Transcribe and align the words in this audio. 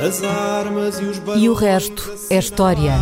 As 0.00 0.24
armas 0.24 0.98
e 0.98 1.04
os 1.04 1.20
E 1.36 1.46
o 1.46 1.52
resto 1.52 2.10
é 2.30 2.38
história. 2.38 2.92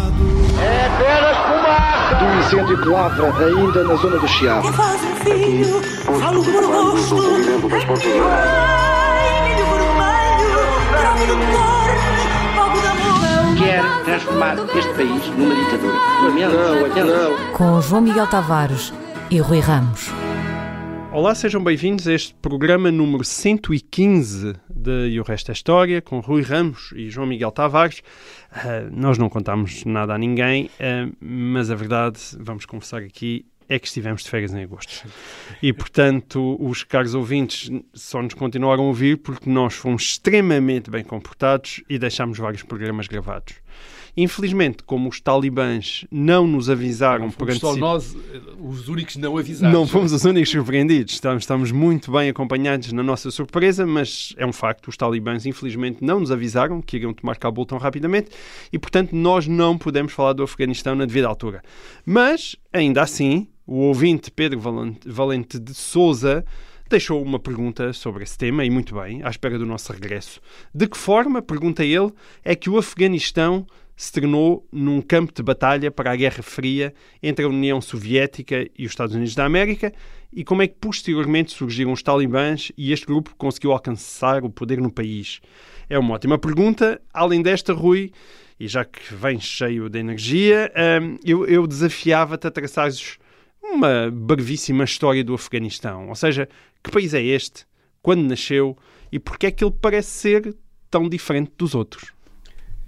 É 0.60 0.86
apenas 0.86 1.36
fumaça! 1.46 2.14
Do 2.16 2.24
incêndio 2.40 2.82
que 2.82 2.88
lavra 2.88 3.46
ainda 3.46 3.84
na 3.84 3.94
zona 3.94 4.18
do 4.18 4.26
Chiado. 4.26 4.72
Faz 4.72 5.00
um 5.04 5.14
filho, 5.14 5.80
falo 6.02 6.42
por 6.42 6.98
fogo 6.98 7.38
da 7.38 7.54
amor. 7.54 7.70
Quer 13.58 13.84
transformar 14.04 14.56
este 14.76 14.94
país 14.94 15.26
numa 15.36 15.54
ditadura. 15.54 15.98
Não, 16.22 17.06
não. 17.06 17.52
Com 17.52 17.80
João 17.80 18.02
Miguel 18.02 18.26
Tavares 18.26 18.92
e 19.30 19.38
Rui 19.38 19.60
Ramos. 19.60 20.10
Olá, 21.10 21.34
sejam 21.34 21.64
bem-vindos 21.64 22.06
a 22.06 22.12
este 22.12 22.34
programa 22.34 22.90
número 22.90 23.24
115 23.24 24.54
de 24.68 25.08
E 25.08 25.18
o 25.18 25.22
Resto 25.22 25.50
é 25.50 25.54
História, 25.54 26.02
com 26.02 26.20
Rui 26.20 26.42
Ramos 26.42 26.92
e 26.94 27.08
João 27.08 27.26
Miguel 27.26 27.50
Tavares. 27.50 28.02
Ah, 28.52 28.86
nós 28.92 29.16
não 29.16 29.30
contamos 29.30 29.86
nada 29.86 30.14
a 30.14 30.18
ninguém, 30.18 30.70
ah, 30.78 31.10
mas 31.18 31.70
a 31.70 31.74
verdade, 31.74 32.20
vamos 32.38 32.66
conversar 32.66 32.98
aqui, 32.98 33.46
é 33.68 33.78
que 33.78 33.86
estivemos 33.86 34.22
de 34.22 34.30
férias 34.30 34.52
em 34.52 34.62
agosto. 34.62 35.08
E, 35.62 35.72
portanto, 35.72 36.56
os 36.60 36.84
caros 36.84 37.14
ouvintes 37.14 37.70
só 37.94 38.22
nos 38.22 38.34
continuaram 38.34 38.84
a 38.84 38.86
ouvir 38.86 39.16
porque 39.16 39.48
nós 39.48 39.74
fomos 39.74 40.02
extremamente 40.02 40.90
bem 40.90 41.02
comportados 41.02 41.82
e 41.88 41.98
deixámos 41.98 42.38
vários 42.38 42.62
programas 42.62 43.06
gravados. 43.06 43.54
Infelizmente, 44.20 44.82
como 44.82 45.08
os 45.08 45.20
talibãs 45.20 46.04
não 46.10 46.44
nos 46.44 46.68
avisaram 46.68 47.30
por 47.30 47.46
Fomos 47.46 47.60
só 47.60 47.76
nós 47.76 48.16
os 48.58 48.88
únicos 48.88 49.14
não 49.14 49.38
avisados. 49.38 49.72
não 49.72 49.86
fomos 49.86 50.12
os 50.12 50.24
únicos 50.24 50.50
surpreendidos. 50.50 51.14
Estamos, 51.14 51.44
estamos 51.44 51.70
muito 51.70 52.10
bem 52.10 52.28
acompanhados 52.28 52.92
na 52.92 53.04
nossa 53.04 53.30
surpresa, 53.30 53.86
mas 53.86 54.34
é 54.36 54.44
um 54.44 54.52
facto. 54.52 54.88
Os 54.88 54.96
talibãs, 54.96 55.46
infelizmente, 55.46 55.98
não 56.02 56.18
nos 56.18 56.32
avisaram 56.32 56.82
que 56.82 56.96
iriam 56.96 57.14
tomar 57.14 57.36
Cabul 57.36 57.64
tão 57.64 57.78
rapidamente 57.78 58.30
e, 58.72 58.78
portanto, 58.78 59.14
nós 59.14 59.46
não 59.46 59.78
podemos 59.78 60.12
falar 60.12 60.32
do 60.32 60.42
Afeganistão 60.42 60.96
na 60.96 61.04
devida 61.04 61.28
altura. 61.28 61.62
Mas, 62.04 62.56
ainda 62.72 63.02
assim, 63.02 63.46
o 63.64 63.76
ouvinte 63.82 64.32
Pedro 64.32 64.60
Valente 65.06 65.60
de 65.60 65.74
Souza 65.74 66.44
deixou 66.90 67.22
uma 67.22 67.38
pergunta 67.38 67.92
sobre 67.92 68.24
esse 68.24 68.36
tema, 68.36 68.64
e 68.64 68.70
muito 68.70 68.96
bem, 68.96 69.22
à 69.22 69.28
espera 69.28 69.56
do 69.56 69.66
nosso 69.66 69.92
regresso. 69.92 70.40
De 70.74 70.88
que 70.88 70.98
forma, 70.98 71.40
pergunta 71.40 71.84
ele, 71.84 72.10
é 72.44 72.56
que 72.56 72.68
o 72.68 72.78
Afeganistão 72.78 73.64
se 73.98 74.12
tornou 74.12 74.64
num 74.70 75.02
campo 75.02 75.32
de 75.34 75.42
batalha 75.42 75.90
para 75.90 76.12
a 76.12 76.16
Guerra 76.16 76.40
Fria 76.40 76.94
entre 77.20 77.44
a 77.44 77.48
União 77.48 77.80
Soviética 77.80 78.64
e 78.78 78.86
os 78.86 78.92
Estados 78.92 79.16
Unidos 79.16 79.34
da 79.34 79.44
América 79.44 79.92
e 80.32 80.44
como 80.44 80.62
é 80.62 80.68
que 80.68 80.76
posteriormente 80.80 81.50
surgiram 81.50 81.90
os 81.90 82.00
talibãs 82.00 82.70
e 82.78 82.92
este 82.92 83.06
grupo 83.06 83.34
conseguiu 83.36 83.72
alcançar 83.72 84.44
o 84.44 84.50
poder 84.50 84.80
no 84.80 84.88
país? 84.88 85.40
É 85.90 85.98
uma 85.98 86.14
ótima 86.14 86.38
pergunta. 86.38 87.02
Além 87.12 87.42
desta, 87.42 87.72
Rui, 87.72 88.12
e 88.60 88.68
já 88.68 88.84
que 88.84 89.12
vens 89.12 89.42
cheio 89.42 89.88
de 89.88 89.98
energia, 89.98 90.72
hum, 91.02 91.18
eu, 91.24 91.44
eu 91.46 91.66
desafiava-te 91.66 92.46
a 92.46 92.52
traçares 92.52 93.18
uma 93.60 94.12
brevíssima 94.12 94.84
história 94.84 95.24
do 95.24 95.34
Afeganistão. 95.34 96.08
Ou 96.08 96.14
seja, 96.14 96.48
que 96.84 96.90
país 96.92 97.14
é 97.14 97.22
este? 97.22 97.66
Quando 98.00 98.22
nasceu? 98.22 98.78
E 99.10 99.18
porquê 99.18 99.48
é 99.48 99.50
que 99.50 99.64
ele 99.64 99.74
parece 99.80 100.10
ser 100.10 100.56
tão 100.88 101.08
diferente 101.08 101.50
dos 101.58 101.74
outros? 101.74 102.12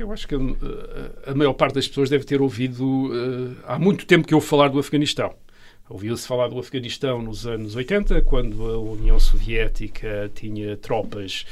Eu 0.00 0.10
acho 0.12 0.26
que 0.26 0.34
eh, 0.34 1.30
a 1.30 1.34
maior 1.34 1.52
parte 1.52 1.74
das 1.74 1.86
pessoas 1.86 2.08
deve 2.08 2.24
ter 2.24 2.40
ouvido 2.40 3.10
eh, 3.12 3.62
há 3.66 3.78
muito 3.78 4.06
tempo 4.06 4.26
que 4.26 4.32
eu 4.32 4.40
falar 4.40 4.68
do 4.68 4.78
Afeganistão. 4.78 5.34
Ouviu-se 5.90 6.26
falar 6.26 6.48
do 6.48 6.58
Afeganistão 6.58 7.20
nos 7.20 7.46
anos 7.46 7.76
80, 7.76 8.22
quando 8.22 8.64
a 8.64 8.78
União 8.78 9.20
Soviética 9.20 10.30
tinha 10.34 10.74
tropas 10.78 11.44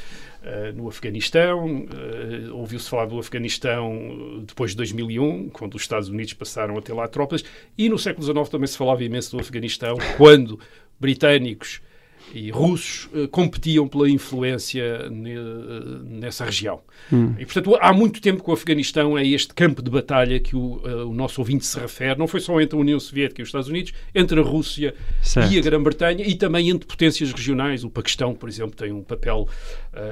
eh, 0.42 0.72
no 0.72 0.88
Afeganistão. 0.88 1.86
Eh, 1.92 2.50
Ouviu-se 2.50 2.88
falar 2.88 3.04
do 3.04 3.18
Afeganistão 3.18 4.42
depois 4.46 4.70
de 4.70 4.78
2001, 4.78 5.50
quando 5.50 5.74
os 5.74 5.82
Estados 5.82 6.08
Unidos 6.08 6.32
passaram 6.32 6.78
a 6.78 6.80
ter 6.80 6.94
lá 6.94 7.06
tropas. 7.06 7.44
E 7.76 7.86
no 7.90 7.98
século 7.98 8.24
XIX 8.24 8.48
também 8.48 8.66
se 8.66 8.78
falava 8.78 9.04
imenso 9.04 9.36
do 9.36 9.42
Afeganistão, 9.42 9.98
quando 10.16 10.58
britânicos 10.98 11.82
e 12.34 12.50
russos 12.50 13.08
eh, 13.14 13.26
competiam 13.28 13.88
pela 13.88 14.08
influência 14.08 15.08
ne- 15.08 15.34
eh, 15.34 15.38
nessa 16.04 16.44
região. 16.44 16.80
E, 17.38 17.44
portanto, 17.44 17.76
há 17.80 17.92
muito 17.92 18.20
tempo 18.20 18.42
que 18.42 18.50
o 18.50 18.52
Afeganistão 18.52 19.16
é 19.16 19.26
este 19.26 19.54
campo 19.54 19.80
de 19.82 19.90
batalha 19.90 20.38
que 20.38 20.54
o, 20.54 20.80
eh, 20.84 20.94
o 21.04 21.14
nosso 21.14 21.40
ouvinte 21.40 21.64
se 21.64 21.78
refere. 21.78 22.18
Não 22.18 22.26
foi 22.26 22.40
só 22.40 22.60
entre 22.60 22.76
a 22.76 22.80
União 22.80 22.98
Soviética 23.00 23.40
e 23.40 23.42
os 23.42 23.48
Estados 23.48 23.68
Unidos, 23.68 23.92
entre 24.14 24.38
a 24.40 24.42
Rússia 24.42 24.94
Certo. 25.22 25.52
e 25.52 25.58
a 25.58 25.62
Grã-Bretanha 25.62 26.24
e 26.26 26.34
também 26.34 26.68
entre 26.70 26.86
potências 26.86 27.32
regionais. 27.32 27.84
O 27.84 27.90
Paquistão, 27.90 28.34
por 28.34 28.48
exemplo, 28.48 28.76
tem 28.76 28.92
um 28.92 29.02
papel 29.02 29.48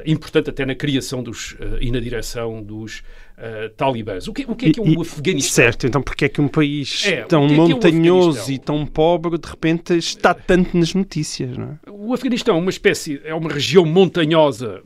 importante 0.07 0.51
até 0.51 0.65
na 0.67 0.75
criação 0.75 1.23
dos, 1.23 1.57
eh, 1.61 1.79
e 1.83 1.91
na 1.91 2.01
direção 2.01 2.63
dos 2.63 3.03
eh, 3.39 3.71
talibãs. 3.77 4.27
O 4.29 4.33
que, 4.33 4.45
o 4.49 4.55
que 4.55 4.67
é 4.67 4.73
que 4.73 4.81
é 4.81 4.85
e- 4.85 5.01
Afeganistão? 5.01 5.65
Certo, 5.65 5.87
então 5.87 6.03
porque 6.03 6.25
é 6.25 6.29
que 6.29 6.41
um 6.41 6.49
país 6.49 7.07
É, 7.07 7.23
tão 7.23 7.47
é 7.47 7.53
é 7.53 7.57
montanhoso 7.57 8.39
Afeganistão? 8.41 8.55
e 8.55 8.59
tão 8.59 8.87
pobre 8.87 9.39
de 9.39 9.49
repente 9.49 9.95
está 9.97 10.33
tanto 10.35 10.77
nas 10.77 10.95
notícias, 10.95 11.57
não 11.57 11.79
é? 11.87 11.91
O 11.91 12.13
Afeganistão 12.15 12.57
é 12.57 12.59
uma 12.59 12.71
espécie, 12.71 13.21
é 13.25 13.35
uma 13.35 13.51
região 13.51 13.85
montanhosa 13.85 14.83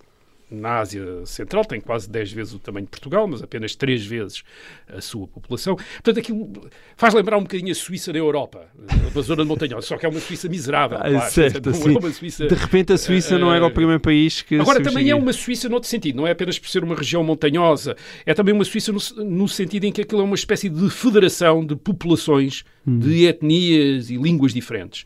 na 0.51 0.79
Ásia 0.81 1.25
Central, 1.27 1.65
tem 1.65 1.81
quase 1.81 2.11
10 2.11 2.33
vezes 2.33 2.55
o 2.55 2.59
tamanho 2.59 2.85
de 2.87 2.91
Portugal, 2.91 3.27
mas 3.27 3.43
apenas 3.43 3.75
3 3.77 4.05
vezes 4.05 4.43
a 4.89 5.01
sua 5.01 5.27
população. 5.29 5.77
Portanto, 5.77 6.19
aquilo 6.19 6.51
faz 6.97 7.15
lembrar 7.15 7.39
um 7.39 7.43
bocadinho 7.43 7.71
a 7.71 7.75
Suíça 7.75 8.13
da 8.13 8.19
Europa, 8.19 8.67
uma 9.13 9.23
zona 9.23 9.45
montanhosa, 9.45 9.87
só 9.87 9.97
que 9.97 10.05
é 10.05 10.09
uma 10.09 10.21
Suíça 10.21 10.49
miserável. 10.49 10.99
Ah, 11.01 11.09
claro. 11.11 11.31
certo, 11.33 11.71
é 11.71 12.13
Suíça... 12.13 12.47
De 12.47 12.55
repente 12.55 12.93
a 12.93 12.99
Suíça 12.99 13.39
não 13.39 13.53
era 13.55 13.65
o 13.65 13.69
eh, 13.69 13.73
primeiro 13.73 14.01
país 14.01 14.43
que 14.43 14.57
Agora, 14.57 14.83
também 14.83 15.09
é 15.11 15.15
uma 15.15 15.33
Suíça 15.33 15.69
noutro 15.69 15.89
sentido, 15.89 16.17
não 16.17 16.27
é 16.27 16.33
apenas 16.33 16.59
por 16.59 16.69
ser 16.69 16.83
uma 16.83 16.95
região 16.95 17.23
montanhosa, 17.23 17.97
é 18.27 18.35
também 18.35 18.53
uma 18.55 18.65
Suíça 18.65 18.93
no, 18.93 18.99
no 19.25 19.49
sentido 19.49 19.85
em 19.85 19.93
que 19.93 20.01
aquilo 20.01 20.21
é 20.21 20.25
uma 20.25 20.35
espécie 20.35 20.69
de 20.69 20.91
federação 20.91 21.65
de 21.65 21.77
populações, 21.77 22.65
de 22.87 23.27
etnias 23.27 24.11
e 24.11 24.17
línguas 24.17 24.53
diferentes. 24.53 25.05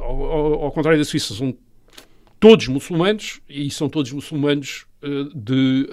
Ao, 0.00 0.22
ao- 0.24 0.54
ao 0.64 0.72
contrário 0.72 0.98
da 0.98 1.04
Suíça, 1.04 1.34
são 1.34 1.54
todos 2.44 2.68
muçulmanos 2.68 3.40
e 3.48 3.70
são 3.70 3.88
todos 3.88 4.12
muçulmanos 4.12 4.84
eh, 5.00 5.08
de 5.34 5.88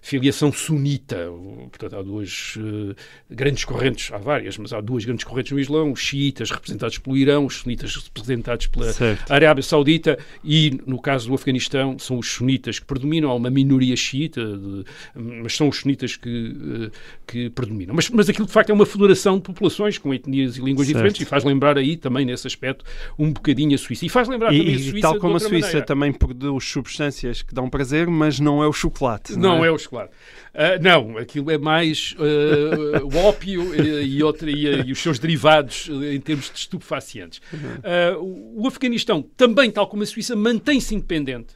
filiação 0.00 0.52
sunita. 0.52 1.28
Portanto, 1.70 1.96
há 1.96 2.02
duas 2.02 2.54
eh, 2.58 2.94
grandes 3.30 3.64
correntes, 3.64 4.12
há 4.12 4.18
várias, 4.18 4.56
mas 4.58 4.72
há 4.72 4.80
duas 4.80 5.04
grandes 5.04 5.24
correntes 5.24 5.52
no 5.52 5.58
Islão, 5.60 5.92
os 5.92 6.00
xiitas 6.00 6.50
representados 6.50 6.98
pelo 6.98 7.16
Irão, 7.16 7.46
os 7.46 7.56
sunitas 7.56 7.94
representados 7.96 8.66
pela 8.66 8.92
Certo. 8.92 9.30
Arábia 9.32 9.62
Saudita 9.62 10.18
e, 10.44 10.80
no 10.86 11.00
caso 11.00 11.28
do 11.28 11.34
Afeganistão, 11.34 11.98
são 11.98 12.18
os 12.18 12.28
sunitas 12.30 12.78
que 12.78 12.86
predominam. 12.86 13.30
Há 13.30 13.34
uma 13.34 13.50
minoria 13.50 13.96
xiita, 13.96 14.40
de- 14.44 14.84
mas 15.14 15.54
são 15.56 15.68
os 15.68 15.78
sunitas 15.78 16.16
que, 16.16 16.56
eh, 16.86 16.90
que 17.26 17.50
predominam. 17.50 17.94
Mas, 17.94 18.08
mas 18.10 18.28
aquilo, 18.28 18.46
de 18.46 18.52
facto, 18.52 18.70
é 18.70 18.72
uma 18.72 18.86
federação 18.86 19.36
de 19.36 19.42
populações 19.42 19.98
com 19.98 20.12
etnias 20.14 20.56
e 20.56 20.60
línguas 20.60 20.86
Certo. 20.86 20.96
diferentes 20.96 21.20
e 21.20 21.24
faz 21.24 21.44
lembrar 21.44 21.76
aí, 21.78 21.96
também 21.96 22.24
nesse 22.24 22.46
aspecto, 22.46 22.84
um 23.18 23.32
bocadinho 23.32 23.74
a 23.74 23.78
Suíça. 23.78 24.04
E 24.04 24.08
faz 24.08 24.28
lembrar 24.28 24.48
também 24.50 24.66
a 24.68 24.70
E, 24.70 24.78
Suíça 24.78 24.98
e 24.98 25.00
tal 25.00 25.18
como 25.18 25.36
a 25.36 25.40
Suíça 25.40 25.66
maneira. 25.66 25.86
também 25.86 26.12
produz 26.12 26.64
substâncias 26.64 27.42
que 27.42 27.54
dão 27.54 27.68
prazer, 27.68 28.06
mas 28.06 28.38
não 28.38 28.62
é 28.62 28.66
o 28.66 28.72
chocolate. 28.72 28.91
Não, 29.36 29.56
Não 29.58 29.64
é 29.64 29.70
o 29.70 29.78
chocolate. 29.78 30.12
Ah, 30.54 30.78
não, 30.80 31.16
aquilo 31.18 31.50
é 31.50 31.58
mais 31.58 32.14
ah, 32.18 33.02
o 33.02 33.16
ópio 33.26 33.74
e, 34.02 34.22
outra- 34.22 34.50
e, 34.50 34.66
e 34.86 34.92
os 34.92 34.98
seus 34.98 35.18
derivados 35.18 35.88
em 35.88 36.20
termos 36.20 36.50
de 36.50 36.58
estupefacientes. 36.58 37.40
Ah, 37.82 38.16
o, 38.18 38.66
Afeganistão, 38.66 39.22
também, 39.36 39.70
tal 39.70 39.86
como 39.86 40.02
a 40.02 40.06
Suíça, 40.06 40.36
mantém-se 40.36 40.94
independente 40.94 41.54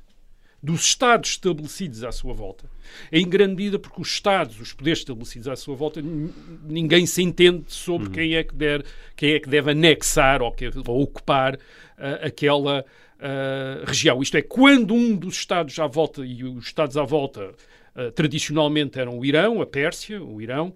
dos 0.62 0.80
Estados 0.86 1.30
estabelecidos 1.30 2.02
à 2.02 2.10
sua 2.10 2.32
volta. 2.34 2.64
Em 3.12 3.28
grande 3.28 3.54
medida 3.54 3.78
porque 3.78 4.00
os 4.00 4.08
Estados, 4.08 4.58
os 4.60 4.72
poderes 4.72 5.00
estabelecidos 5.00 5.46
à 5.46 5.54
sua 5.54 5.76
volta, 5.76 6.02
ninguém 6.64 7.06
se 7.06 7.22
entende 7.22 7.64
sobre 7.68 8.08
quem, 8.10 8.34
é 8.34 8.42
que 8.42 8.54
der, 8.54 8.82
quem 9.14 9.32
é 9.34 9.38
que 9.40 9.48
deve 9.48 9.70
anexar 9.72 10.42
ou, 10.42 10.50
que- 10.50 10.70
ou 10.86 11.02
ocupar 11.02 11.58
aquela 12.22 12.84
ah, 13.20 13.82
região. 13.84 14.20
Isto 14.22 14.36
é, 14.36 14.42
quando 14.42 14.94
um 14.94 15.16
dos 15.16 15.36
Estados 15.36 15.78
à 15.78 15.86
volta, 15.86 16.24
e 16.24 16.44
os 16.44 16.66
Estados 16.66 16.96
à 16.96 17.02
volta 17.02 17.54
ah, 17.94 18.10
tradicionalmente 18.12 18.98
eram 18.98 19.18
o 19.18 19.24
Irão, 19.24 19.60
a 19.60 19.66
Pérsia, 19.66 20.22
o 20.22 20.40
Irão, 20.40 20.74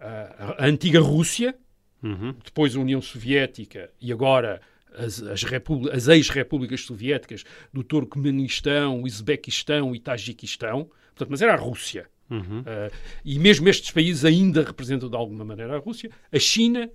ah, 0.00 0.56
a 0.58 0.66
antiga 0.66 1.00
Rússia, 1.00 1.54
depois 2.44 2.74
a 2.74 2.80
União 2.80 3.00
Soviética 3.00 3.88
e 4.00 4.10
agora 4.12 4.60
as, 4.92 5.22
as, 5.22 5.44
as 5.92 6.08
ex-repúblicas 6.08 6.80
soviéticas 6.80 7.44
do 7.72 7.84
Turcomenistão, 7.84 9.02
Uzbequistão 9.02 9.94
e 9.94 10.00
Tajiquistão, 10.00 10.90
portanto, 11.10 11.30
mas 11.30 11.42
era 11.42 11.54
a 11.54 11.56
Rússia. 11.56 12.10
Ah, 12.66 12.90
e 13.24 13.38
mesmo 13.38 13.68
estes 13.68 13.90
países 13.90 14.24
ainda 14.24 14.64
representam 14.64 15.08
de 15.08 15.16
alguma 15.16 15.44
maneira 15.44 15.76
a 15.76 15.78
Rússia, 15.78 16.10
a 16.32 16.38
China 16.38 16.90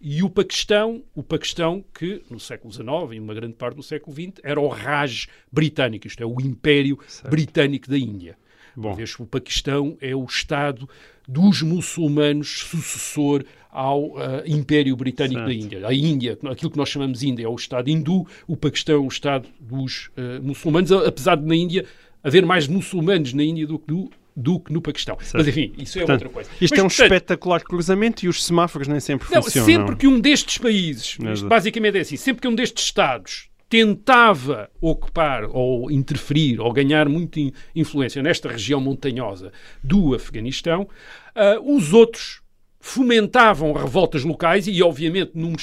e 0.00 0.22
o 0.22 0.30
Paquistão, 0.30 1.02
o 1.14 1.22
Paquistão 1.22 1.84
que 1.92 2.22
no 2.30 2.38
século 2.38 2.72
XIX 2.72 2.86
e 3.12 3.20
uma 3.20 3.34
grande 3.34 3.54
parte 3.54 3.76
do 3.76 3.82
século 3.82 4.14
XX 4.14 4.40
era 4.42 4.60
o 4.60 4.68
Raj 4.68 5.26
britânico, 5.50 6.06
isto 6.06 6.22
é, 6.22 6.26
o 6.26 6.40
Império 6.40 6.98
Britânico 7.28 7.88
da 7.88 7.98
Índia. 7.98 8.36
Bom. 8.76 8.94
Vez 8.94 9.16
que 9.16 9.22
o 9.22 9.26
Paquistão 9.26 9.96
é 10.00 10.14
o 10.14 10.24
Estado 10.24 10.88
dos 11.26 11.62
muçulmanos 11.62 12.60
sucessor 12.60 13.44
ao 13.70 14.16
ah, 14.16 14.42
Império 14.46 14.96
Britânico 14.96 15.40
da 15.40 15.46
Certo. 15.46 15.64
Índia. 15.64 15.86
A 15.86 15.92
Índia, 15.92 16.38
aquilo 16.48 16.70
que 16.70 16.78
nós 16.78 16.88
chamamos 16.88 17.22
Índia, 17.22 17.44
é 17.44 17.48
o 17.48 17.56
Estado 17.56 17.90
hindu, 17.90 18.26
o 18.46 18.56
Paquistão 18.56 18.94
é 18.94 18.98
o 18.98 19.08
Estado 19.08 19.48
dos 19.60 20.10
ah, 20.16 20.40
muçulmanos, 20.40 20.92
apesar 20.92 21.36
de 21.36 21.44
na 21.44 21.56
Índia 21.56 21.84
haver 22.22 22.46
mais 22.46 22.68
muçulmanos 22.68 23.32
na 23.32 23.42
Índia 23.42 23.66
do 23.66 23.78
que 23.78 23.92
no, 23.92 24.10
do 24.38 24.60
que 24.60 24.72
no 24.72 24.80
Paquistão. 24.80 25.18
Mas 25.34 25.48
enfim, 25.48 25.72
isso 25.76 25.98
é 25.98 26.02
Portanto, 26.02 26.22
outra 26.22 26.28
coisa. 26.28 26.50
Isto 26.60 26.72
Mas, 26.74 26.78
é 26.78 26.82
um 26.82 26.86
portanto, 26.86 27.02
espetacular 27.04 27.60
cruzamento 27.62 28.24
e 28.24 28.28
os 28.28 28.44
semáforos 28.44 28.86
nem 28.86 29.00
sempre 29.00 29.26
não, 29.34 29.42
funcionam. 29.42 29.66
sempre 29.66 29.96
que 29.96 30.06
um 30.06 30.20
destes 30.20 30.58
países, 30.58 31.18
isto 31.32 31.48
basicamente 31.48 31.98
é 31.98 32.00
assim, 32.00 32.16
sempre 32.16 32.42
que 32.42 32.48
um 32.48 32.54
destes 32.54 32.84
Estados 32.84 33.48
tentava 33.68 34.70
ocupar 34.80 35.44
ou 35.44 35.90
interferir 35.90 36.58
ou 36.60 36.72
ganhar 36.72 37.08
muita 37.08 37.38
in- 37.40 37.52
influência 37.74 38.22
nesta 38.22 38.48
região 38.48 38.80
montanhosa 38.80 39.52
do 39.82 40.14
Afeganistão, 40.14 40.88
ah, 41.34 41.58
os 41.62 41.92
outros 41.92 42.40
fomentavam 42.80 43.72
revoltas 43.72 44.22
locais 44.24 44.66
e, 44.68 44.82
obviamente, 44.82 45.32
num 45.34 45.54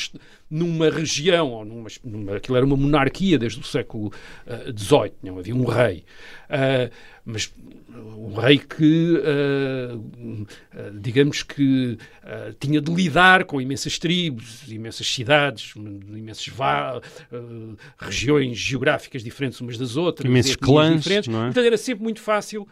numa 0.47 0.91
região, 0.91 1.49
ou 1.51 1.65
numa, 1.65 1.87
numa, 2.03 2.35
aquilo 2.35 2.55
era 2.55 2.65
uma 2.65 2.77
monarquia 2.77 3.37
desde 3.39 3.59
o 3.59 3.63
século 3.63 4.11
XVIII, 4.77 5.13
não 5.23 5.39
havia 5.39 5.55
um 5.55 5.65
rei. 5.65 6.03
Ah, 6.47 6.89
mas 7.25 7.51
o 7.97 8.33
rei 8.33 8.57
que, 8.57 9.21
ah, 9.23 9.97
ah, 10.73 10.91
digamos 10.93 11.43
que, 11.43 11.97
ah, 12.23 12.53
tinha 12.59 12.81
de 12.81 12.93
lidar 12.93 13.45
com 13.45 13.61
imensas 13.61 13.97
tribos, 13.97 14.63
imensas 14.67 15.07
cidades, 15.07 15.73
imensas 15.75 16.47
regiões 17.97 18.57
geográficas 18.57 19.23
diferentes 19.23 19.59
umas 19.61 19.77
das 19.77 19.95
outras, 19.95 20.29
Imensos 20.29 20.55
clãs, 20.55 21.03
diferentes. 21.03 21.29
é? 21.41 21.45
Portanto, 21.45 21.65
era 21.65 21.77
sempre 21.77 22.03
muito 22.03 22.21
fácil 22.21 22.67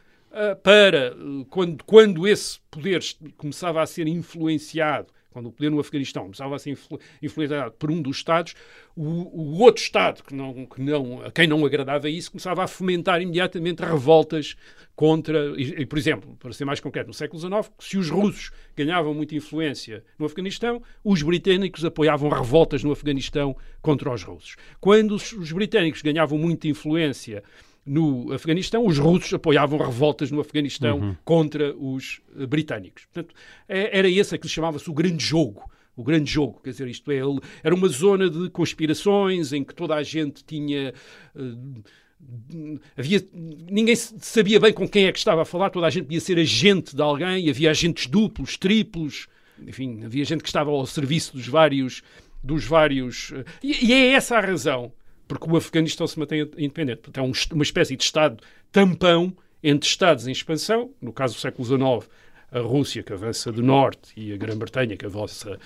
para, 0.64 1.16
quando, 1.50 1.84
quando 1.84 2.28
esse 2.28 2.58
poder 2.72 3.02
começava 3.38 3.84
a 3.84 3.86
ser 3.86 4.08
influenciado, 4.08 5.08
quando 5.34 5.48
o 5.48 5.52
poder 5.52 5.70
no 5.70 5.80
Afeganistão 5.80 6.24
começava 6.24 6.56
a 6.56 6.60
ser 6.60 6.72
influ- 6.72 7.00
influenciado 7.22 7.72
por 7.72 7.92
um 7.92 8.02
dos 8.02 8.18
Estados, 8.18 8.54
o, 8.96 9.04
o 9.04 9.60
outro 9.60 9.84
Estado, 9.84 10.24
que 10.24 10.34
não, 10.34 10.66
que 10.66 10.82
não, 10.82 11.22
a 11.26 11.32
quem 11.32 11.48
não 11.48 11.66
agradava 11.66 12.10
isso, 12.10 12.32
começava 12.32 12.64
a 12.64 12.68
fomentar 12.68 13.22
imediatamente 13.22 13.84
revoltas 13.84 14.56
contra, 14.96 15.54
e, 15.60 15.82
e, 15.82 15.86
por 15.86 15.98
exemplo, 15.98 16.38
para 16.40 16.54
ser 16.54 16.66
mais 16.66 16.80
concreto, 16.80 17.08
no 17.08 17.14
século 17.14 17.40
XIX, 17.40 17.72
se 17.80 17.98
os 17.98 18.10
russos 18.10 18.52
ganhavam 18.78 19.14
muita 19.14 19.36
influência 19.36 20.04
no 20.18 20.26
Afeganistão, 20.26 20.82
os 21.04 21.22
britânicos 21.24 21.84
apoiavam 21.84 22.30
revoltas 22.30 22.84
no 22.84 22.92
Afeganistão 22.92 23.56
contra 23.82 24.14
os 24.14 24.24
russos. 24.24 24.56
Quando 24.80 25.16
os, 25.16 25.34
os 25.34 25.52
britânicos 25.52 26.02
ganhavam 26.02 26.38
muita 26.38 26.68
influência 26.68 27.44
no 27.86 28.32
Afeganistão, 28.32 28.86
os 28.86 28.98
russos 28.98 29.34
apoiavam 29.34 29.78
revoltas 29.78 30.32
no 30.32 30.40
Afeganistão 30.40 31.18
contra 31.26 31.76
os 31.78 32.22
eh, 32.38 32.46
britânicos. 32.46 33.06
Portanto, 33.06 33.36
é- 33.68 33.98
era 33.98 34.10
esse 34.10 34.38
que 34.38 34.48
chamava-se 34.48 34.90
o 34.90 34.94
grande 34.94 35.24
jogo. 35.24 35.70
O 35.96 36.04
grande 36.04 36.32
jogo, 36.32 36.60
quer 36.64 36.72
dizer, 36.72 36.88
isto 36.88 37.12
é, 37.12 37.20
era 37.64 37.76
uma 37.76 37.88
zona 37.88 38.28
de 38.30 38.50
conspirações 38.50 39.54
em 39.54 39.64
que 39.64 39.76
toda 39.76 39.94
a 39.96 40.02
gente 40.02 40.44
tinha. 40.44 40.94
eh, 41.36 42.80
havia, 42.98 43.22
ninguém 43.70 43.96
sabia 43.96 44.60
bem 44.60 44.72
com 44.74 44.88
quem 44.88 45.06
é 45.06 45.12
que 45.12 45.20
estava 45.20 45.42
a 45.42 45.46
falar, 45.46 45.70
toda 45.70 45.86
a 45.86 45.90
gente 45.90 46.06
podia 46.06 46.22
ser 46.22 46.40
agente 46.40 46.96
de 46.96 47.02
alguém, 47.02 47.50
havia 47.50 47.70
agentes 47.70 48.08
duplos, 48.08 48.58
triplos, 48.58 49.28
enfim, 49.68 50.04
havia 50.06 50.24
gente 50.26 50.42
que 50.42 50.50
estava 50.50 50.72
ao 50.72 50.86
serviço 50.86 51.34
dos 51.36 51.48
vários. 51.48 52.02
Dos 52.46 52.66
vários 52.66 53.32
eh, 53.32 53.46
e, 53.64 53.86
e 53.88 53.94
é 53.94 54.12
essa 54.14 54.36
a 54.38 54.42
razão 54.42 54.92
porque 55.28 55.50
o 55.50 55.56
Afeganistão 55.56 56.06
se 56.08 56.20
mantém 56.20 56.42
independente. 56.58 57.02
Portanto, 57.02 57.18
é 57.18 57.22
um 57.22 57.32
uma 57.54 57.64
espécie 57.64 57.96
de 57.96 58.04
Estado 58.04 58.44
tampão 58.72 59.36
entre 59.64 59.88
Estados 59.88 60.28
em 60.28 60.32
expansão, 60.32 60.92
no 61.02 61.14
caso 61.14 61.36
do 61.36 61.40
século 61.40 61.66
XIX, 61.66 62.10
a 62.54 62.60
Rússia 62.60 63.02
que 63.02 63.12
avança 63.12 63.52
do 63.52 63.64
norte 63.64 64.14
e 64.16 64.32
a 64.32 64.38
Grã-Bretanha 64.38 64.96
que 64.96 65.06
avança 65.06 65.60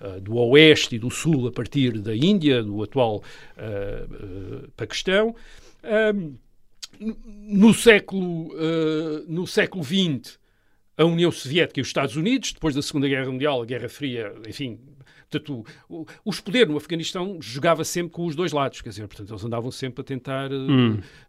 ah, 0.00 0.18
do 0.20 0.36
oeste 0.36 0.96
e 0.96 0.98
do 0.98 1.10
sul 1.10 1.46
a 1.46 1.52
partir 1.52 1.98
da 1.98 2.16
Índia, 2.16 2.62
do 2.62 2.82
atual 2.82 3.22
ah, 3.58 3.62
ah, 3.62 4.68
Paquistão. 4.76 5.34
Ahm, 5.82 6.34
no 6.98 7.72
século, 7.72 8.52
no 9.26 9.46
século 9.46 9.82
XX, 9.82 10.38
a 10.98 11.04
União 11.04 11.30
Soviética 11.30 11.80
e 11.80 11.82
os 11.82 11.88
Estados 11.88 12.14
Unidos, 12.14 12.52
depois 12.52 12.74
da 12.74 12.82
Segunda 12.82 13.08
Guerra 13.08 13.30
Mundial, 13.30 13.62
a 13.62 13.64
Guerra 13.64 13.88
Fria, 13.88 14.34
enfim, 14.46 14.78
portanto, 15.30 15.64
o, 15.88 16.04
os 16.24 16.40
poderes 16.40 16.68
no 16.68 16.76
Afeganistão 16.76 17.38
jogava 17.40 17.84
sempre 17.84 18.12
com 18.12 18.26
os 18.26 18.34
dois 18.34 18.52
lados, 18.52 18.80
quer 18.80 18.88
dizer, 18.88 19.06
portanto, 19.06 19.30
eles 19.30 19.44
andavam 19.44 19.70
sempre 19.70 20.00
a 20.00 20.04
tentar 20.04 20.50
eh, 20.50 20.56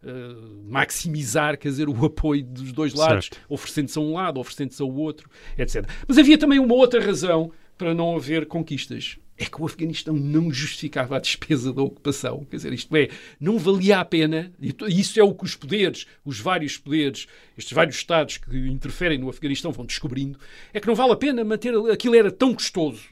eh, 0.04 0.34
maximizar, 0.64 1.56
quer 1.56 1.68
dizer, 1.68 1.88
o 1.88 2.04
apoio 2.04 2.42
dos 2.44 2.72
dois 2.72 2.92
lados, 2.94 3.30
oferecendo-se 3.48 3.98
a 3.98 4.02
um 4.02 4.14
lado, 4.14 4.40
oferecendo-se 4.40 4.82
ao 4.82 4.92
outro, 4.92 5.30
etc. 5.56 5.88
Mas 6.06 6.18
havia 6.18 6.36
também 6.36 6.58
uma 6.58 6.74
outra 6.74 7.00
razão 7.04 7.52
para 7.78 7.94
não 7.94 8.16
haver 8.16 8.46
conquistas. 8.46 9.18
É 9.38 9.44
que 9.44 9.60
o 9.60 9.66
Afeganistão 9.66 10.14
não 10.14 10.52
justificava 10.52 11.16
a 11.16 11.20
despesa 11.20 11.72
da 11.72 11.82
ocupação. 11.82 12.46
Quer 12.50 12.56
dizer, 12.56 12.72
isto 12.72 12.94
é, 12.96 13.08
não 13.40 13.58
valia 13.58 13.98
a 13.98 14.04
pena, 14.04 14.52
e 14.60 14.74
isso 15.00 15.18
é 15.18 15.22
o 15.22 15.34
que 15.34 15.44
os 15.44 15.56
poderes, 15.56 16.06
os 16.24 16.38
vários 16.38 16.76
poderes, 16.76 17.26
estes 17.56 17.72
vários 17.72 17.96
Estados 17.96 18.36
que 18.36 18.56
interferem 18.68 19.18
no 19.18 19.28
Afeganistão 19.28 19.72
vão 19.72 19.84
descobrindo, 19.84 20.38
é 20.72 20.80
que 20.80 20.86
não 20.86 20.94
vale 20.94 21.12
a 21.12 21.16
pena 21.16 21.44
manter, 21.44 21.74
aquilo 21.90 22.14
era 22.14 22.30
tão 22.30 22.54
custoso. 22.54 23.02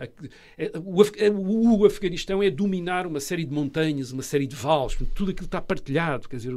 Eh, 0.00 0.08
eh, 0.58 0.72
eh, 0.74 1.30
o 1.30 1.84
Afeganistão 1.86 2.42
é 2.42 2.50
dominar 2.50 3.06
uma 3.06 3.20
série 3.20 3.44
de 3.44 3.52
montanhas, 3.52 4.12
uma 4.12 4.22
série 4.22 4.46
de 4.46 4.56
vales, 4.56 4.96
tudo 5.14 5.30
aquilo 5.30 5.46
está 5.46 5.60
partilhado, 5.60 6.28
quer 6.28 6.36
dizer, 6.36 6.52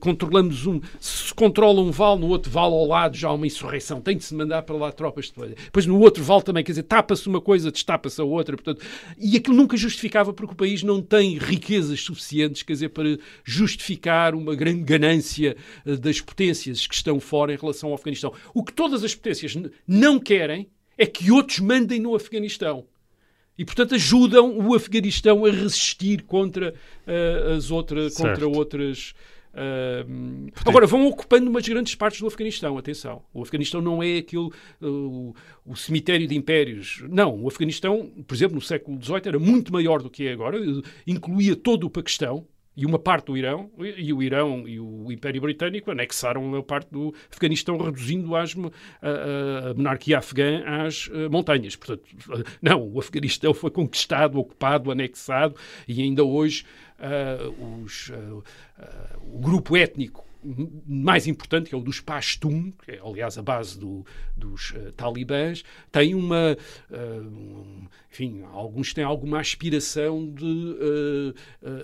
controlamos 0.00 0.66
um, 0.66 0.80
se 1.00 1.32
controla 1.34 1.80
um 1.80 1.90
vale, 1.90 2.20
no 2.20 2.28
outro 2.28 2.50
vale 2.50 2.74
ao 2.74 2.86
lado 2.86 3.16
já 3.16 3.28
há 3.28 3.32
uma 3.32 3.46
insurreição, 3.46 4.00
tem 4.00 4.16
de 4.16 4.24
se 4.24 4.34
mandar 4.34 4.62
para 4.62 4.76
lá 4.76 4.92
tropas 4.92 5.26
de. 5.26 5.54
Depois 5.54 5.86
no 5.86 5.98
outro 6.00 6.22
vale 6.22 6.42
também, 6.42 6.64
quer 6.64 6.72
dizer, 6.72 6.82
tapa-se 6.84 7.28
uma 7.28 7.40
coisa, 7.40 7.70
destapa-se 7.70 8.17
a 8.20 8.24
outra, 8.24 8.56
portanto, 8.56 8.84
e 9.18 9.36
aquilo 9.36 9.56
nunca 9.56 9.76
justificava 9.76 10.32
porque 10.32 10.52
o 10.52 10.56
país 10.56 10.82
não 10.82 11.00
tem 11.02 11.38
riquezas 11.38 12.00
suficientes, 12.00 12.62
quer 12.62 12.72
dizer, 12.72 12.88
para 12.90 13.18
justificar 13.44 14.34
uma 14.34 14.54
grande 14.54 14.82
ganância 14.82 15.56
eh, 15.84 15.96
das 15.96 16.20
potências 16.20 16.86
que 16.86 16.94
estão 16.94 17.20
fora 17.20 17.52
em 17.52 17.56
relação 17.56 17.90
ao 17.90 17.94
Afeganistão. 17.94 18.32
O 18.54 18.64
que 18.64 18.72
todas 18.72 19.04
as 19.04 19.14
potências 19.14 19.56
não 19.86 20.18
querem 20.18 20.68
é 20.96 21.06
que 21.06 21.30
outros 21.30 21.60
mandem 21.60 22.00
no 22.00 22.14
Afeganistão. 22.14 22.84
E, 23.56 23.64
portanto, 23.64 23.96
ajudam 23.96 24.56
o 24.56 24.74
Afeganistão 24.74 25.44
a 25.44 25.50
resistir 25.50 26.22
contra 26.22 26.74
eh, 27.06 27.54
as 27.56 27.70
outras, 27.70 28.14
contra 28.14 28.46
outras. 28.46 29.14
Ah, 29.54 30.04
agora, 30.66 30.86
vão 30.86 31.06
ocupando 31.06 31.50
umas 31.50 31.66
grandes 31.66 31.94
partes 31.94 32.20
do 32.20 32.26
Afeganistão, 32.26 32.76
atenção. 32.78 33.22
O 33.32 33.42
Afeganistão 33.42 33.80
não 33.80 34.02
é 34.02 34.18
aquele, 34.18 34.50
ah, 34.80 34.86
o, 35.66 35.76
cemitério 35.76 36.26
de 36.26 36.36
impérios. 36.36 37.02
Não, 37.08 37.42
o 37.42 37.48
Afeganistão, 37.48 38.10
por 38.26 38.34
exemplo, 38.34 38.54
no 38.54 38.60
século 38.62 39.02
XVIII, 39.02 39.22
era 39.26 39.38
muito 39.38 39.72
maior 39.72 40.02
do 40.02 40.10
que 40.10 40.26
é 40.26 40.32
agora, 40.32 40.58
incluía 41.06 41.56
todo 41.56 41.84
o 41.84 41.90
Paquistão, 41.90 42.46
e 42.76 42.86
uma 42.86 42.96
parte 43.00 43.26
do 43.26 43.36
Irão, 43.36 43.68
e 43.96 44.12
o 44.12 44.22
Irão 44.22 44.62
e 44.68 44.78
o 44.78 45.10
Império 45.10 45.40
Britânico 45.40 45.90
anexaram 45.90 46.44
uma 46.44 46.62
parte 46.62 46.88
do 46.92 47.12
Afeganistão, 47.28 47.76
reduzindo 47.76 48.36
as, 48.36 48.54
a, 49.02 49.08
a- 49.08 49.70
a 49.70 49.74
monarquia 49.74 50.18
afegã 50.18 50.62
às 50.64 51.10
eh, 51.12 51.28
montanhas. 51.28 51.74
Portanto, 51.74 52.04
não, 52.62 52.88
o 52.88 53.00
Afeganistão 53.00 53.52
foi 53.52 53.72
conquistado, 53.72 54.38
ocupado, 54.38 54.92
anexado, 54.92 55.56
e 55.88 56.00
ainda 56.00 56.22
hoje 56.22 56.64
ah, 56.98 57.38
os, 57.84 58.10
ah, 58.78 59.16
o 59.22 59.38
grupo 59.38 59.76
étnico 59.76 60.26
mais 60.86 61.26
importante, 61.26 61.68
que 61.68 61.74
é 61.74 61.78
o 61.78 61.80
dos 61.80 62.00
Pashtun, 62.00 62.70
que 62.84 62.92
é 62.92 63.00
aliás 63.04 63.36
a 63.36 63.42
base 63.42 63.76
do- 63.78 64.06
dos 64.36 64.72
eh, 64.76 64.92
talibãs, 64.96 65.64
tem 65.90 66.14
uma. 66.14 66.56
um- 66.92 67.86
enfim, 68.10 68.42
alguns 68.52 68.94
têm 68.94 69.02
alguma 69.04 69.40
aspiração 69.40 70.30
de 70.32 71.34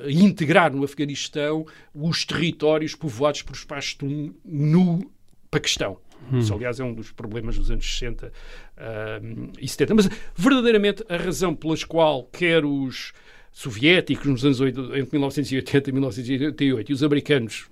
eh, 0.06 0.11
integrar 0.12 0.73
no 0.73 0.85
Afeganistão 0.85 1.66
os 1.92 2.25
territórios 2.25 2.94
povoados 2.94 3.42
por 3.42 3.54
os 3.54 3.64
Pashtun 3.64 4.33
no 4.44 5.11
Paquistão. 5.50 5.99
Isso, 6.33 6.54
aliás, 6.54 6.80
é 6.80 6.85
um 6.85 6.94
dos 6.94 7.11
problemas 7.12 7.59
dos 7.59 7.71
anos 7.73 7.85
60 7.85 8.33
ah, 8.78 9.21
e 9.61 9.66
70. 9.68 9.94
Mas, 9.97 10.09
verdadeiramente, 10.35 11.04
a 11.09 11.16
razão 11.16 11.54
pelas 11.56 11.83
qual 11.85 12.23
quer 12.25 12.64
os 12.64 13.12
soviéticos 13.54 14.26
nos 14.26 14.44
anos 14.44 14.61
8, 14.61 14.96
entre 14.96 15.12
1980 15.12 15.88
e 15.88 15.92
1988 15.92 16.90
e 16.90 16.92
os 16.92 17.02
americanos 17.02 17.66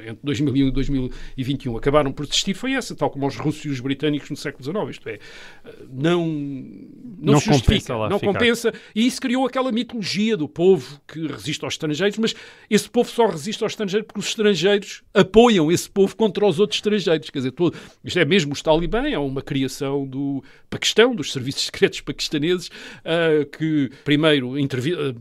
entre 0.00 0.18
2001 0.22 0.68
e 0.68 0.70
2021 0.70 1.76
acabaram 1.76 2.12
por 2.12 2.26
desistir 2.26 2.54
foi 2.54 2.72
essa, 2.72 2.94
tal 2.94 3.10
como 3.10 3.26
os 3.26 3.36
russos 3.36 3.64
e 3.64 3.68
os 3.68 3.80
britânicos 3.80 4.30
no 4.30 4.36
século 4.36 4.64
XIX. 4.64 4.90
Isto 4.90 5.08
é, 5.08 5.14
eh, 5.14 5.74
não, 5.92 6.26
não, 6.26 7.34
Não 7.34 7.40
se 7.40 7.46
justifica, 7.46 7.94
compensa 7.94 8.08
não 8.08 8.18
ficar. 8.18 8.32
compensa. 8.32 8.74
E 8.94 9.06
isso 9.06 9.20
criou 9.20 9.46
aquela 9.46 9.70
mitologia 9.70 10.36
do 10.36 10.48
povo 10.48 11.00
que 11.06 11.26
resiste 11.26 11.64
aos 11.64 11.74
estrangeiros, 11.74 12.18
mas 12.18 12.34
esse 12.70 12.88
povo 12.88 13.10
só 13.10 13.26
resiste 13.26 13.62
aos 13.62 13.72
estrangeiros 13.72 14.06
porque 14.06 14.20
os 14.20 14.26
estrangeiros 14.26 15.02
apoiam 15.12 15.70
esse 15.70 15.88
povo 15.90 16.16
contra 16.16 16.46
os 16.46 16.58
outros 16.58 16.78
estrangeiros. 16.78 17.28
Quer 17.30 17.38
dizer, 17.38 17.52
todo, 17.52 17.76
isto 18.02 18.18
é 18.18 18.24
mesmo 18.24 18.52
os 18.52 18.62
talibã, 18.62 19.06
é 19.08 19.18
uma 19.18 19.42
criação 19.42 20.06
do 20.06 20.42
Paquistão, 20.70 21.14
dos 21.14 21.32
serviços 21.32 21.66
secretos 21.66 22.00
paquistaneses, 22.00 22.70
ah, 23.04 23.44
que 23.58 23.90
primeiro 24.04 24.54
ah, 24.56 25.14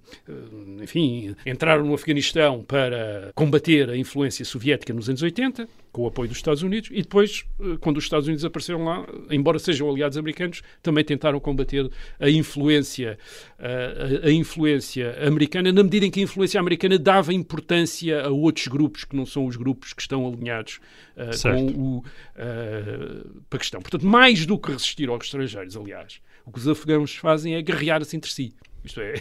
enfim, 0.82 1.36
entraram 1.46 1.86
no 1.86 1.94
Afeganistão 1.94 2.64
para 2.64 3.32
combater 3.36 3.90
a 3.90 3.98
influência 3.98 4.45
soviética 4.46 4.94
nos 4.94 5.10
anos 5.10 5.22
80, 5.22 5.68
com 5.92 6.04
o 6.04 6.08
apoio 6.08 6.30
dos 6.30 6.38
Estados 6.38 6.62
Unidos, 6.62 6.90
e 6.92 7.02
depois, 7.02 7.46
eh, 7.60 7.78
quando 7.80 7.98
os 7.98 8.04
Estados 8.04 8.28
Unidos 8.28 8.46
apareceram 8.46 8.84
lá, 8.84 9.06
embora 9.30 9.60
sejam 9.60 9.90
aliados 9.90 10.18
americanos, 10.18 10.62
também 10.82 11.04
tentaram 11.04 11.40
combater 11.40 11.90
a 12.20 12.30
influência, 12.30 13.18
a, 13.58 14.28
a 14.28 14.32
influência 14.32 15.16
americana, 15.26 15.72
na 15.72 15.84
medida 15.84 16.06
em 16.06 16.12
que 16.12 16.20
a 16.20 16.24
influência 16.24 16.60
americana 16.60 16.98
dava 16.98 17.34
importância 17.34 18.22
a 18.24 18.30
outros 18.30 18.68
grupos 18.68 19.04
que 19.04 19.16
não 19.16 19.26
são 19.26 19.46
os 19.46 19.56
grupos 19.56 19.94
que 19.94 20.02
estão 20.02 20.28
alinhados 20.28 20.80
uh, 21.16 21.42
com 21.42 21.66
o 21.68 21.98
uh, 22.00 23.42
Paquistão. 23.50 23.82
Portanto, 23.82 24.06
mais 24.06 24.46
do 24.46 24.58
que 24.58 24.72
resistir 24.72 25.10
aos 25.10 25.26
estrangeiros, 25.26 25.76
aliás, 25.76 26.22
o 26.46 26.52
que 26.52 26.60
os 26.60 26.68
afegãos 26.68 27.16
fazem 27.16 27.56
é 27.56 27.62
guerrear-se 27.62 28.16
entre 28.16 28.32
si. 28.32 28.54
Isto 28.86 29.02
é, 29.02 29.14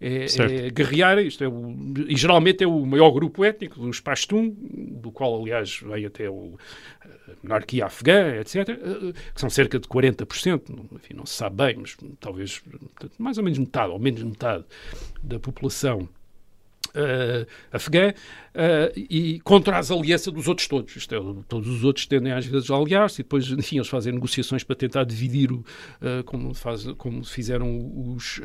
é, 0.00 0.66
é 0.66 0.70
guerrear, 0.70 1.18
isto 1.18 1.42
é 1.42 1.48
o, 1.48 1.74
e 2.08 2.16
geralmente 2.16 2.62
é 2.62 2.66
o 2.66 2.84
maior 2.84 3.10
grupo 3.10 3.44
étnico, 3.44 3.80
dos 3.80 4.00
Pashtun, 4.00 4.54
do 4.60 5.10
qual, 5.10 5.40
aliás, 5.40 5.80
vem 5.80 6.04
até 6.04 6.28
o, 6.28 6.58
a 7.04 7.32
monarquia 7.42 7.86
afegã, 7.86 8.36
etc., 8.40 8.66
que 9.34 9.40
são 9.40 9.50
cerca 9.50 9.78
de 9.78 9.88
40%, 9.88 10.62
enfim, 10.92 11.14
não 11.14 11.26
se 11.26 11.34
sabe 11.34 11.56
bem, 11.56 11.76
mas 11.78 11.96
talvez 12.20 12.62
mais 13.18 13.38
ou 13.38 13.44
menos 13.44 13.58
metade, 13.58 13.90
ou 13.90 13.98
menos 13.98 14.22
metade 14.22 14.64
da 15.22 15.38
população 15.38 16.08
uh, 16.96 17.46
afegã 17.70 18.10
uh, 18.10 18.92
e 18.96 19.38
contra 19.40 19.78
as 19.78 19.90
alianças 19.90 20.32
dos 20.32 20.48
outros 20.48 20.66
todos. 20.66 20.96
Isto 20.96 21.14
é, 21.14 21.18
todos 21.48 21.68
os 21.68 21.84
outros 21.84 22.06
tendem 22.06 22.32
às 22.32 22.46
vezes 22.46 22.70
a 22.70 22.76
aliar-se 22.76 23.20
e 23.20 23.24
depois, 23.24 23.48
enfim, 23.52 23.76
eles 23.76 23.88
fazem 23.88 24.12
negociações 24.12 24.64
para 24.64 24.74
tentar 24.74 25.04
dividir 25.04 25.52
o, 25.52 25.58
uh, 25.58 26.24
como, 26.24 26.54
faz, 26.54 26.84
como 26.96 27.24
fizeram 27.24 27.92
os 28.14 28.40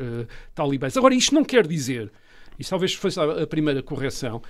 talibãs. 0.54 0.96
Agora, 0.96 1.14
isto 1.14 1.34
não 1.34 1.44
quer 1.44 1.66
dizer, 1.66 2.10
e 2.58 2.64
talvez 2.64 2.94
fosse 2.94 3.18
a 3.18 3.46
primeira 3.46 3.82
correção, 3.82 4.42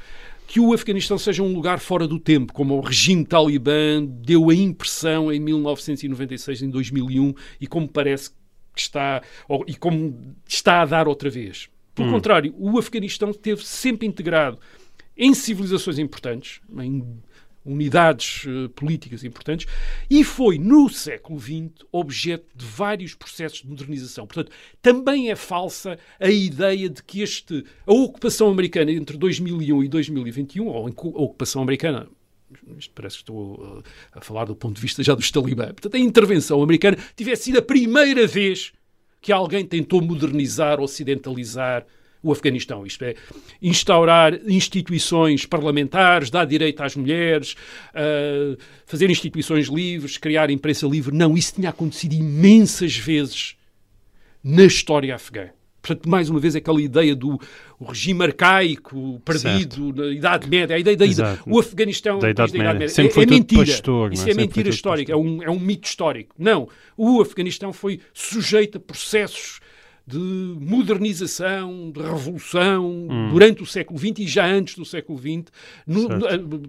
que 0.47 0.61
o 0.61 0.73
Afeganistão 0.75 1.17
seja 1.17 1.43
um 1.43 1.53
lugar 1.55 1.79
fora 1.79 2.07
do 2.07 2.19
tempo, 2.19 2.53
como 2.53 2.77
o 2.77 2.81
regime 2.81 3.25
talibã 3.25 4.05
deu 4.05 4.51
a 4.51 4.55
impressão 4.55 5.33
em 5.33 5.41
1996, 5.41 6.63
em 6.63 6.71
2001, 6.71 7.35
e 7.61 7.67
como 7.67 7.89
parece 7.89 8.31
que 8.75 8.81
está, 8.81 9.23
ou, 9.49 9.65
e 9.67 9.75
como 9.75 10.35
está 10.47 10.83
a 10.83 10.87
dar 10.87 11.09
outra 11.09 11.31
vez. 11.31 11.69
Pelo 11.95 12.09
hum. 12.09 12.13
contrário, 12.13 12.55
o 12.59 12.79
Afeganistão 12.79 13.31
esteve 13.31 13.65
sempre 13.65 14.07
integrado 14.07 14.59
em 15.17 15.35
civilizações 15.35 15.99
importantes, 15.99 16.61
em 16.79 17.21
unidades 17.65 18.45
uh, 18.45 18.69
políticas 18.71 19.23
importantes, 19.25 19.67
e 20.11 20.25
foi, 20.25 20.59
no 20.59 20.89
século 20.89 21.39
XX, 21.39 21.71
objeto 21.93 22.47
de 22.55 22.65
vários 22.65 23.15
processos 23.15 23.63
de 23.63 23.69
modernização. 23.69 24.27
Portanto, 24.27 24.51
também 24.81 25.31
é 25.31 25.37
falsa 25.37 25.99
a 26.19 26.31
ideia 26.31 26.89
de 26.89 27.03
que 27.03 27.23
este, 27.23 27.65
a 27.87 27.93
ocupação 27.93 28.51
americana 28.51 28.91
entre 28.91 29.17
2001 29.17 29.85
e 29.85 29.89
2021, 29.89 30.67
ou 30.67 30.87
a 30.87 31.23
ocupação 31.23 31.63
americana 31.63 32.09
isto 32.77 32.93
parece 32.95 33.17
que 33.17 33.23
estou 33.23 33.55
uh, 33.55 33.83
a 34.13 34.21
falar 34.21 34.45
do 34.45 34.55
ponto 34.55 34.77
de 34.77 34.83
vista 34.83 35.03
já 35.03 35.15
dos 35.15 35.31
talibã. 35.31 35.67
Portanto, 35.69 35.95
a 35.95 35.99
intervenção 35.99 36.63
americana 36.63 36.99
tivesse 37.17 37.45
sido 37.45 37.59
a 37.59 37.63
primeira 37.63 38.27
vez 38.27 38.73
que 39.23 39.33
alguém 39.33 39.65
tentou 39.65 40.03
modernizar, 40.03 40.81
ocidentalizar 40.81 41.87
o 42.23 42.31
Afeganistão. 42.31 42.85
Isto 42.85 43.05
é, 43.05 43.15
instaurar 43.61 44.35
instituições 44.47 45.47
parlamentares, 45.47 46.31
dar 46.31 46.45
direito 46.45 46.83
às 46.83 46.95
mulheres, 46.95 47.55
uh, 47.95 48.57
fazer 48.87 49.11
instituições 49.11 49.67
livres, 49.67 50.19
criar 50.19 50.51
imprensa 50.51 50.87
livre. 50.87 51.17
Não, 51.17 51.37
isso 51.37 51.55
tinha 51.55 51.71
acontecido 51.71 52.15
imensas 52.15 52.97
vezes 52.97 53.57
na 54.43 54.65
história 54.65 55.15
afegã. 55.15 55.51
Portanto, 55.83 56.09
mais 56.09 56.31
uma 56.31 56.39
vez, 56.39 56.55
aquela 56.55 56.81
ideia 56.81 57.15
do 57.15 57.41
regime 57.81 58.23
arcaico, 58.23 59.21
perdido, 59.25 59.93
na 59.93 60.07
Idade 60.07 60.49
Média, 60.49 60.77
a 60.77 60.79
ideia 60.79 60.97
da 60.97 61.05
Exato. 61.05 61.43
o 61.45 61.59
Afeganistão 61.59 62.21
da 62.21 62.31
Idade, 62.31 62.53
da 62.53 62.59
Idade 62.59 62.79
Média. 62.79 63.03
Média. 63.03 63.21
É, 63.21 63.23
é 63.23 63.27
mentira. 63.27 63.67
Pastor, 63.67 64.13
Isso 64.13 64.29
é, 64.29 64.31
é 64.31 64.35
mentira 64.35 64.69
histórica, 64.69 65.13
é 65.13 65.17
um, 65.17 65.43
é 65.43 65.51
um 65.51 65.59
mito 65.59 65.89
histórico. 65.89 66.37
Não. 66.39 66.69
O 66.97 67.21
Afeganistão 67.21 67.73
foi 67.73 67.99
sujeito 68.15 68.79
a 68.79 68.81
processos 68.81 69.61
de 70.07 70.19
modernização, 70.19 71.91
de 71.91 72.01
revolução 72.01 73.09
hum. 73.11 73.31
durante 73.31 73.63
o 73.63 73.67
século 73.67 73.99
XX 73.99 74.21
e 74.21 74.27
já 74.27 74.47
antes 74.47 74.77
do 74.77 74.85
século 74.85 75.19
XX, 75.19 75.53
no, 75.87 76.09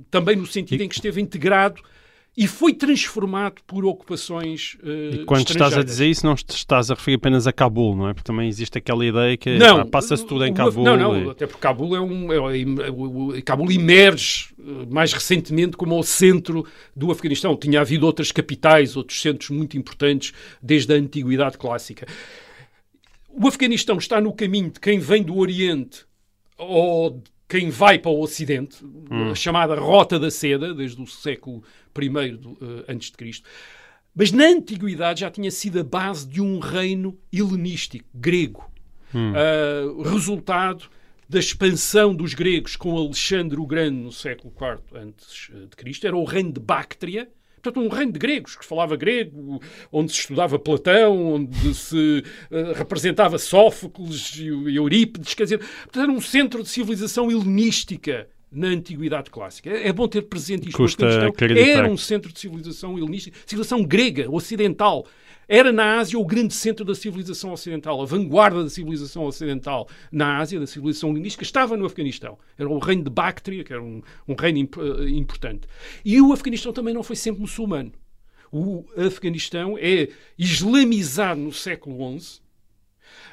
também 0.10 0.36
no 0.36 0.46
sentido 0.46 0.82
e... 0.82 0.86
em 0.86 0.90
que 0.90 0.96
esteve 0.96 1.22
integrado 1.22 1.82
e 2.36 2.48
foi 2.48 2.74
transformado 2.74 3.62
por 3.68 3.86
ocupações 3.86 4.76
uh, 4.84 5.22
E 5.22 5.26
quando 5.26 5.48
estás 5.48 5.78
a 5.78 5.84
dizer 5.84 6.08
isso, 6.08 6.26
não 6.26 6.34
estás 6.34 6.90
a 6.90 6.96
referir 6.96 7.16
apenas 7.16 7.46
a 7.46 7.54
Cabul, 7.54 7.96
não 7.96 8.10
é? 8.10 8.14
Porque 8.14 8.26
também 8.26 8.50
existe 8.50 8.76
aquela 8.76 9.06
ideia 9.06 9.38
que 9.38 9.56
não, 9.58 9.86
passa-se 9.86 10.26
tudo 10.26 10.44
em 10.44 10.52
Cabul. 10.52 10.84
Não, 10.84 10.98
não, 10.98 11.16
e... 11.16 11.30
até 11.30 11.46
porque 11.46 11.62
Cabul 11.62 11.96
é 11.96 12.02
um... 12.02 13.36
É, 13.36 13.42
Cabul 13.44 13.72
emerge 13.72 14.48
eh, 14.60 14.86
mais 14.90 15.14
recentemente 15.14 15.78
como 15.78 15.98
o 15.98 16.04
centro 16.04 16.66
do 16.96 17.12
Afeganistão. 17.12 17.56
Tinha 17.56 17.82
havido 17.82 18.08
outras 18.08 18.32
capitais, 18.32 18.98
outros 18.98 19.22
centros 19.22 19.52
muito 19.52 19.78
importantes 19.78 20.34
desde 20.62 20.92
a 20.92 20.98
Antiguidade 20.98 21.58
Clássica. 21.60 22.08
O 23.30 23.48
Afeganistão 23.48 23.98
está 23.98 24.20
no 24.20 24.34
caminho 24.34 24.72
de 24.72 24.80
quem 24.80 24.98
vem 24.98 25.22
do 25.22 25.38
Oriente 25.38 26.04
ou 26.58 27.22
quem 27.48 27.70
vai 27.70 28.00
para 28.00 28.10
o 28.10 28.20
Ocidente, 28.20 28.84
hum. 28.84 29.30
a 29.30 29.36
chamada 29.36 29.76
Rota 29.76 30.18
da 30.18 30.32
Seda, 30.32 30.74
desde 30.74 31.00
o 31.00 31.06
século 31.06 31.64
antes 32.88 33.12
de 33.12 33.18
Cristo. 33.18 33.48
Mas 34.16 34.32
na 34.32 34.46
Antiguidade 34.46 35.22
já 35.22 35.32
tinha 35.32 35.50
sido 35.50 35.80
a 35.80 35.84
base 35.84 36.28
de 36.28 36.40
um 36.42 36.60
reino 36.60 37.18
helenístico, 37.32 38.06
grego. 38.14 38.70
Hum. 39.14 39.32
Uh, 39.32 40.02
resultado 40.04 40.90
da 41.28 41.40
expansão 41.40 42.14
dos 42.14 42.34
gregos 42.34 42.76
com 42.76 42.98
Alexandre 42.98 43.60
o 43.60 43.66
Grande 43.66 43.98
no 43.98 44.12
século 44.12 44.54
IV 44.56 45.00
antes 45.00 45.50
de 45.70 45.76
Cristo. 45.76 46.06
Era 46.06 46.16
o 46.16 46.24
reino 46.24 46.52
de 46.52 46.60
Bactria, 46.60 47.30
portanto, 47.62 47.84
um 47.84 47.90
reino 47.90 48.12
de 48.12 48.20
gregos, 48.20 48.56
que 48.56 48.66
falava 48.66 48.96
grego, 48.96 49.60
onde 49.92 50.12
se 50.12 50.20
estudava 50.20 50.60
Platão, 50.60 51.34
onde 51.34 51.74
se 51.74 52.24
uh, 52.52 52.74
representava 52.74 53.40
Sófocles 53.40 54.36
e, 54.36 54.48
e 54.48 54.76
Eurípides, 54.76 55.34
quer 55.34 55.44
dizer, 55.44 55.60
portanto, 55.60 56.04
era 56.04 56.12
um 56.12 56.22
centro 56.22 56.62
de 56.62 56.70
civilização 56.70 57.32
helenística 57.32 58.28
na 58.54 58.68
antiguidade 58.68 59.30
clássica. 59.30 59.70
É, 59.70 59.88
é 59.88 59.94
bom 59.94 60.08
ter 60.08 60.22
presente 60.24 60.68
isto. 60.68 60.78
Custa 60.78 61.06
era 61.06 61.90
um 61.90 61.98
centro 61.98 62.32
de 62.32 62.40
civilização 62.40 62.98
helenística, 62.98 63.38
civilização 63.46 63.84
grega, 63.84 64.30
ocidental. 64.30 65.06
Era 65.48 65.74
na 65.74 66.00
Ásia 66.00 66.18
o 66.18 66.26
grande 66.26 66.54
centro 66.54 66.86
da 66.86 66.96
civilização 66.96 67.52
ocidental, 67.52 68.02
a 68.02 68.06
vanguarda 68.06 68.64
da 68.64 68.70
civilização 68.70 69.26
ocidental 69.26 69.90
na 70.12 70.38
Ásia, 70.38 70.60
da 70.60 70.66
civilização 70.66 71.12
helenística, 71.12 71.44
estava 71.44 71.76
no 71.76 71.86
Afeganistão. 71.86 72.38
Era 72.58 72.70
o 72.70 72.80
reino 72.80 73.04
de 73.04 73.10
Bactria, 73.10 73.64
que 73.64 73.74
era 73.74 73.82
um, 73.82 74.02
um 74.28 74.36
reino 74.36 74.60
imp, 74.60 74.78
uh, 74.78 75.08
importante. 75.08 75.68
E 76.06 76.22
o 76.22 76.32
Afeganistão 76.32 76.72
também 76.72 76.94
não 76.94 77.04
foi 77.04 77.16
sempre 77.16 77.42
muçulmano. 77.42 77.92
O 78.52 78.86
Afeganistão 78.96 79.78
é 79.78 80.10
islamizado 80.38 81.42
no 81.42 81.52
século 81.52 82.20
XI, 82.20 82.40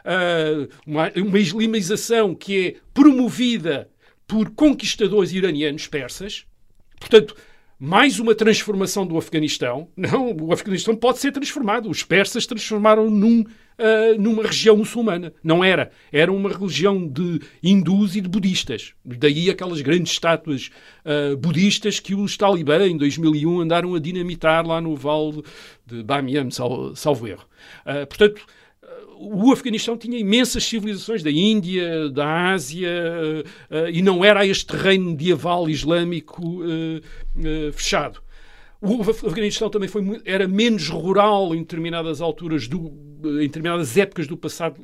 uh, 0.05 0.69
uma, 0.87 1.13
uma 1.15 1.39
islamização 1.39 2.35
que 2.35 2.67
é 2.67 2.77
promovida 2.93 3.89
por 4.31 4.51
conquistadores 4.51 5.33
iranianos 5.33 5.89
persas. 5.89 6.47
Portanto, 7.01 7.35
mais 7.77 8.21
uma 8.21 8.33
transformação 8.33 9.05
do 9.05 9.19
Afeganistão. 9.19 9.89
Não, 9.97 10.33
o 10.41 10.53
Afeganistão 10.53 10.95
pode 10.95 11.19
ser 11.19 11.33
transformado. 11.33 11.91
Os 11.91 12.05
persas 12.05 12.47
transformaram 12.47 13.11
num, 13.11 13.41
uh, 13.41 14.21
numa 14.21 14.45
região 14.45 14.77
muçulmana. 14.77 15.33
Não 15.43 15.65
era. 15.65 15.91
Era 16.13 16.31
uma 16.31 16.49
religião 16.49 17.09
de 17.09 17.41
hindus 17.61 18.15
e 18.15 18.21
de 18.21 18.29
budistas. 18.29 18.95
Daí 19.05 19.51
aquelas 19.51 19.81
grandes 19.81 20.13
estátuas 20.13 20.71
uh, 21.05 21.37
budistas 21.37 21.99
que 21.99 22.15
os 22.15 22.37
talibã, 22.37 22.87
em 22.87 22.97
2001, 22.97 23.63
andaram 23.63 23.97
a 23.97 23.99
dinamitar 23.99 24.65
lá 24.65 24.81
no 24.81 24.95
vale 24.95 25.43
de 25.85 26.05
Bamiyan, 26.05 26.51
salvo, 26.53 27.27
erro. 27.27 27.47
Uh, 27.85 28.07
portanto, 28.07 28.47
o 29.21 29.53
Afeganistão 29.53 29.99
tinha 29.99 30.19
imensas 30.19 30.65
civilizações 30.65 31.23
da 31.23 31.31
Índia, 31.31 32.09
da 32.09 32.53
Ásia, 32.53 32.89
uh, 33.71 33.89
e 33.93 34.01
não 34.01 34.25
era 34.25 34.47
este 34.47 34.75
reino 34.75 35.11
medieval 35.11 35.69
islâmico 35.69 36.43
uh, 36.63 37.73
fechado. 37.73 38.23
O 38.81 39.03
Afeganistão 39.03 39.69
também 39.69 39.91
foi, 39.91 40.23
era 40.25 40.49
menos 40.49 40.89
rural 40.89 41.55
em 41.55 41.59
determinadas 41.59 42.23
alturas, 42.23 42.67
do, 42.67 42.91
em 43.23 43.47
determinadas 43.47 43.95
épocas 43.99 44.27
do 44.27 44.39
passado, 44.39 44.81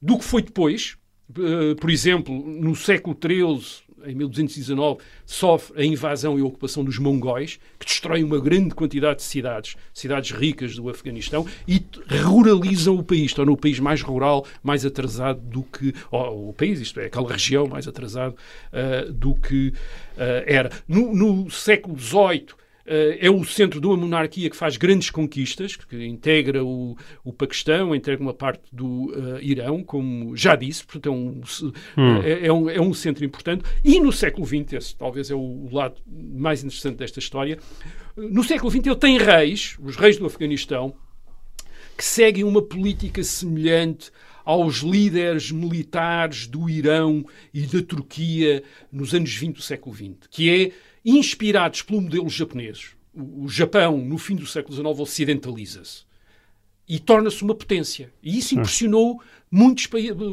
do 0.00 0.18
que 0.18 0.24
foi 0.24 0.42
depois. 0.42 0.98
Por 1.80 1.88
exemplo, 1.88 2.34
no 2.34 2.74
século 2.74 3.16
XIII, 3.16 3.82
em 4.04 4.14
1219, 4.14 5.00
sofre 5.24 5.82
a 5.82 5.84
invasão 5.84 6.38
e 6.38 6.42
a 6.42 6.44
ocupação 6.44 6.84
dos 6.84 6.98
mongóis, 6.98 7.58
que 7.78 7.86
destroem 7.86 8.24
uma 8.24 8.40
grande 8.40 8.74
quantidade 8.74 9.18
de 9.18 9.24
cidades, 9.24 9.76
cidades 9.92 10.30
ricas 10.32 10.74
do 10.74 10.88
Afeganistão, 10.88 11.46
e 11.66 11.84
ruralizam 12.22 12.96
o 12.96 13.02
país, 13.02 13.32
tornam 13.32 13.54
o 13.54 13.56
país 13.56 13.78
mais 13.78 14.02
rural, 14.02 14.46
mais 14.62 14.84
atrasado 14.84 15.40
do 15.40 15.62
que. 15.62 15.94
o 16.10 16.52
país, 16.52 16.80
isto 16.80 17.00
é, 17.00 17.06
aquela 17.06 17.30
região 17.30 17.66
mais 17.66 17.86
atrasado 17.86 18.34
uh, 18.72 19.12
do 19.12 19.34
que 19.34 19.68
uh, 19.68 20.44
era. 20.46 20.70
No, 20.86 21.14
no 21.14 21.50
século 21.50 21.98
XVIII, 21.98 22.59
é 22.86 23.30
o 23.30 23.44
centro 23.44 23.80
de 23.80 23.86
uma 23.86 23.96
monarquia 23.96 24.48
que 24.48 24.56
faz 24.56 24.76
grandes 24.76 25.10
conquistas, 25.10 25.76
que 25.76 26.04
integra 26.06 26.64
o, 26.64 26.96
o 27.24 27.32
Paquistão, 27.32 27.94
integra 27.94 28.22
uma 28.22 28.34
parte 28.34 28.62
do 28.72 29.10
uh, 29.10 29.40
Irão, 29.40 29.82
como 29.84 30.36
já 30.36 30.56
disse, 30.56 30.84
portanto 30.84 31.06
é 31.06 31.10
um, 31.10 31.42
hum. 31.96 32.22
é, 32.22 32.46
é, 32.46 32.52
um, 32.52 32.70
é 32.70 32.80
um 32.80 32.92
centro 32.94 33.24
importante. 33.24 33.64
E 33.84 34.00
no 34.00 34.12
século 34.12 34.46
XX, 34.46 34.72
esse 34.72 34.96
talvez 34.96 35.30
é 35.30 35.34
o 35.34 35.68
lado 35.70 36.00
mais 36.06 36.64
interessante 36.64 36.96
desta 36.96 37.18
história, 37.18 37.58
no 38.16 38.42
século 38.42 38.70
XX 38.70 38.86
ele 38.86 38.96
tem 38.96 39.18
reis, 39.18 39.76
os 39.80 39.96
reis 39.96 40.18
do 40.18 40.26
Afeganistão, 40.26 40.94
que 41.96 42.04
seguem 42.04 42.44
uma 42.44 42.62
política 42.62 43.22
semelhante 43.22 44.10
aos 44.44 44.78
líderes 44.78 45.50
militares 45.50 46.46
do 46.46 46.68
Irão 46.68 47.24
e 47.52 47.62
da 47.62 47.82
Turquia 47.82 48.62
nos 48.90 49.14
anos 49.14 49.34
20 49.34 49.56
do 49.56 49.62
século 49.62 49.94
XX, 49.94 50.26
que 50.30 50.50
é 50.50 50.72
inspirados 51.04 51.82
pelo 51.82 52.00
modelo 52.00 52.28
japonês. 52.28 52.96
O 53.12 53.48
Japão, 53.48 53.98
no 53.98 54.18
fim 54.18 54.36
do 54.36 54.46
século 54.46 54.74
XIX, 54.74 55.00
ocidentaliza-se 55.00 56.04
e 56.88 56.98
torna-se 56.98 57.42
uma 57.42 57.54
potência. 57.54 58.12
E 58.22 58.38
isso 58.38 58.54
impressionou 58.54 59.22
muitos 59.50 59.88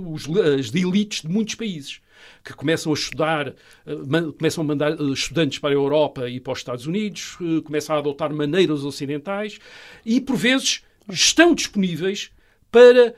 os, 0.05 0.27
as 0.37 0.73
elites 0.73 1.21
de 1.21 1.27
muitos 1.27 1.55
países 1.55 2.01
que 2.43 2.53
começam 2.53 2.91
a 2.91 2.95
estudar, 2.95 3.47
eh, 3.47 3.95
começam 4.37 4.63
a 4.63 4.67
mandar 4.67 4.91
eh, 4.91 5.03
estudantes 5.13 5.59
para 5.59 5.69
a 5.69 5.73
Europa 5.73 6.29
e 6.29 6.39
para 6.39 6.53
os 6.53 6.59
Estados 6.59 6.87
Unidos, 6.87 7.37
eh, 7.41 7.61
começam 7.61 7.95
a 7.95 7.99
adotar 7.99 8.33
maneiras 8.33 8.83
ocidentais 8.83 9.59
e, 10.05 10.19
por 10.19 10.35
vezes, 10.35 10.81
estão 11.09 11.53
disponíveis 11.53 12.31
para 12.71 13.15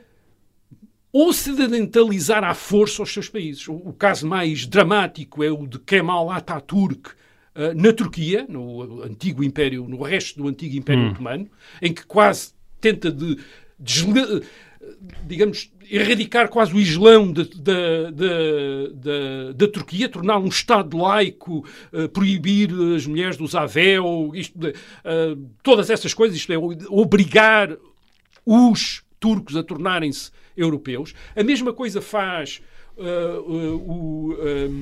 ocidentalizar 1.12 2.44
à 2.44 2.54
força 2.54 3.02
os 3.02 3.12
seus 3.12 3.28
países. 3.28 3.66
O, 3.68 3.92
caso 3.92 4.26
mais 4.26 4.66
dramático 4.66 5.42
é 5.42 5.50
o 5.50 5.66
de 5.66 5.78
Kemal 5.78 6.30
Atatürk, 6.30 7.10
na 7.74 7.92
Turquia, 7.92 8.46
no 8.48 9.02
antigo 9.02 9.44
império, 9.44 9.86
no 9.88 10.02
resto 10.02 10.42
do 10.42 10.48
antigo 10.48 10.76
Império 10.76 11.04
hum. 11.04 11.10
Otomano, 11.10 11.48
em 11.82 11.92
que 11.92 12.06
quase 12.06 12.52
tenta 12.80 13.10
de, 13.10 13.36
de 13.78 14.04
digamos, 15.22 15.70
erradicar 15.90 16.48
quase 16.48 16.74
o 16.74 16.80
Islão 16.80 17.32
da, 17.32 17.42
da, 17.42 18.10
da, 19.52 19.68
Turquia, 19.68 20.08
tornar 20.08 20.38
um 20.38 20.46
Estado 20.46 20.96
laico, 20.96 21.66
uh, 21.92 22.08
proibir 22.08 22.70
as 22.96 23.06
mulheres 23.06 23.36
de 23.36 23.42
usar 23.42 23.66
véu, 23.66 24.30
isto, 24.34 24.56
uh, 24.58 24.72
todas 25.62 25.90
essas 25.90 26.14
coisas, 26.14 26.36
isto 26.36 26.52
é, 26.52 26.56
obrigar 26.88 27.76
os 28.44 29.02
turcos 29.18 29.56
a 29.56 29.62
tornarem-se 29.62 30.30
europeus. 30.56 31.14
A 31.36 31.42
mesma 31.42 31.72
coisa 31.72 32.00
faz 32.00 32.62
uh, 32.96 33.40
o, 33.40 34.76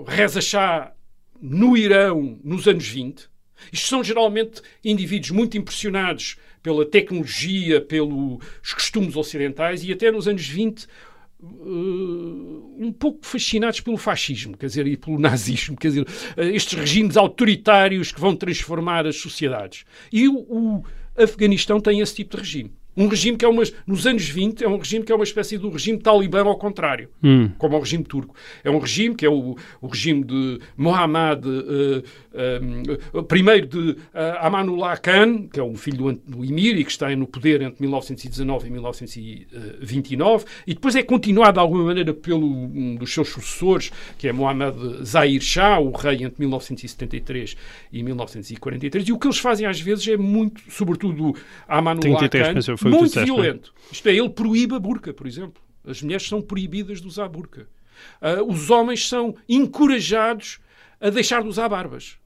o 0.00 0.04
Reza 0.06 0.40
Shah 0.40 0.92
no 1.42 1.76
Irão 1.76 2.38
nos 2.44 2.68
anos 2.68 2.86
20. 2.86 3.28
Isto 3.72 3.88
são 3.88 4.04
geralmente 4.04 4.62
indivíduos 4.84 5.30
muito 5.30 5.58
impressionados 5.58 6.36
pela 6.62 6.86
tecnologia, 6.86 7.80
pelos 7.80 8.40
costumes 8.72 9.16
ocidentais 9.16 9.82
e 9.82 9.92
até 9.92 10.10
nos 10.10 10.28
anos 10.28 10.46
20 10.46 10.86
Uh, 11.44 12.76
um 12.78 12.92
pouco 12.96 13.26
fascinados 13.26 13.80
pelo 13.80 13.96
fascismo, 13.96 14.56
quer 14.56 14.66
dizer, 14.66 14.86
e 14.86 14.96
pelo 14.96 15.18
nazismo, 15.18 15.76
quer 15.76 15.88
dizer, 15.88 16.02
uh, 16.02 16.40
estes 16.40 16.78
regimes 16.78 17.16
autoritários 17.16 18.12
que 18.12 18.20
vão 18.20 18.36
transformar 18.36 19.08
as 19.08 19.16
sociedades. 19.16 19.84
E 20.12 20.28
o, 20.28 20.36
o 20.36 20.84
Afeganistão 21.16 21.80
tem 21.80 21.98
esse 21.98 22.14
tipo 22.14 22.36
de 22.36 22.42
regime. 22.44 22.72
Um 22.96 23.08
regime 23.08 23.36
que 23.36 23.44
é 23.44 23.48
uma, 23.48 23.62
nos 23.86 24.06
anos 24.06 24.28
20 24.28 24.64
é 24.64 24.68
um 24.68 24.76
regime 24.76 25.04
que 25.04 25.12
é 25.12 25.14
uma 25.14 25.24
espécie 25.24 25.56
do 25.56 25.70
regime 25.70 25.98
talibã 25.98 26.44
ao 26.44 26.56
contrário, 26.56 27.08
hum. 27.22 27.50
como 27.56 27.76
o 27.76 27.80
regime 27.80 28.04
turco. 28.04 28.34
É 28.62 28.70
um 28.70 28.78
regime 28.78 29.14
que 29.14 29.24
é 29.24 29.30
o, 29.30 29.56
o 29.80 29.86
regime 29.86 30.22
de 30.24 30.60
Mohammad, 30.76 31.44
uh, 31.46 32.02
uh, 33.14 33.22
primeiro 33.24 33.66
de 33.66 33.78
uh, 33.78 33.96
Amanullah 34.40 34.96
Khan, 34.98 35.48
que 35.48 35.58
é 35.58 35.62
um 35.62 35.74
filho 35.74 36.12
do, 36.12 36.36
do 36.36 36.44
Emir 36.44 36.78
e 36.78 36.84
que 36.84 36.90
está 36.90 37.14
no 37.16 37.26
poder 37.26 37.62
entre 37.62 37.80
1919 37.80 38.66
e 38.66 38.70
1929, 38.70 40.44
e 40.66 40.74
depois 40.74 40.94
é 40.94 41.02
continuado 41.02 41.54
de 41.54 41.60
alguma 41.60 41.84
maneira 41.84 42.12
pelo 42.12 42.46
um 42.46 42.96
dos 42.96 43.12
seus 43.12 43.28
sucessores, 43.28 43.90
que 44.18 44.28
é 44.28 44.32
Mohammad 44.32 44.74
Zahir 45.02 45.40
Shah, 45.40 45.78
o 45.78 45.92
rei 45.92 46.24
entre 46.24 46.40
1973 46.40 47.56
e 47.92 48.02
1943. 48.02 49.08
E 49.08 49.12
o 49.12 49.18
que 49.18 49.26
eles 49.26 49.38
fazem 49.38 49.66
às 49.66 49.80
vezes 49.80 50.06
é 50.08 50.16
muito, 50.16 50.60
sobretudo 50.68 51.34
Amanullah 51.66 52.28
Khan, 52.28 52.60
foi 52.82 52.90
muito 52.90 53.18
é? 53.18 53.24
violento. 53.24 53.74
Isto 53.90 54.08
é, 54.08 54.14
ele 54.14 54.30
proíbe 54.30 54.74
a 54.74 54.78
burca, 54.78 55.12
por 55.12 55.26
exemplo. 55.26 55.62
As 55.84 56.02
mulheres 56.02 56.26
são 56.26 56.40
proibidas 56.40 57.00
de 57.00 57.06
usar 57.06 57.28
burca. 57.28 57.68
Uh, 58.20 58.50
os 58.50 58.70
homens 58.70 59.08
são 59.08 59.34
encorajados 59.48 60.60
a 61.00 61.10
deixar 61.10 61.42
de 61.42 61.48
usar 61.48 61.68
barbas. 61.68 62.16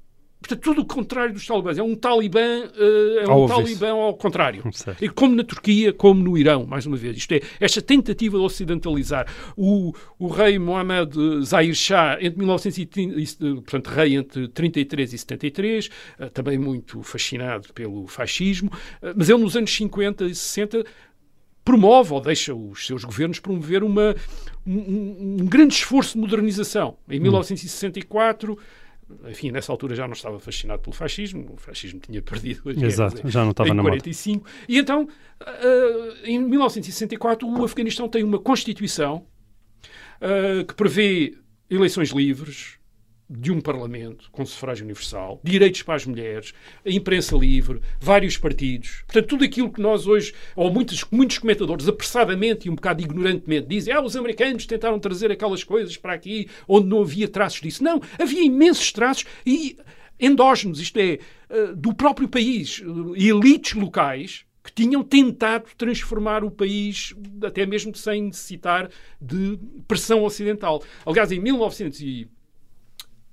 Portanto, 0.47 0.62
tudo 0.62 0.83
o 0.83 0.85
contrário 0.85 1.35
dos 1.35 1.45
talibãs. 1.45 1.76
É 1.76 1.83
um 1.83 1.97
talibã, 1.97 2.41
uh, 2.41 3.19
é 3.19 3.29
um 3.29 3.47
talibã 3.49 3.91
ao 3.91 4.15
contrário. 4.15 4.62
E 5.00 5.09
como 5.09 5.35
na 5.35 5.43
Turquia, 5.43 5.92
como 5.92 6.23
no 6.23 6.38
Irão, 6.38 6.64
mais 6.64 6.87
uma 6.87 6.97
vez. 6.97 7.16
Isto 7.16 7.35
é, 7.35 7.40
esta 7.59 7.83
tentativa 7.83 8.38
de 8.38 8.44
ocidentalizar. 8.44 9.27
O, 9.57 9.92
o 10.18 10.29
rei 10.29 10.59
Mohammed 10.59 11.44
Zahir 11.44 11.75
Shah, 11.75 12.18
entre 12.20 12.38
1930, 12.38 13.62
portanto, 13.62 13.88
rei 13.88 14.16
entre 14.16 14.49
33 14.49 15.12
e 15.12 15.18
73, 15.18 15.87
uh, 15.87 16.31
também 16.31 16.59
muito 16.59 17.03
fascinado 17.03 17.73
pelo 17.73 18.07
fascismo, 18.07 18.70
uh, 19.03 19.12
mas 19.16 19.29
ele 19.29 19.40
nos 19.40 19.57
anos 19.57 19.75
50 19.75 20.25
e 20.27 20.35
60 20.35 20.85
promove 21.64 22.12
ou 22.12 22.20
deixa 22.20 22.55
os 22.55 22.87
seus 22.87 23.03
governos 23.03 23.40
promover 23.40 23.83
uma, 23.83 24.14
um, 24.64 25.38
um 25.40 25.47
grande 25.47 25.75
esforço 25.75 26.14
de 26.14 26.20
modernização. 26.20 26.97
Em 27.09 27.18
1964 27.18 28.53
hum 28.53 28.86
enfim, 29.29 29.51
nessa 29.51 29.73
altura 29.73 29.95
já 29.95 30.07
não 30.07 30.14
estava 30.14 30.38
fascinado 30.40 30.83
pelo 30.83 30.95
fascismo, 30.95 31.55
o 31.55 31.57
fascismo 31.57 32.01
tinha 32.01 32.21
perdido 32.21 32.69
as 32.71 32.77
Exato, 32.77 33.29
já 33.29 33.42
não 33.42 33.53
estava 33.53 33.71
em 33.71 33.75
na 33.75 33.83
45. 33.83 34.45
Moda. 34.45 34.51
E 34.69 34.79
então, 34.79 35.05
uh, 35.05 36.16
em 36.25 36.38
1964, 36.40 37.49
o 37.49 37.64
Afeganistão 37.64 38.09
tem 38.09 38.25
uma 38.25 38.38
Constituição 38.38 39.25
uh, 40.21 40.64
que 40.64 40.75
prevê 40.75 41.38
eleições 41.71 42.11
livres, 42.11 42.79
de 43.29 43.51
um 43.51 43.61
Parlamento 43.61 44.29
com 44.31 44.47
sufrágio 44.47 44.85
universal, 44.85 45.41
direitos 45.43 45.83
para 45.83 45.97
as 45.97 46.07
mulheres, 46.07 46.55
a 46.85 46.91
imprensa 46.91 47.37
livre, 47.37 47.81
vários 48.01 48.37
partidos. 48.39 49.03
Portanto, 49.07 49.27
tudo 49.27 49.45
aquilo 49.45 49.73
que 49.73 49.81
nós 49.81 50.07
hoje, 50.07 50.33
ou 50.55 50.73
muitos, 50.73 51.05
muitos 51.11 51.39
comentadores, 51.39 51.89
apressadamente 51.89 52.69
e 52.69 52.71
um 52.71 52.75
bocado 52.77 53.03
ignorantemente, 53.03 53.67
dizem 53.67 53.93
ah, 53.93 54.01
os 54.01 54.17
americanos 54.17 54.67
tentaram 54.67 54.99
trazer 54.99 55.31
aquelas 55.31 55.65
coisas 55.65 55.97
para 55.97 56.12
aqui 56.12 56.49
onde 56.69 56.87
não 56.87 57.03
havia 57.03 57.29
traços 57.29 57.61
disso. 57.61 57.83
Não, 57.83 58.01
havia 58.19 58.45
imensos 58.45 58.93
traços 58.93 59.25
e 59.45 59.77
endógenos, 60.19 60.81
isto 60.81 60.99
é, 60.99 61.19
eh, 61.51 61.73
do 61.75 61.95
próprio 61.95 62.29
país, 62.29 62.83
eh, 62.83 63.29
elites 63.29 63.75
locais 63.75 64.45
que 64.67 64.73
tinham 64.73 65.03
tentado 65.05 65.67
transformar 65.79 66.43
o 66.43 66.51
país, 66.51 67.15
até 67.45 67.65
mesmo 67.65 67.95
sem 67.95 68.23
necessitar 68.23 68.91
de 69.21 69.59
pressão 69.87 70.25
ocidental. 70.25 70.83
Aliás, 71.05 71.31
em 71.31 71.39
1900 71.39 72.01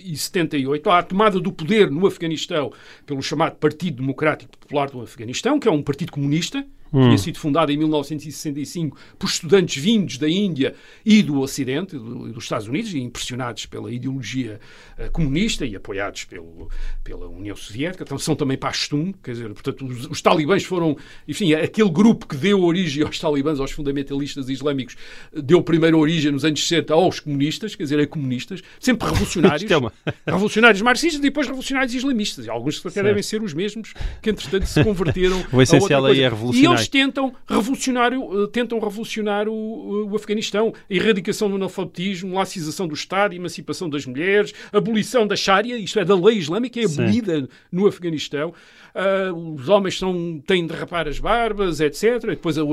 e 0.04 0.18
78, 0.18 0.90
a 0.90 1.02
tomada 1.02 1.40
do 1.40 1.52
poder 1.52 1.90
no 1.90 2.06
Afeganistão 2.06 2.72
pelo 3.06 3.22
chamado 3.22 3.56
Partido 3.56 3.98
Democrático 3.98 4.58
Popular 4.58 4.90
do 4.90 5.02
Afeganistão, 5.02 5.60
que 5.60 5.68
é 5.68 5.72
um 5.72 5.82
partido 5.82 6.12
comunista, 6.12 6.66
hum. 6.94 7.06
tinha 7.06 7.18
sido 7.18 7.40
fundada 7.40 7.72
em 7.74 7.78
1965 7.78 8.98
por 9.18 9.28
estudantes 9.28 9.82
vindos 9.82 10.18
da 10.18 10.30
Índia 10.30 10.76
e 11.06 11.24
do 11.24 11.40
Ocidente, 11.40 11.98
do, 11.98 12.32
dos 12.32 12.44
Estados 12.44 12.68
Unidos, 12.68 12.94
e 12.94 13.00
impressionados 13.00 13.66
pela 13.66 13.92
ideologia 13.92 14.60
uh, 14.98 15.12
comunista 15.12 15.66
e 15.66 15.76
apoiados 15.76 16.26
pelo, 16.26 16.70
pela 17.04 17.28
União 17.28 17.56
Soviética. 17.56 18.04
Então, 18.04 18.18
são 18.20 18.36
também 18.36 18.58
Pashtun, 18.58 19.14
quer 19.24 19.32
dizer, 19.32 19.50
portanto, 19.50 19.86
os, 19.86 20.06
os, 20.10 20.22
talibãs 20.22 20.64
foram, 20.64 20.96
enfim, 21.28 21.54
aquele 21.54 21.90
grupo 21.90 22.28
que 22.28 22.36
deu 22.36 22.64
origem 22.64 23.04
aos 23.04 23.20
talibãs, 23.20 23.60
aos 23.60 23.72
fundamentalistas 23.72 24.50
islâmicos, 24.50 24.96
deu 25.34 25.62
primeiro 25.62 25.98
origem 25.98 26.32
nos 26.32 26.46
anos 26.46 26.62
60 26.68 26.94
aos 26.94 27.20
comunistas, 27.20 27.76
quer 27.76 27.84
dizer, 27.84 28.00
a 28.00 28.08
comunistas, 28.08 28.62
sempre 28.80 29.08
revolucionários, 29.08 29.70
é 29.72 30.32
revolucionários 30.32 30.82
marxistas 30.82 31.20
e 31.20 31.22
depois 31.22 31.48
revolucionários 31.48 31.94
islamistas. 31.94 32.46
E 32.46 32.50
alguns 32.50 32.80
até 32.80 32.90
certo. 32.90 33.06
devem 33.08 33.24
ser 33.24 33.42
os 33.42 33.54
mesmos 33.54 33.94
que, 34.22 34.30
entretanto, 34.30 34.66
se 34.66 34.84
converteram 34.84 35.44
o 35.52 35.62
essencial 35.62 36.06
aí 36.06 36.22
é 36.22 36.30
revolucionário 36.30 36.83
eles 36.84 36.88
tentam 36.88 37.34
revolucionar, 37.48 38.14
eh, 38.14 38.48
tentam 38.52 38.80
revolucionar 38.80 39.48
o, 39.48 40.10
o 40.10 40.16
Afeganistão. 40.16 40.74
A 40.90 40.94
erradicação 40.94 41.50
do 41.50 41.56
analfabetismo, 41.56 42.36
laicização 42.36 42.88
do 42.88 42.94
Estado, 42.94 43.34
emancipação 43.34 43.90
das 43.90 44.06
mulheres, 44.06 44.54
abolição 44.72 45.26
da 45.26 45.36
Sharia, 45.36 45.78
isto 45.78 46.00
é, 46.00 46.06
da 46.06 46.16
lei 46.16 46.38
islâmica, 46.38 46.80
é 46.80 46.86
abolida 46.86 47.42
Sim. 47.42 47.48
no 47.72 47.88
Afeganistão. 47.88 48.54
Uh, 48.94 49.56
os 49.56 49.70
homens 49.70 49.98
são, 49.98 50.40
têm 50.46 50.68
de 50.68 50.74
rapar 50.74 51.08
as 51.08 51.18
barbas, 51.18 51.80
etc. 51.80 52.04
E 52.26 52.28
depois 52.28 52.60
a, 52.60 52.62
a, 52.62 52.64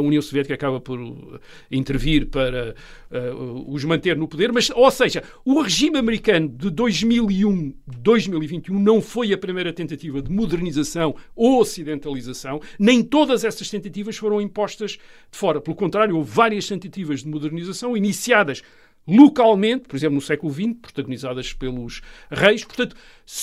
União 0.00 0.20
Soviética 0.20 0.54
acaba 0.54 0.78
por 0.78 1.00
uh, 1.00 1.40
intervir 1.70 2.26
para 2.26 2.74
uh, 3.10 3.72
os 3.72 3.82
manter 3.82 4.16
no 4.16 4.28
poder. 4.28 4.52
Mas, 4.52 4.68
ou 4.70 4.90
seja, 4.90 5.22
o 5.44 5.62
regime 5.62 5.98
americano 5.98 6.46
de 6.48 6.68
2001, 6.68 7.74
2021 7.86 8.78
não 8.78 9.00
foi 9.00 9.32
a 9.32 9.38
primeira 9.38 9.72
tentativa 9.72 10.20
de 10.20 10.30
modernização 10.30 11.14
ou 11.34 11.60
ocidentalização. 11.60 12.60
Nem 12.78 13.02
todas 13.02 13.42
essas 13.42 13.51
tentativas 13.56 14.16
foram 14.16 14.40
impostas 14.40 14.92
de 14.92 15.38
fora. 15.38 15.60
Pelo 15.60 15.76
contrário, 15.76 16.16
houve 16.16 16.30
várias 16.30 16.66
tentativas 16.66 17.22
de 17.22 17.28
modernização 17.28 17.96
iniciadas 17.96 18.62
localmente, 19.06 19.88
por 19.88 19.96
exemplo, 19.96 20.14
no 20.14 20.20
século 20.20 20.52
XX, 20.52 20.74
protagonizadas 20.80 21.52
pelos 21.52 22.00
reis. 22.30 22.64
Portanto, 22.64 22.94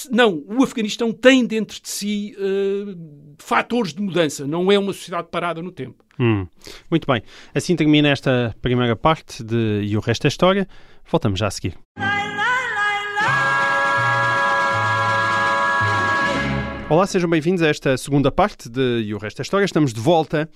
não, 0.09 0.43
o 0.47 0.63
Afeganistão 0.63 1.11
tem 1.11 1.45
dentro 1.45 1.81
de 1.81 1.89
si 1.89 2.35
uh, 2.37 2.97
fatores 3.37 3.93
de 3.93 4.01
mudança, 4.01 4.47
não 4.47 4.71
é 4.71 4.79
uma 4.79 4.93
sociedade 4.93 5.27
parada 5.29 5.61
no 5.61 5.71
tempo. 5.71 6.03
Hum. 6.19 6.47
Muito 6.89 7.07
bem. 7.07 7.21
Assim 7.53 7.75
termina 7.75 8.09
esta 8.09 8.55
primeira 8.61 8.95
parte 8.95 9.43
de 9.43 9.81
E 9.83 9.95
o 9.95 9.99
Resto 9.99 10.25
é 10.25 10.27
História. 10.27 10.67
Voltamos 11.09 11.39
já 11.39 11.47
a 11.47 11.51
seguir. 11.51 11.77
Olá, 16.89 17.05
sejam 17.05 17.29
bem-vindos 17.29 17.61
a 17.61 17.67
esta 17.67 17.95
segunda 17.97 18.31
parte 18.31 18.67
de 18.67 19.03
E 19.05 19.13
o 19.13 19.19
Resto 19.19 19.39
é 19.39 19.43
História. 19.43 19.63
Estamos 19.63 19.93
de 19.93 19.99
volta 20.01 20.49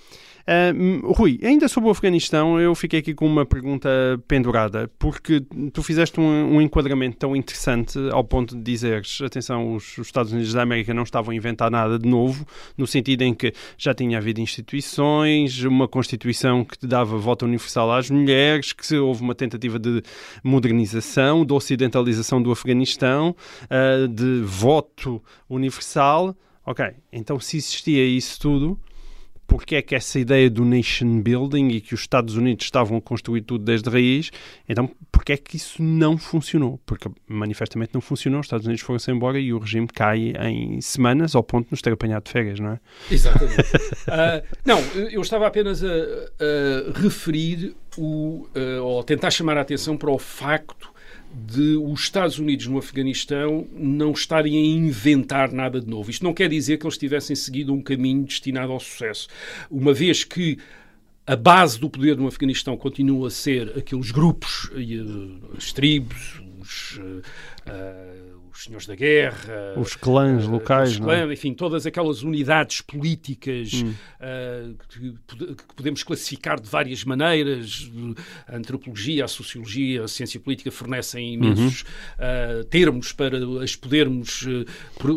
Uh, 0.45 1.13
Rui, 1.13 1.39
ainda 1.41 1.69
sobre 1.69 1.87
o 1.87 1.91
Afeganistão, 1.91 2.59
eu 2.59 2.75
fiquei 2.75 2.99
aqui 2.99 3.13
com 3.13 3.25
uma 3.25 3.45
pergunta 3.45 3.89
pendurada, 4.27 4.91
porque 4.99 5.41
tu 5.71 5.81
fizeste 5.81 6.19
um, 6.19 6.55
um 6.55 6.61
enquadramento 6.61 7.15
tão 7.15 7.33
interessante 7.33 7.97
ao 8.11 8.25
ponto 8.25 8.53
de 8.53 8.61
dizeres, 8.61 9.21
atenção, 9.21 9.73
os, 9.73 9.97
os, 9.97 10.07
Estados 10.07 10.33
Unidos 10.33 10.51
da 10.51 10.61
América 10.61 10.93
não 10.93 11.03
estavam 11.03 11.31
a 11.31 11.35
inventar 11.35 11.71
nada 11.71 11.97
de 11.97 12.09
novo, 12.09 12.45
no 12.77 12.85
sentido 12.85 13.21
em 13.21 13.33
que 13.33 13.53
já 13.77 13.93
tinha 13.93 14.17
havido 14.17 14.41
instituições, 14.41 15.63
uma 15.63 15.87
Constituição 15.87 16.65
que 16.65 16.85
dava 16.85 17.17
voto 17.17 17.45
universal 17.45 17.89
às 17.93 18.09
mulheres, 18.09 18.73
que 18.73 18.97
houve 18.97 19.21
uma 19.21 19.33
tentativa 19.33 19.79
de 19.79 20.03
modernização, 20.43 21.45
de 21.45 21.53
ocidentalização 21.53 22.41
do 22.41 22.51
Afeganistão, 22.51 23.33
uh, 23.63 24.07
de 24.09 24.41
voto 24.41 25.23
universal. 25.49 26.35
Ok, 26.65 26.85
então 27.11 27.39
se 27.39 27.57
existia 27.57 28.05
isso 28.05 28.39
tudo, 28.39 28.79
porque 29.47 29.75
é 29.75 29.81
que 29.81 29.95
essa 29.95 30.19
ideia 30.19 30.49
do 30.49 30.65
nation 30.65 31.21
building 31.21 31.69
e 31.69 31.81
que 31.81 31.93
os 31.93 32.01
Estados 32.01 32.35
Unidos 32.35 32.65
estavam 32.65 32.97
a 32.97 33.01
construir 33.01 33.41
tudo 33.41 33.63
desde 33.63 33.89
raiz, 33.89 34.31
então 34.67 34.89
porque 35.11 35.33
é 35.33 35.37
que 35.37 35.55
isso 35.55 35.81
não 35.81 36.17
funcionou? 36.17 36.81
Porque 36.85 37.09
manifestamente 37.27 37.93
não 37.93 38.01
funcionou, 38.01 38.41
os 38.41 38.45
Estados 38.45 38.65
Unidos 38.65 38.83
foram-se 38.83 39.09
embora 39.11 39.39
e 39.39 39.53
o 39.53 39.59
regime 39.59 39.87
cai 39.87 40.33
em 40.37 40.81
semanas 40.81 41.35
ao 41.35 41.43
ponto 41.43 41.65
de 41.65 41.71
nos 41.71 41.81
ter 41.81 41.93
apanhado 41.93 42.23
de 42.23 42.31
férias, 42.31 42.59
não 42.59 42.71
é? 42.71 42.79
Exatamente. 43.09 43.59
uh, 43.61 44.43
não, 44.65 44.79
eu 45.11 45.21
estava 45.21 45.47
apenas 45.47 45.83
a, 45.83 45.87
a 45.87 46.99
referir 46.99 47.75
o, 47.97 48.47
uh, 48.55 48.83
ou 48.83 49.03
tentar 49.03 49.31
chamar 49.31 49.57
a 49.57 49.61
atenção 49.61 49.95
para 49.95 50.11
o 50.11 50.19
facto 50.19 50.92
de 51.33 51.77
os 51.77 52.01
Estados 52.01 52.37
Unidos 52.37 52.67
no 52.67 52.77
Afeganistão 52.77 53.67
não 53.73 54.11
estarem 54.11 54.55
a 54.55 54.65
inventar 54.65 55.51
nada 55.51 55.81
de 55.81 55.87
novo. 55.87 56.11
Isto 56.11 56.23
não 56.23 56.33
quer 56.33 56.49
dizer 56.49 56.77
que 56.77 56.85
eles 56.85 56.97
tivessem 56.97 57.35
seguido 57.35 57.73
um 57.73 57.81
caminho 57.81 58.23
destinado 58.23 58.71
ao 58.71 58.79
sucesso, 58.79 59.27
uma 59.69 59.93
vez 59.93 60.23
que 60.23 60.57
a 61.25 61.35
base 61.35 61.79
do 61.79 61.89
poder 61.89 62.17
no 62.17 62.27
Afeganistão 62.27 62.75
continua 62.75 63.27
a 63.27 63.31
ser 63.31 63.77
aqueles 63.77 64.11
grupos, 64.11 64.65
uh, 64.65 65.57
as 65.57 65.71
tribos, 65.71 66.41
os, 66.59 66.97
uh, 66.97 68.32
os 68.53 68.63
senhores 68.65 68.85
da 68.85 68.95
guerra, 68.95 69.73
os 69.75 69.95
clãs 69.95 70.45
locais, 70.45 70.91
os 70.91 70.99
clãs, 70.99 71.29
é? 71.29 71.33
enfim, 71.33 71.53
todas 71.53 71.85
aquelas 71.85 72.21
unidades 72.21 72.81
políticas 72.81 73.73
hum. 73.73 73.89
uh, 73.89 74.75
que, 74.89 75.55
que, 75.55 75.73
podemos 75.75 76.03
classificar 76.03 76.59
de 76.59 76.69
várias 76.69 77.03
maneiras. 77.03 77.91
A 78.47 78.55
antropologia, 78.55 79.25
a 79.25 79.27
sociologia, 79.27 80.03
a 80.03 80.07
ciência 80.07 80.39
política 80.39 80.71
fornecem 80.71 81.33
imensos 81.33 81.81
uhum. 81.81 82.61
uh, 82.61 82.63
termos 82.65 83.11
para 83.11 83.37
as 83.63 83.75
podermos 83.75 84.45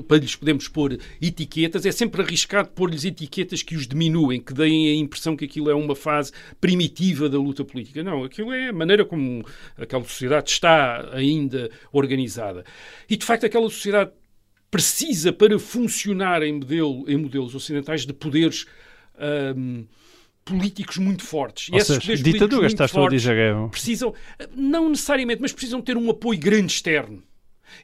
para 0.09 0.18
lhes 0.18 0.35
podermos 0.35 0.68
pôr 0.68 0.99
etiquetas. 1.20 1.85
É 1.85 1.92
sempre 1.92 2.22
arriscado 2.22 2.68
pôr-lhes 2.70 3.05
etiquetas 3.05 3.62
que 3.62 3.77
os 3.77 3.87
diminuem, 3.87 4.40
que 4.40 4.55
deem 4.55 4.88
a 4.88 4.94
impressão 4.94 5.37
que 5.37 5.44
aquilo 5.44 5.70
é 5.70 5.75
uma 5.75 5.94
fase 5.94 6.33
primitiva 6.61 7.29
da 7.29 7.38
luta 7.38 7.64
política. 7.64 8.03
Não, 8.03 8.25
aquilo 8.25 8.53
é 8.53 8.68
a 8.68 8.72
maneira 8.72 9.05
como 9.05 9.44
aquela 9.77 10.05
sociedade 10.05 10.51
está 10.51 11.11
ainda 11.12 11.70
organizada. 11.92 12.64
E 13.09 13.16
de 13.16 13.25
facto, 13.26 13.46
aquela 13.46 13.68
sociedade 13.68 14.10
precisa, 14.70 15.32
para 15.32 15.58
funcionar 15.58 16.42
em, 16.42 16.52
modelo, 16.54 17.04
em 17.08 17.16
modelos 17.16 17.54
ocidentais, 17.54 18.04
de 18.04 18.12
poderes. 18.12 18.66
Um, 19.56 19.86
políticos 20.44 20.96
muito 20.98 21.24
fortes. 21.24 21.68
Ou 21.70 21.76
e 21.76 21.82
esses 21.82 22.02
seja, 22.04 22.22
ditaduras, 22.22 22.72
estás 22.72 22.92
fortes, 22.92 23.26
a 23.26 23.32
dizer, 23.32 23.36
é... 23.36 23.68
precisam, 23.68 24.14
não 24.54 24.88
necessariamente, 24.88 25.42
mas 25.42 25.52
precisam 25.52 25.82
ter 25.82 25.96
um 25.96 26.08
apoio 26.08 26.38
grande 26.38 26.72
externo. 26.72 27.20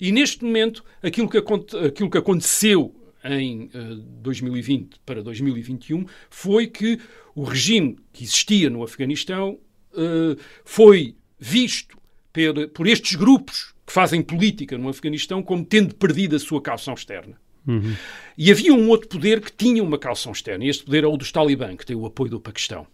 E 0.00 0.12
neste 0.12 0.44
momento, 0.44 0.84
aquilo 1.02 1.28
que, 1.28 1.38
aquilo 1.38 2.08
que 2.08 2.18
aconteceu 2.18 2.94
em 3.24 3.64
uh, 3.74 3.96
2020 4.22 5.00
para 5.04 5.22
2021 5.22 6.06
foi 6.30 6.66
que 6.66 6.98
o 7.34 7.42
regime 7.42 7.98
que 8.12 8.24
existia 8.24 8.70
no 8.70 8.82
Afeganistão 8.82 9.58
uh, 9.92 10.36
foi 10.64 11.16
visto 11.38 11.98
por, 12.32 12.68
por 12.68 12.86
estes 12.86 13.16
grupos 13.16 13.74
que 13.92 13.94
fazem 13.94 14.22
política 14.22 14.78
no 14.78 14.88
Afeganistão 14.88 15.42
como 15.42 15.62
tendo 15.66 15.94
perdido 15.94 16.34
a 16.34 16.38
sua 16.38 16.62
calção 16.62 16.94
externa. 16.94 17.36
Uhum. 17.68 17.94
E 18.38 18.50
havia 18.50 18.72
um 18.72 18.88
outro 18.88 19.06
poder 19.06 19.38
que 19.42 19.52
tinha 19.52 19.82
uma 19.82 19.98
calção 19.98 20.32
externa, 20.32 20.64
e 20.64 20.70
este 20.70 20.82
poder 20.82 21.04
é 21.04 21.06
o 21.06 21.14
dos 21.14 21.30
Talibã, 21.30 21.76
que 21.76 21.84
tem 21.84 21.94
o 21.94 22.06
apoio 22.06 22.30
do 22.30 22.40
Paquistão. 22.40 22.86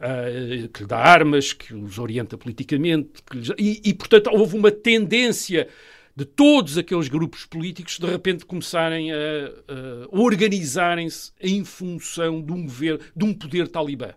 Uh, 0.00 0.68
que 0.68 0.80
lhe 0.80 0.88
dá 0.88 0.98
armas, 0.98 1.52
que 1.52 1.72
os 1.72 1.96
orienta 1.96 2.36
politicamente, 2.36 3.22
lhes... 3.32 3.50
e, 3.56 3.80
e, 3.84 3.94
portanto 3.94 4.28
houve 4.32 4.56
uma 4.56 4.72
tendência 4.72 5.68
de 6.14 6.24
todos 6.24 6.76
aqueles 6.76 7.06
grupos 7.06 7.46
políticos 7.46 7.96
de 7.96 8.06
repente 8.06 8.44
começarem 8.44 9.12
a, 9.12 9.16
a 9.16 10.08
organizarem-se 10.10 11.30
em 11.40 11.64
função 11.64 12.42
de 12.42 12.52
um 12.52 12.64
governo, 12.64 12.98
de 13.14 13.24
um 13.24 13.32
poder 13.32 13.68
talibã. 13.68 14.08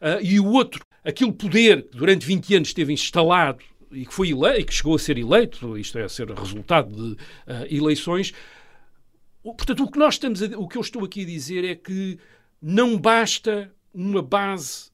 Uh, 0.00 0.20
e 0.22 0.38
o 0.38 0.46
outro, 0.46 0.84
aquele 1.02 1.32
poder 1.32 1.88
que 1.88 1.96
durante 1.96 2.26
20 2.26 2.54
anos 2.56 2.68
esteve 2.68 2.92
instalado 2.92 3.64
e 3.92 4.06
que 4.06 4.14
foi 4.14 4.30
eleito, 4.30 4.60
e 4.60 4.64
que 4.64 4.74
chegou 4.74 4.94
a 4.94 4.98
ser 4.98 5.18
eleito, 5.18 5.76
isto 5.78 5.98
é, 5.98 6.04
a 6.04 6.08
ser 6.08 6.30
resultado 6.30 6.94
de 6.94 7.12
uh, 7.12 7.16
eleições. 7.70 8.32
Portanto, 9.42 9.84
o 9.84 9.90
que 9.90 9.98
nós 9.98 10.14
estamos 10.14 10.42
a, 10.42 10.46
o 10.58 10.68
que 10.68 10.76
eu 10.76 10.82
estou 10.82 11.04
aqui 11.04 11.22
a 11.22 11.26
dizer 11.26 11.64
é 11.64 11.74
que 11.74 12.18
não 12.60 12.98
basta 12.98 13.72
uma 13.94 14.22
base 14.22 14.90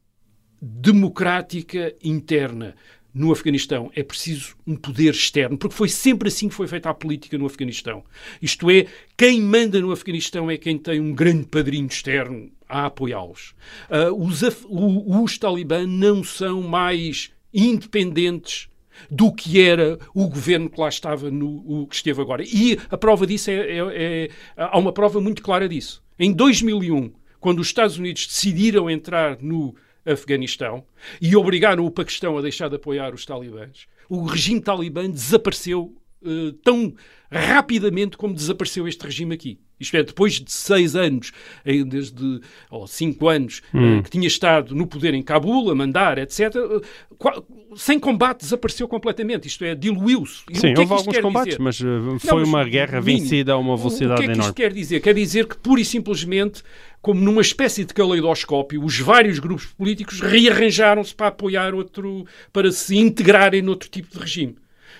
democrática 0.61 1.95
interna 2.03 2.75
no 3.13 3.31
Afeganistão. 3.31 3.91
É 3.95 4.03
preciso 4.03 4.57
um 4.67 4.75
poder 4.75 5.11
externo, 5.11 5.57
porque 5.57 5.77
foi 5.77 5.89
sempre 5.89 6.29
assim 6.29 6.49
que 6.49 6.55
foi 6.55 6.67
feita 6.67 6.91
a 6.91 6.95
política 6.95 7.39
no 7.39 7.47
Afeganistão. 7.47 8.05
Isto 8.43 8.71
é, 8.71 8.87
quem 9.17 9.41
manda 9.41 9.81
no 9.81 9.93
Afeganistão 9.93 10.51
é 10.51 10.57
quem 10.57 10.77
tem 10.77 11.01
um 11.01 11.15
grande 11.15 11.47
padrinho 11.47 11.87
externo 11.87 12.51
a 12.69 12.87
apoiá-los. 12.87 13.55
Uh, 13.89 14.27
os, 14.27 14.43
os 14.69 15.39
talibã 15.39 15.87
não 15.87 16.25
são 16.25 16.63
mais 16.63 17.31
independentes 17.53 18.69
do 19.11 19.33
que 19.33 19.61
era 19.61 19.99
o 20.15 20.29
governo 20.29 20.69
que 20.71 20.81
lá 20.81 20.89
estava, 20.89 21.31
no, 21.31 21.65
o 21.67 21.87
que 21.87 21.97
esteve 21.97 22.21
agora. 22.21 22.43
E 22.43 22.79
a 22.91 22.97
prova 22.97 23.27
disso 23.27 23.51
é, 23.51 23.55
é, 23.55 23.79
é, 23.79 24.31
Há 24.57 24.79
uma 24.79 24.93
prova 24.93 25.21
muito 25.21 25.43
clara 25.43 25.69
disso. 25.69 26.03
Em 26.19 26.33
2001, 26.33 27.13
quando 27.41 27.61
os 27.61 27.67
Estados 27.67 27.99
Unidos 27.99 28.27
decidiram 28.27 28.89
entrar 28.89 29.39
no 29.41 29.75
Afeganistão 30.07 30.85
e 31.21 31.35
obrigaram 31.37 31.85
o 31.85 31.91
Paquistão 31.91 32.39
a 32.39 32.43
deixar 32.43 32.69
de 32.69 32.77
apoiar 32.77 33.15
os 33.15 33.25
talibãs, 33.25 33.87
o 34.09 34.25
regime 34.25 34.61
talibã 34.61 35.09
desapareceu 35.11 35.95
uh, 36.23 36.53
tão 36.65 36.95
rapidamente 37.31 38.17
como 38.17 38.35
desapareceu 38.35 38.87
este 38.87 39.05
regime 39.05 39.35
aqui. 39.35 39.61
Isto 39.79 39.97
é, 39.97 40.03
depois 40.03 40.35
de 40.35 40.53
seis 40.53 40.95
anos, 40.95 41.33
desde, 41.65 42.41
ou 42.71 42.87
cinco 42.87 43.29
anos, 43.29 43.61
eh, 43.75 43.79
hum. 43.79 44.03
que 44.03 44.11
tinha 44.11 44.27
estado 44.27 44.75
no 44.75 44.87
poder 44.87 45.15
em 45.15 45.23
Cabul, 45.23 45.71
a 45.71 45.75
mandar, 45.75 46.17
etc., 46.19 46.55
eh, 46.55 47.43
sem 47.77 47.99
combate 47.99 48.41
desapareceu 48.43 48.87
completamente. 48.87 49.49
Isto 49.49 49.65
é, 49.65 49.75
diluiu-se. 49.75 50.45
Sim, 50.53 50.69
é 50.69 50.79
houve 50.79 50.93
alguns 50.93 51.19
combates, 51.19 51.57
dizer? 51.57 51.63
mas 51.63 51.79
foi 51.79 52.31
Não, 52.31 52.39
mas, 52.39 52.49
uma 52.49 52.65
guerra 52.65 53.01
vencida 53.01 53.53
a 53.53 53.59
uma 53.59 53.77
velocidade 53.77 54.23
enorme. 54.23 54.23
O 54.23 54.27
que 54.27 54.33
é 54.33 54.35
que 54.35 54.41
isto 54.41 54.55
quer 54.55 54.73
dizer? 54.73 55.01
Quer 55.01 55.15
dizer 55.15 55.47
que, 55.47 55.57
pura 55.57 55.81
e 55.81 55.85
simplesmente, 55.85 56.63
como 57.03 57.21
numa 57.21 57.43
espécie 57.43 57.85
de 57.85 57.93
caleidoscópio, 57.93 58.83
os 58.83 58.99
vários 59.01 59.39
grupos 59.41 59.67
políticos 59.67 60.21
rearranjaram-se 60.21 61.15
para 61.15 61.29
apoiar 61.29 61.75
outro, 61.75 62.25
para 62.53 62.71
se 62.71 62.97
integrarem 62.97 63.61
noutro 63.61 63.89
tipo 63.89 64.09
de 64.13 64.19
regime. 64.19 64.57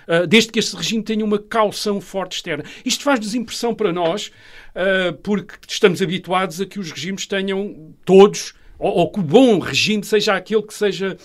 Uh, 0.07 0.27
desde 0.27 0.51
que 0.51 0.59
este 0.59 0.75
regime 0.75 1.03
tenha 1.03 1.25
uma 1.25 1.39
caução 1.39 1.99
forte 1.99 2.37
externa. 2.37 2.63
Isto 2.85 3.03
faz-nos 3.03 3.33
impressão 3.33 3.73
para 3.73 3.91
nós, 3.91 4.31
uh, 4.75 5.13
porque 5.23 5.55
estamos 5.67 6.01
habituados 6.01 6.61
a 6.61 6.65
que 6.65 6.79
os 6.79 6.91
regimes 6.91 7.25
tenham 7.25 7.93
todos, 8.05 8.53
ou, 8.77 8.91
ou 8.91 9.11
que 9.11 9.19
o 9.19 9.23
bom 9.23 9.59
regime 9.59 10.03
seja 10.03 10.35
aquele 10.35 10.61
que 10.61 10.73
seja 10.73 11.17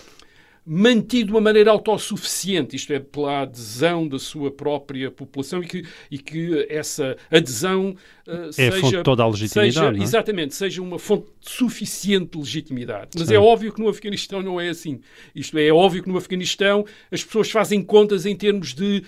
mantido 0.65 1.27
de 1.27 1.31
uma 1.31 1.41
maneira 1.41 1.71
autossuficiente, 1.71 2.75
isto 2.75 2.93
é, 2.93 2.99
pela 2.99 3.41
adesão 3.41 4.07
da 4.07 4.19
sua 4.19 4.51
própria 4.51 5.09
população 5.09 5.63
e 5.63 5.67
que, 5.67 5.85
e 6.09 6.19
que 6.19 6.67
essa 6.69 7.17
adesão 7.31 7.95
uh, 8.27 8.49
é 8.49 8.51
seja... 8.51 8.77
fonte 8.77 9.03
toda 9.03 9.23
a 9.23 9.27
legitimidade, 9.27 9.73
seja, 9.73 10.01
é? 10.01 10.03
Exatamente, 10.03 10.55
seja 10.55 10.81
uma 10.81 10.99
fonte 10.99 11.27
suficiente 11.41 12.31
de 12.31 12.37
legitimidade. 12.37 13.09
Mas 13.17 13.27
Sim. 13.27 13.35
é 13.35 13.39
óbvio 13.39 13.73
que 13.73 13.81
no 13.81 13.89
Afeganistão 13.89 14.41
não 14.41 14.61
é 14.61 14.69
assim. 14.69 14.99
Isto 15.33 15.57
é, 15.57 15.67
é 15.67 15.73
óbvio 15.73 16.03
que 16.03 16.09
no 16.09 16.17
Afeganistão 16.17 16.85
as 17.11 17.23
pessoas 17.23 17.49
fazem 17.49 17.81
contas 17.83 18.25
em 18.25 18.35
termos 18.35 18.73
de 18.73 19.03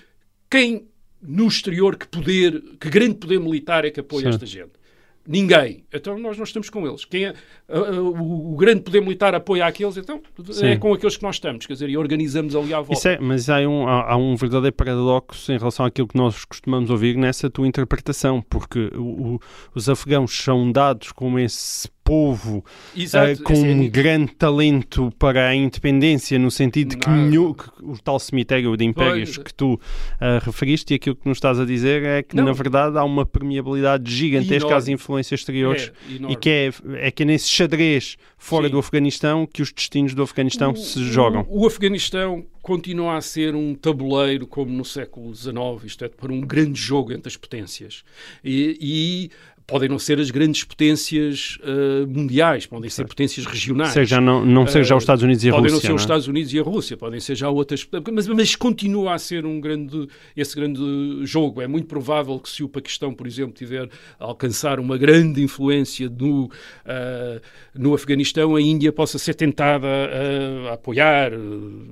quem 0.49 0.87
no 1.21 1.47
exterior, 1.47 1.95
que 1.95 2.07
poder, 2.07 2.61
que 2.79 2.89
grande 2.89 3.15
poder 3.15 3.39
militar 3.39 3.85
é 3.85 3.89
que 3.91 3.99
apoia 3.99 4.23
Sim. 4.23 4.29
esta 4.29 4.45
gente. 4.45 4.82
Ninguém. 5.25 5.85
Então 5.93 6.19
nós 6.19 6.35
não 6.37 6.43
estamos 6.43 6.69
com 6.69 6.85
eles. 6.85 7.05
Quem 7.05 7.25
é, 7.25 7.33
o, 7.69 8.53
o 8.53 8.55
grande 8.57 8.81
poder 8.81 8.99
militar 9.01 9.33
apoia 9.33 9.65
aqueles, 9.65 9.95
então 9.95 10.21
Sim. 10.51 10.65
é 10.67 10.77
com 10.77 10.93
aqueles 10.93 11.15
que 11.15 11.23
nós 11.23 11.35
estamos. 11.35 11.65
Quer 11.65 11.73
dizer, 11.73 11.89
e 11.89 11.95
organizamos 11.97 12.55
ali 12.55 12.73
à 12.73 12.81
volta. 12.81 13.09
É, 13.09 13.17
mas 13.19 13.49
há 13.49 13.59
um, 13.59 13.87
há, 13.87 14.11
há 14.11 14.17
um 14.17 14.35
verdadeiro 14.35 14.75
paradoxo 14.75 15.51
em 15.51 15.57
relação 15.57 15.85
àquilo 15.85 16.07
que 16.07 16.17
nós 16.17 16.43
costumamos 16.43 16.89
ouvir 16.89 17.15
nessa 17.15 17.49
tua 17.49 17.65
interpretação, 17.67 18.41
porque 18.49 18.91
o- 18.95 19.35
o- 19.35 19.39
os 19.73 19.87
afegãos 19.87 20.35
são 20.37 20.69
dados 20.71 21.11
como 21.13 21.39
esse 21.39 21.87
povo 22.03 22.63
eh, 22.95 23.35
com 23.43 23.53
é 23.53 23.57
um 23.57 23.89
grande 23.89 24.33
talento 24.33 25.11
para 25.17 25.47
a 25.47 25.55
independência, 25.55 26.37
no 26.37 26.51
sentido 26.51 26.89
de 26.89 26.97
que, 26.97 27.09
nenhum- 27.09 27.53
que 27.53 27.65
o 27.81 27.97
tal 27.97 28.19
cemitério 28.19 28.75
de 28.75 28.83
impérios 28.83 29.35
Pois. 29.35 29.45
que 29.47 29.53
tu 29.53 29.79
ah, 30.19 30.39
referiste 30.43 30.93
e 30.93 30.95
aquilo 30.95 31.15
que 31.15 31.27
nos 31.27 31.37
estás 31.37 31.59
a 31.59 31.65
dizer 31.65 32.03
é 32.03 32.23
que, 32.23 32.35
Não. 32.35 32.45
na 32.45 32.51
verdade, 32.51 32.97
há 32.97 33.03
uma 33.03 33.25
permeabilidade 33.25 34.11
gigantesca 34.13 34.75
às 34.75 34.87
influências 34.87 35.39
exteriores. 35.39 35.91
É, 36.09 36.31
E 36.31 36.35
que 36.35 36.49
é, 36.49 36.71
é 37.07 37.11
que 37.11 37.23
é 37.23 37.25
nesse 37.25 37.47
xadrez 37.49 38.17
fora 38.37 38.67
Sim. 38.67 38.71
do 38.73 38.79
Afeganistão 38.79 39.47
que 39.51 39.61
os 39.61 39.71
destinos 39.71 40.13
do 40.13 40.23
Afeganistão 40.23 40.75
se 40.75 41.03
jogam. 41.05 41.45
O, 41.49 41.63
o 41.63 41.67
Afeganistão 41.67 42.45
continua 42.61 43.17
a 43.17 43.21
ser 43.21 43.55
um 43.55 43.75
tabuleiro 43.75 44.47
como 44.47 44.71
no 44.71 44.85
século 44.85 45.33
XIX, 45.35 45.53
isto 45.85 46.05
é, 46.05 46.09
para 46.09 46.31
um 46.31 46.39
grande 46.41 46.79
jogo 46.79 47.11
entre 47.11 47.27
as 47.27 47.35
potências. 47.35 48.03
E, 48.43 48.77
e 48.79 49.31
podem 49.65 49.87
não 49.87 49.97
ser 49.97 50.19
as 50.19 50.29
grandes 50.29 50.63
potências 50.63 51.57
eh, 51.63 52.05
mundiais, 52.07 52.65
podem 52.65 52.89
ser 52.89 53.05
potências 53.05 53.45
regionais. 53.45 53.91
Seja, 53.93 54.19
não, 54.19 54.45
não 54.45 54.67
seja 54.67 54.83
já 54.83 54.95
Eh, 54.95 54.97
os 54.97 55.03
Estados 55.03 55.23
Unidos 55.23 55.43
e 55.43 55.49
a 55.49 55.51
podem 55.53 55.71
Rússia. 55.71 55.75
não 55.75 55.81
ser 55.81 55.89
não 55.89 55.95
os 55.95 56.01
é? 56.01 56.03
Estados 56.03 56.27
Unidos 56.27 56.53
e 56.53 56.59
a 56.59 56.63
Rússia, 56.63 56.97
podem 56.97 57.19
ser 57.19 57.35
já 57.35 57.49
outras, 57.49 57.87
mas, 58.11 58.27
mas 58.27 58.55
continua 58.55 59.13
a 59.13 59.17
ser 59.17 59.45
um 59.45 59.61
grande, 59.61 60.07
esse 60.35 60.55
grande 60.55 60.81
jogo. 61.25 61.61
É 61.61 61.67
muito 61.67 61.87
provável 61.87 62.37
que 62.39 62.49
se 62.49 62.63
o 62.63 62.67
Paquistão, 62.69 63.13
por 63.13 63.25
exemplo, 63.25 63.53
tiver 63.53 63.89
a 64.19 64.25
alcançar 64.25 64.79
uma 64.79 64.97
grande 64.97 65.41
influência 65.41 66.09
no, 66.09 66.51
ah, 66.85 67.39
no 67.73 67.93
Afeganistão, 67.93 68.55
a 68.55 68.61
Índia 68.61 68.91
possa 68.91 69.17
ser 69.17 69.33
tentada 69.33 69.87
a, 69.87 70.69
a 70.71 70.73
apoiar, 70.73 71.31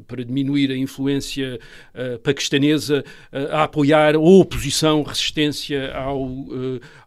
para 0.07 0.23
diminuir 0.25 0.71
a 0.71 0.75
influência 0.77 1.59
ah, 1.95 2.19
paquistanesa, 2.21 3.03
a 3.31 3.63
apoiar 3.63 4.15
a 4.15 4.19
oposição, 4.19 5.03
resistência 5.03 5.93
ao, 5.95 6.29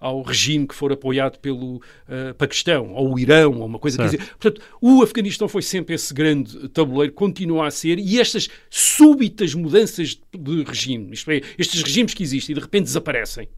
ao 0.00 0.22
regime 0.22 0.53
que 0.66 0.74
for 0.74 0.92
apoiado 0.92 1.38
pelo 1.38 1.82
eh, 2.08 2.32
Paquistão, 2.34 2.92
ou 2.92 3.14
o 3.14 3.18
Irão, 3.18 3.58
ou 3.58 3.66
uma 3.66 3.78
coisa 3.78 3.96
quer 3.98 4.04
dizer. 4.04 4.18
Portanto, 4.38 4.60
o 4.80 5.02
Afeganistão 5.02 5.48
foi 5.48 5.62
sempre 5.62 5.94
esse 5.94 6.12
grande 6.12 6.68
tabuleiro, 6.68 7.12
continua 7.12 7.66
a 7.66 7.70
ser, 7.70 7.98
e 7.98 8.20
estas 8.20 8.48
súbitas 8.70 9.54
mudanças 9.54 10.20
de 10.32 10.62
regime, 10.62 11.12
isto 11.12 11.30
é, 11.30 11.40
estes 11.58 11.82
regimes 11.82 12.14
que 12.14 12.22
existem 12.22 12.52
e 12.52 12.54
de 12.54 12.60
repente 12.60 12.84
desaparecem. 12.84 13.48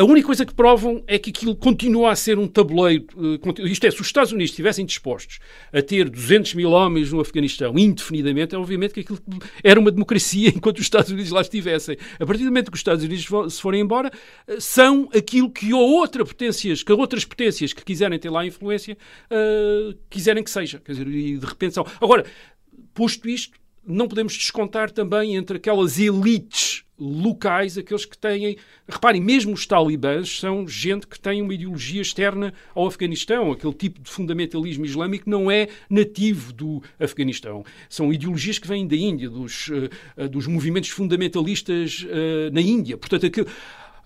A 0.00 0.04
única 0.04 0.28
coisa 0.28 0.46
que 0.46 0.54
provam 0.54 1.04
é 1.06 1.18
que 1.18 1.28
aquilo 1.28 1.54
continua 1.54 2.10
a 2.10 2.16
ser 2.16 2.38
um 2.38 2.48
tabuleiro. 2.48 3.04
eh, 3.18 3.68
Isto 3.70 3.86
é, 3.86 3.90
se 3.90 4.00
os 4.00 4.06
Estados 4.06 4.32
Unidos 4.32 4.52
estivessem 4.52 4.86
dispostos 4.86 5.40
a 5.70 5.82
ter 5.82 6.08
200 6.08 6.54
mil 6.54 6.70
homens 6.70 7.12
no 7.12 7.20
Afeganistão 7.20 7.78
indefinidamente, 7.78 8.54
é 8.54 8.58
obviamente 8.58 8.94
que 8.94 9.00
aquilo 9.00 9.18
era 9.62 9.78
uma 9.78 9.90
democracia 9.90 10.48
enquanto 10.56 10.78
os 10.78 10.84
Estados 10.84 11.10
Unidos 11.10 11.30
lá 11.30 11.42
estivessem. 11.42 11.98
A 12.18 12.24
partir 12.24 12.44
do 12.44 12.46
momento 12.46 12.70
que 12.70 12.76
os 12.76 12.80
Estados 12.80 13.04
Unidos 13.04 13.52
se 13.52 13.60
forem 13.60 13.82
embora, 13.82 14.10
eh, 14.48 14.58
são 14.58 15.06
aquilo 15.14 15.50
que 15.50 15.74
outra 15.74 16.24
potências, 16.24 16.82
que 16.82 16.92
outras 16.92 17.26
potências 17.26 17.74
que 17.74 17.84
quiserem 17.84 18.18
ter 18.18 18.30
lá 18.30 18.46
influência, 18.46 18.96
eh, 19.28 19.94
quiserem 20.08 20.42
que 20.42 20.50
seja. 20.50 20.80
Quer 20.82 20.92
dizer, 20.92 21.08
e 21.08 21.36
de 21.36 21.44
repente 21.44 21.74
são. 21.74 21.86
Agora, 22.00 22.24
posto 22.94 23.28
isto, 23.28 23.58
não 23.86 24.08
podemos 24.08 24.32
descontar 24.32 24.90
também 24.90 25.36
entre 25.36 25.58
aquelas 25.58 25.98
elites 25.98 26.84
locais, 27.00 27.78
aqueles 27.78 28.04
que 28.04 28.16
têm. 28.16 28.56
Reparem, 28.88 29.20
mesmo 29.20 29.52
os 29.52 29.66
talibãs 29.66 30.38
são 30.38 30.68
gente 30.68 31.06
que 31.06 31.18
tem 31.18 31.40
uma 31.42 31.54
ideologia 31.54 32.02
externa 32.02 32.52
ao 32.74 32.86
Afeganistão. 32.86 33.50
Aquele 33.52 33.72
tipo 33.72 34.00
de 34.00 34.10
fundamentalismo 34.10 34.84
islâmico 34.84 35.28
não 35.28 35.50
é 35.50 35.68
nativo 35.88 36.52
do 36.52 36.82
Afeganistão. 36.98 37.64
São 37.88 38.12
ideologias 38.12 38.58
que 38.58 38.68
vêm 38.68 38.86
da 38.86 38.96
Índia, 38.96 39.30
dos, 39.30 39.70
eh, 40.16 40.28
dos 40.28 40.46
movimentos 40.46 40.90
fundamentalistas 40.90 42.06
eh, 42.08 42.50
na 42.52 42.60
Índia. 42.60 42.96
Portanto, 42.96 43.26
aquilo. 43.26 43.48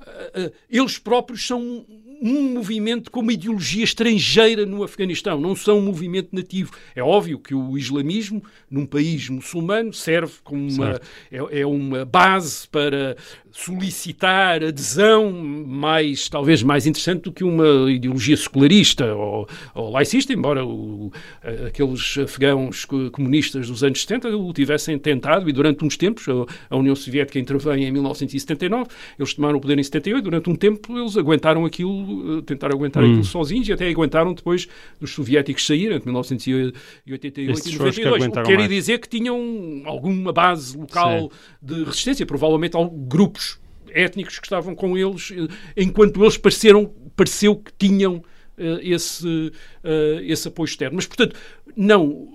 Uh, 0.05 0.53
eles 0.69 0.99
próprios 0.99 1.47
são 1.47 1.87
um 2.25 2.55
movimento 2.55 3.11
com 3.11 3.21
uma 3.21 3.35
ideologia 3.35 3.85
estrangeira 3.85 4.65
no 4.65 4.83
Afeganistão, 4.83 5.39
não 5.39 5.55
são 5.55 5.79
um 5.79 5.83
movimento 5.83 6.31
nativo. 6.33 6.73
É 6.97 7.03
óbvio 7.03 7.39
que 7.39 7.55
o 7.55 7.77
islamismo, 7.77 8.43
num 8.71 8.87
país 8.87 9.29
muçulmano, 9.29 9.93
serve 9.93 10.33
como 10.43 10.67
uma, 10.73 10.99
é, 11.31 11.61
é 11.61 11.67
uma 11.67 12.07
base 12.07 12.67
para 12.69 13.15
solicitar 13.57 14.65
adesão 14.65 15.31
mais, 15.33 16.29
talvez 16.29 16.61
mais 16.63 16.87
interessante 16.89 17.23
do 17.23 17.33
que 17.33 17.45
uma 17.45 17.89
ideologia 17.91 18.37
secularista 18.37 19.15
ou, 19.15 19.49
ou 19.77 19.91
laicista, 19.91 20.33
embora 20.33 20.67
o, 20.67 21.13
aqueles 21.69 22.19
afegãos 22.19 22.85
co- 22.85 23.11
comunistas 23.13 23.69
dos 23.69 23.85
anos 23.85 24.01
70 24.01 24.37
o 24.37 24.53
tivessem 24.53 24.99
tentado 24.99 25.49
e 25.49 25.53
durante 25.53 25.85
uns 25.85 25.97
tempos, 25.97 26.27
a, 26.69 26.77
União 26.77 26.97
Soviética 26.97 27.39
intervém 27.39 27.85
em 27.85 27.93
1979, 27.93 28.89
eles 29.17 29.35
tomaram 29.35 29.59
o 29.59 29.61
poder 29.61 29.79
em 29.79 29.83
78, 29.85 30.25
durante 30.25 30.51
um 30.51 30.57
tempo 30.57 30.99
eles 30.99 31.17
aguentaram 31.17 31.65
aquilo, 31.65 32.39
eh, 32.39 32.43
tentaram 32.43 32.75
aguentar 32.77 33.05
Hum. 33.05 33.07
aquilo 33.11 33.25
sozinhos 33.25 33.69
e 33.69 33.73
até 33.73 33.89
aguentaram 33.89 34.35
depois 34.35 34.67
dos 35.01 35.13
soviéticos 35.13 35.65
saírem, 35.65 35.97
entre 35.97 36.07
1988 36.11 37.51
Esses 37.53 37.73
e 37.73 37.77
foram 37.77 37.91
os 37.91 37.97
que 37.97 38.03
92. 38.05 38.05
O 38.05 38.19
que 38.19 38.25
aguentaram 38.25 38.47
quer 38.47 38.69
dizer 38.69 38.99
que 38.99 39.09
tinham 39.09 39.83
alguma 39.85 40.33
base 40.33 40.77
local 40.77 41.31
de 41.63 41.85
resistência, 41.85 42.27
provavelmente 42.27 42.75
grupos 43.07 43.44
étnicos 43.95 44.39
que 44.39 44.47
estavam 44.47 44.75
com 44.75 44.99
eles, 44.99 45.33
eh, 45.33 45.49
enquanto 45.77 46.23
eles 46.23 46.37
pareceram, 46.37 46.93
pareceu 47.17 47.57
que 47.57 47.73
tinham 47.79 48.23
eh, 48.59 48.81
esse, 48.83 49.53
eh, 49.83 50.21
esse 50.25 50.49
apoio 50.49 50.67
externo. 50.67 50.97
Mas, 50.97 51.07
portanto, 51.07 51.37
não, 51.77 52.29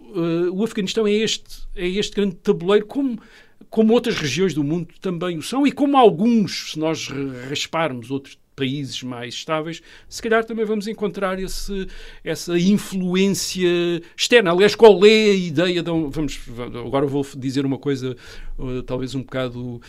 o 0.51 0.63
Afeganistão 0.63 1.05
é 1.05 1.11
este, 1.11 1.67
é 1.75 1.87
este 1.87 2.15
grande 2.15 2.35
tabuleiro, 2.35 2.85
como, 2.85 3.21
como 3.69 3.93
outras 3.93 4.17
regiões 4.17 4.53
do 4.53 4.63
mundo 4.63 4.87
também 4.99 5.37
o 5.37 5.41
são, 5.41 5.67
e 5.67 5.71
como 5.71 5.95
alguns, 5.95 6.71
se 6.71 6.79
nós 6.79 7.07
rasparmos 7.47 8.09
outros 8.09 8.37
países 8.59 9.01
mais 9.01 9.33
estáveis, 9.33 9.81
se 10.09 10.21
calhar 10.21 10.43
também 10.43 10.65
vamos 10.65 10.87
encontrar 10.87 11.39
esse, 11.39 11.87
essa 12.23 12.59
influência 12.59 14.01
externa. 14.17 14.51
Aliás, 14.51 14.75
qual 14.75 15.05
é 15.05 15.31
a 15.31 15.33
ideia 15.33 15.81
da. 15.81 15.91
Vamos, 15.91 16.39
agora 16.85 17.05
vou 17.05 17.25
dizer 17.37 17.65
uma 17.65 17.77
coisa 17.77 18.15
uh, 18.57 18.83
talvez 18.83 19.15
um 19.15 19.21
bocado 19.21 19.75
uh, 19.77 19.81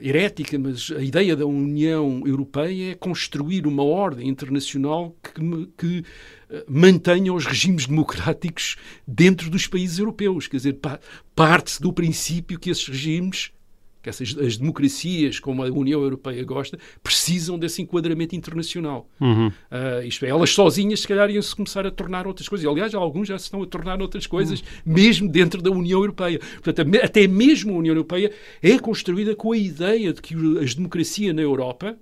herética, 0.00 0.56
mas 0.56 0.92
a 0.96 1.02
ideia 1.02 1.34
da 1.34 1.46
União 1.46 2.22
Europeia 2.24 2.92
é 2.92 2.94
construir 2.94 3.66
uma 3.66 3.82
ordem 3.82 4.28
internacional 4.28 5.16
que, 5.22 5.68
que 5.76 6.04
mantenha 6.68 7.32
os 7.34 7.44
regimes 7.44 7.86
democráticos 7.86 8.76
dentro 9.06 9.50
dos 9.50 9.66
países 9.66 9.98
europeus. 9.98 10.46
Quer 10.46 10.58
dizer, 10.58 10.74
pa 10.74 11.00
parte-se 11.34 11.82
do 11.82 11.92
princípio 11.92 12.58
que 12.58 12.70
esses 12.70 12.86
regimes 12.86 13.50
essas, 14.08 14.36
as 14.38 14.56
democracias, 14.56 15.38
como 15.38 15.62
a 15.62 15.66
União 15.66 16.02
Europeia 16.02 16.42
gosta, 16.44 16.78
precisam 17.02 17.58
desse 17.58 17.82
enquadramento 17.82 18.34
internacional. 18.34 19.08
Uhum. 19.20 19.48
Uh, 19.48 20.06
isto 20.06 20.24
é, 20.24 20.28
elas 20.28 20.50
sozinhas, 20.50 21.00
se 21.00 21.08
calhar, 21.08 21.30
iam-se 21.30 21.54
começar 21.54 21.86
a 21.86 21.90
tornar 21.90 22.26
outras 22.26 22.48
coisas. 22.48 22.66
Aliás, 22.66 22.94
alguns 22.94 23.28
já 23.28 23.38
se 23.38 23.44
estão 23.44 23.62
a 23.62 23.66
tornar 23.66 24.00
outras 24.00 24.26
coisas, 24.26 24.62
mesmo 24.84 25.28
dentro 25.28 25.60
da 25.62 25.70
União 25.70 26.00
Europeia. 26.00 26.38
Portanto, 26.62 26.96
até 27.02 27.26
mesmo 27.26 27.74
a 27.74 27.78
União 27.78 27.92
Europeia 27.92 28.30
é 28.62 28.78
construída 28.78 29.34
com 29.34 29.52
a 29.52 29.56
ideia 29.56 30.12
de 30.12 30.20
que 30.22 30.34
as 30.62 30.74
democracias 30.74 31.34
na 31.34 31.42
Europa 31.42 31.96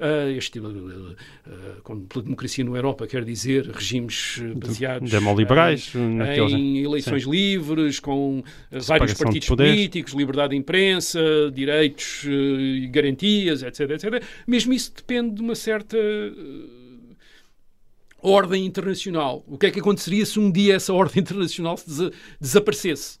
Uh, 0.00 0.36
este, 0.36 0.58
uh, 0.58 0.66
uh, 0.66 1.16
quando 1.84 2.06
pela 2.06 2.24
democracia 2.24 2.64
na 2.64 2.72
Europa 2.72 3.06
quer 3.06 3.24
dizer 3.24 3.70
regimes 3.70 4.42
baseados 4.56 5.08
Demoliberais, 5.08 5.92
em, 5.94 6.20
em 6.52 6.82
eleições 6.82 7.22
sim. 7.22 7.30
livres, 7.30 8.00
com 8.00 8.42
vários 8.72 9.14
partidos 9.14 9.46
políticos, 9.46 10.12
liberdade 10.12 10.50
de 10.50 10.56
imprensa, 10.56 11.20
direitos 11.52 12.24
e 12.24 12.88
garantias, 12.90 13.62
etc, 13.62 13.90
etc. 13.90 14.24
Mesmo 14.46 14.72
isso 14.72 14.92
depende 14.96 15.36
de 15.36 15.42
uma 15.42 15.54
certa 15.54 15.96
ordem 18.20 18.64
internacional. 18.64 19.44
O 19.46 19.58
que 19.58 19.66
é 19.66 19.70
que 19.70 19.80
aconteceria 19.80 20.24
se 20.24 20.40
um 20.40 20.50
dia 20.50 20.74
essa 20.74 20.92
ordem 20.94 21.20
internacional 21.20 21.76
se 21.76 21.86
desa 21.86 22.10
desaparecesse? 22.40 23.18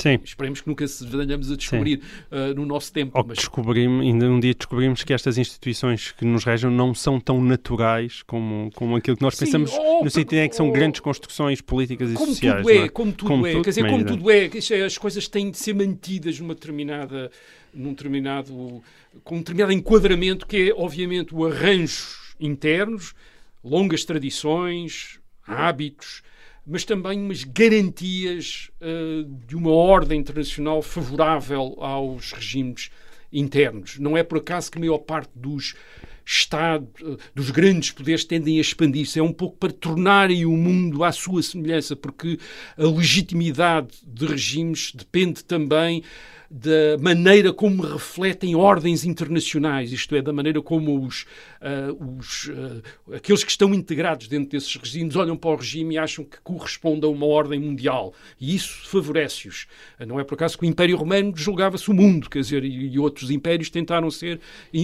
Sim. 0.00 0.18
Esperemos 0.24 0.60
que 0.60 0.68
nunca 0.68 0.86
se 0.88 1.04
venhamos 1.06 1.50
a 1.50 1.56
descobrir 1.56 2.00
uh, 2.30 2.54
no 2.54 2.64
nosso 2.64 2.92
tempo. 2.92 3.16
Ou 3.16 3.24
que 3.24 3.34
descobrimos, 3.34 4.04
ainda 4.04 4.26
um 4.30 4.40
dia 4.40 4.54
descobrimos 4.54 5.04
que 5.04 5.12
estas 5.12 5.36
instituições 5.38 6.12
que 6.12 6.24
nos 6.24 6.44
regem 6.44 6.70
não 6.70 6.94
são 6.94 7.20
tão 7.20 7.42
naturais 7.42 8.22
como, 8.22 8.70
como 8.74 8.96
aquilo 8.96 9.16
que 9.16 9.22
nós 9.22 9.36
Sim, 9.36 9.44
pensamos, 9.44 9.72
ou- 9.72 10.04
no 10.04 10.10
sentido 10.10 10.38
em 10.40 10.48
que 10.48 10.56
são 10.56 10.68
ou- 10.68 10.72
grandes 10.72 11.00
construções 11.00 11.60
políticas 11.60 12.10
e 12.10 12.14
como 12.14 12.28
sociais. 12.28 12.62
tudo 12.62 12.70
é, 12.70 12.76
é? 12.84 12.88
como 12.88 13.12
tudo 13.12 13.28
Como 13.28 13.46
é, 13.46 13.52
tudo, 13.52 13.64
quer 13.64 13.70
dizer, 13.70 13.88
como 13.88 14.04
tudo 14.04 14.30
é, 14.30 14.50
as 14.84 14.98
coisas 14.98 15.28
têm 15.28 15.50
de 15.50 15.58
ser 15.58 15.74
mantidas 15.74 16.38
numa 16.40 16.54
determinada, 16.54 17.30
num 17.74 17.90
determinado, 17.90 18.82
com 19.22 19.36
um 19.36 19.38
determinado 19.38 19.72
enquadramento 19.72 20.46
que 20.46 20.70
é, 20.70 20.74
obviamente, 20.74 21.34
o 21.34 21.44
arranjos 21.46 22.34
internos, 22.40 23.14
longas 23.62 24.04
tradições, 24.04 25.20
hábitos, 25.46 26.22
mas 26.66 26.84
também 26.84 27.20
umas 27.20 27.44
garantias 27.44 28.70
uh, 28.80 29.24
de 29.46 29.56
uma 29.56 29.70
ordem 29.70 30.20
internacional 30.20 30.82
favorável 30.82 31.76
aos 31.78 32.32
regimes 32.32 32.90
internos. 33.32 33.98
Não 33.98 34.16
é 34.16 34.22
por 34.22 34.38
acaso 34.38 34.70
que 34.70 34.78
a 34.78 34.80
maior 34.80 34.98
parte 34.98 35.30
dos 35.34 35.74
Estado, 36.24 36.88
dos 37.34 37.50
grandes 37.50 37.90
poderes 37.90 38.24
tendem 38.24 38.58
a 38.58 38.60
expandir-se. 38.60 39.18
É 39.18 39.22
um 39.22 39.32
pouco 39.32 39.56
para 39.56 39.72
tornarem 39.72 40.44
o 40.46 40.56
mundo 40.56 41.02
à 41.04 41.12
sua 41.12 41.42
semelhança, 41.42 41.96
porque 41.96 42.38
a 42.76 42.84
legitimidade 42.84 43.98
de 44.06 44.26
regimes 44.26 44.92
depende 44.94 45.44
também 45.44 46.02
da 46.50 46.98
maneira 47.00 47.52
como 47.52 47.80
refletem 47.80 48.56
ordens 48.56 49.04
internacionais, 49.04 49.92
isto 49.92 50.16
é, 50.16 50.20
da 50.20 50.32
maneira 50.32 50.60
como 50.60 51.06
os, 51.06 51.24
uh, 51.62 52.18
os, 52.18 52.48
uh, 52.48 53.14
aqueles 53.14 53.44
que 53.44 53.52
estão 53.52 53.72
integrados 53.72 54.26
dentro 54.26 54.50
desses 54.50 54.74
regimes 54.74 55.14
olham 55.14 55.36
para 55.36 55.50
o 55.50 55.54
regime 55.54 55.94
e 55.94 55.98
acham 55.98 56.24
que 56.24 56.40
corresponde 56.40 57.06
a 57.06 57.08
uma 57.08 57.24
ordem 57.24 57.60
mundial. 57.60 58.12
E 58.40 58.56
isso 58.56 58.80
favorece-os. 58.88 59.68
Não 60.04 60.18
é 60.18 60.24
por 60.24 60.34
acaso 60.34 60.58
que 60.58 60.64
o 60.64 60.68
Império 60.68 60.96
Romano 60.96 61.32
julgava-se 61.36 61.88
o 61.88 61.94
mundo, 61.94 62.28
quer 62.28 62.40
dizer, 62.40 62.64
e, 62.64 62.94
e, 62.94 62.98
outros 62.98 63.30
impérios 63.30 63.70
tentaram 63.70 64.10
ser, 64.10 64.40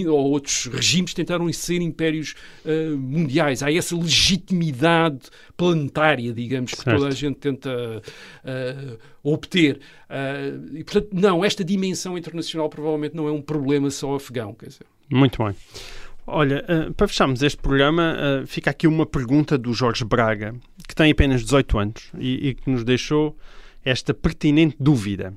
ou 0.07 0.31
outros 0.31 0.67
regimes 0.67 1.13
tentaram 1.13 1.26
ser 1.53 1.81
impérios 1.81 2.35
uh, 2.65 2.97
mundiais. 2.97 3.63
Há 3.63 3.71
essa 3.71 3.95
legitimidade 3.95 5.29
planetária, 5.55 6.33
digamos, 6.33 6.73
que 6.73 6.85
toda 6.85 7.07
a 7.07 7.11
gente 7.11 7.37
tenta 7.37 8.01
obter. 9.23 9.79
e, 10.73 10.83
portanto, 10.83 11.09
não, 11.11 11.43
esta 11.43 11.63
dimensão 11.63 12.17
internacional 12.17 12.69
provavelmente 12.69 13.15
não 13.15 13.27
é 13.27 13.31
um 13.31 13.41
problema 13.41 13.89
só 13.89 14.15
afegão. 14.15 14.53
Quer 14.53 14.67
dizer. 14.67 14.85
Muito 15.09 15.43
bem. 15.43 15.55
Olha, 16.29 16.65
uh, 16.67 16.93
para 16.93 17.07
fecharmos 17.07 17.41
este 17.41 17.57
programa, 17.57 18.17
uh, 18.43 18.45
fica 18.45 18.69
aqui 18.69 18.85
uma 18.85 19.05
pergunta 19.05 19.57
do 19.57 19.73
Jorge 19.73 20.03
Braga, 20.03 20.53
que 20.85 20.93
tem 20.93 21.09
apenas 21.09 21.41
18 21.41 21.79
anos 21.79 22.11
e, 22.19 22.49
e 22.49 22.53
que 22.53 22.69
nos 22.69 22.83
deixou 22.83 23.37
esta 23.83 24.13
pertinente 24.13 24.75
dúvida. 24.77 25.33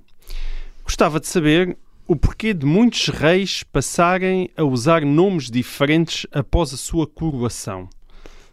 Gostava 0.82 1.20
de 1.20 1.28
saber 1.28 1.78
o 2.10 2.16
porquê 2.16 2.52
de 2.52 2.66
muitos 2.66 3.06
reis 3.06 3.62
passarem 3.62 4.50
a 4.56 4.64
usar 4.64 5.02
nomes 5.02 5.48
diferentes 5.48 6.26
após 6.32 6.74
a 6.74 6.76
sua 6.76 7.06
coroação. 7.06 7.88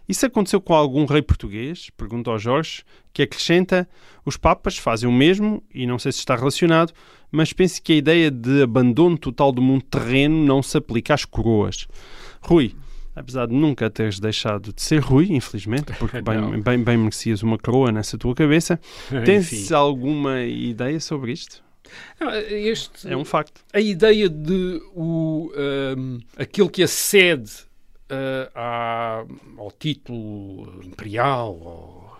Isso 0.08 0.28
aconteceu 0.28 0.62
com 0.62 0.76
algum 0.76 1.06
rei 1.06 1.24
português? 1.24 1.90
Pergunta 1.98 2.30
ao 2.30 2.38
Jorge, 2.38 2.84
que 3.12 3.24
acrescenta: 3.24 3.90
os 4.24 4.38
papas 4.38 4.78
fazem 4.78 5.10
o 5.10 5.12
mesmo, 5.12 5.64
e 5.74 5.88
não 5.88 5.98
sei 5.98 6.12
se 6.12 6.20
está 6.20 6.36
relacionado, 6.36 6.94
mas 7.32 7.52
penso 7.52 7.82
que 7.82 7.94
a 7.94 7.96
ideia 7.96 8.30
de 8.30 8.62
abandono 8.62 9.18
total 9.18 9.52
do 9.52 9.60
mundo 9.60 9.86
terreno 9.86 10.46
não 10.46 10.62
se 10.62 10.78
aplica 10.78 11.16
às 11.16 11.26
coroas. 11.26 11.88
Rui, 12.40 12.76
apesar 13.16 13.48
de 13.48 13.56
nunca 13.56 13.90
teres 13.90 14.20
deixado 14.20 14.72
de 14.72 14.84
ser 14.84 15.00
Rui, 15.00 15.30
infelizmente, 15.32 15.94
porque 15.98 16.22
bem, 16.22 16.62
bem, 16.62 16.84
bem 16.84 16.98
merecias 16.98 17.42
uma 17.42 17.58
coroa 17.58 17.92
nessa 17.92 18.20
tua 18.20 18.36
cabeça, 18.36 18.80
tens 19.26 19.72
alguma 19.72 20.44
ideia 20.44 21.00
sobre 21.00 21.32
isto? 21.32 21.66
Este, 22.50 23.12
é 23.12 23.18
um 23.18 23.26
facto. 23.26 23.62
A 23.74 23.80
ideia 23.80 24.30
de 24.30 24.82
o, 24.94 25.52
um, 25.98 26.20
aquele 26.38 26.70
que 26.70 26.84
acede 26.84 27.52
uh, 28.12 28.52
à, 28.56 29.26
ao 29.58 29.72
título 29.72 30.82
imperial 30.84 31.54
ou, 31.56 32.18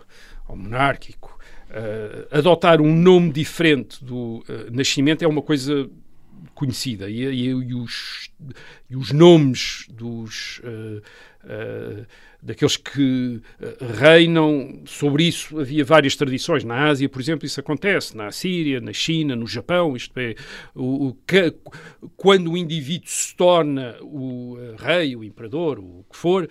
ou 0.48 0.56
monárquico 0.56 1.38
uh, 1.70 2.36
adotar 2.36 2.80
um 2.80 2.94
nome 2.94 3.32
diferente 3.32 4.04
do 4.04 4.38
uh, 4.38 4.70
nascimento 4.70 5.22
é 5.22 5.28
uma 5.28 5.42
coisa 5.42 5.88
conhecida 6.54 7.08
e, 7.08 7.24
e, 7.24 7.46
e, 7.46 7.74
os, 7.74 8.30
e 8.90 8.96
os, 8.96 9.12
nomes 9.12 9.86
dos 9.88 10.60
uh, 11.48 12.00
uh, 12.02 12.06
daqueles 12.42 12.76
que 12.76 13.40
reinam. 13.98 14.82
Sobre 14.86 15.24
isso 15.24 15.58
havia 15.58 15.84
várias 15.84 16.14
tradições. 16.14 16.64
Na 16.64 16.88
Ásia 16.88 17.08
por 17.08 17.20
exemplo 17.20 17.46
isso 17.46 17.60
acontece. 17.60 18.16
Na 18.16 18.30
Síria 18.30 18.80
na 18.80 18.92
China 18.92 19.34
no 19.34 19.46
Japão. 19.46 19.96
Isto 19.96 20.18
é 20.18 20.34
o, 20.74 21.08
o 21.08 21.14
que, 21.26 21.54
quando 22.16 22.52
o 22.52 22.56
indivíduo 22.56 23.08
se 23.08 23.34
torna 23.34 23.96
o 24.02 24.56
rei 24.78 25.16
o 25.16 25.24
imperador 25.24 25.78
o 25.78 26.04
que 26.10 26.16
for 26.16 26.48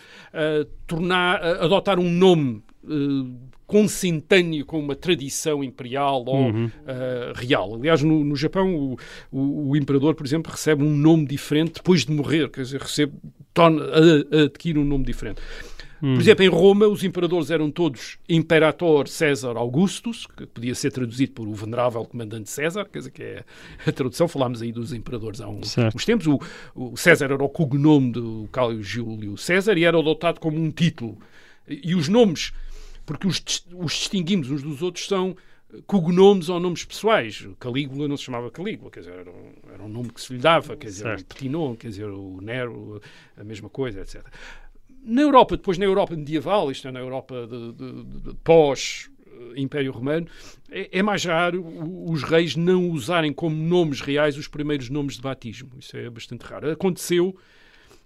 tornar 0.85 1.43
adotar 1.43 1.99
um 1.99 2.09
nome 2.09 2.63
consentâneo 3.67 4.65
com 4.65 4.79
uma 4.79 4.95
tradição 4.95 5.61
imperial 5.61 6.23
ou 6.25 6.45
uhum. 6.45 6.65
uh, 6.65 7.33
real. 7.35 7.75
Aliás, 7.75 8.01
no, 8.01 8.23
no 8.23 8.35
Japão, 8.35 8.73
o, 8.73 8.97
o, 9.29 9.71
o, 9.71 9.75
imperador, 9.75 10.15
por 10.15 10.25
exemplo, 10.25 10.49
recebe 10.49 10.83
um 10.83 10.95
nome 10.95 11.25
diferente 11.25 11.73
depois 11.75 12.05
de 12.05 12.13
morrer, 12.13 12.49
quer 12.49 12.61
dizer, 12.61 12.79
recebe, 12.81 13.13
adquire 13.63 14.79
um 14.79 14.85
nome 14.85 15.03
diferente. 15.03 15.41
Por 15.99 16.09
uhum. 16.09 16.19
exemplo, 16.19 16.45
em 16.45 16.47
Roma, 16.47 16.87
os 16.87 17.03
imperadores 17.03 17.49
eram 17.49 17.71
todos 17.71 18.19
Imperator 18.29 19.07
César 19.07 19.57
Augustus, 19.57 20.27
que 20.27 20.45
podia 20.45 20.75
ser 20.75 20.91
traduzido 20.91 21.31
por 21.31 21.47
o 21.47 21.53
Venerável 21.53 22.05
Comandante 22.05 22.51
César, 22.51 22.85
quer 22.85 22.99
dizer, 22.99 23.09
que 23.09 23.23
é 23.23 23.43
a 23.85 23.91
tradução. 23.91 24.27
Falámos 24.27 24.61
aí 24.61 24.71
dos 24.71 24.93
imperadores 24.93 25.41
há 25.41 25.47
uns, 25.47 25.75
uns 25.95 26.05
tempos. 26.05 26.27
O, 26.27 26.39
o, 26.75 26.95
César 26.95 27.25
era 27.25 27.43
o 27.43 27.49
cognome 27.49 28.11
do 28.11 28.47
Cálio 28.51 28.83
Júlio 28.83 29.35
César 29.37 29.75
e 29.75 29.85
era 29.85 29.97
adotado 29.97 30.39
como 30.39 30.61
um 30.61 30.69
título. 30.69 31.17
E 31.67 31.95
os 31.95 32.07
nomes 32.07 32.53
porque 33.07 33.25
os, 33.25 33.41
os 33.73 33.93
distinguimos 33.93 34.51
uns 34.51 34.61
dos 34.61 34.81
outros 34.81 35.07
são 35.07 35.35
cognomes 35.85 36.49
ou 36.49 36.59
nomes 36.59 36.85
pessoais. 36.85 37.47
Calígula 37.59 38.07
não 38.07 38.17
se 38.17 38.23
chamava 38.23 38.49
Calígula, 38.49 38.89
quer 38.89 39.01
dizer, 39.01 39.13
era 39.13 39.31
um, 39.31 39.51
era 39.73 39.83
um 39.83 39.89
nome 39.89 40.09
que 40.09 40.21
se 40.21 40.33
lhe 40.33 40.39
dava, 40.39 40.75
quer 40.77 40.87
dizer, 40.87 41.03
certo. 41.03 41.35
Petinon, 41.35 41.75
quer 41.75 41.89
dizer, 41.89 42.05
o 42.05 42.39
Nero, 42.41 43.01
a 43.35 43.43
mesma 43.43 43.69
coisa, 43.69 44.01
etc. 44.01 44.23
Na 45.03 45.21
Europa, 45.21 45.57
depois 45.57 45.77
na 45.77 45.85
Europa 45.85 46.15
medieval, 46.15 46.71
isto 46.71 46.87
é, 46.87 46.91
na 46.91 46.99
Europa 46.99 47.47
de, 47.47 47.71
de, 47.73 48.03
de, 48.21 48.33
pós 48.43 49.09
Império 49.55 49.91
Romano, 49.91 50.27
é, 50.69 50.99
é, 50.99 51.03
mais 51.03 51.23
raro 51.23 51.63
os 52.09 52.23
reis 52.23 52.55
não 52.55 52.89
usarem 52.89 53.31
como 53.31 53.55
nomes 53.55 54.01
reais 54.01 54.37
os 54.37 54.47
primeiros 54.47 54.89
nomes 54.89 55.15
de 55.15 55.21
batismo. 55.21 55.71
Isso 55.77 55.95
é 55.95 56.09
bastante 56.09 56.41
raro. 56.41 56.69
Aconteceu 56.71 57.37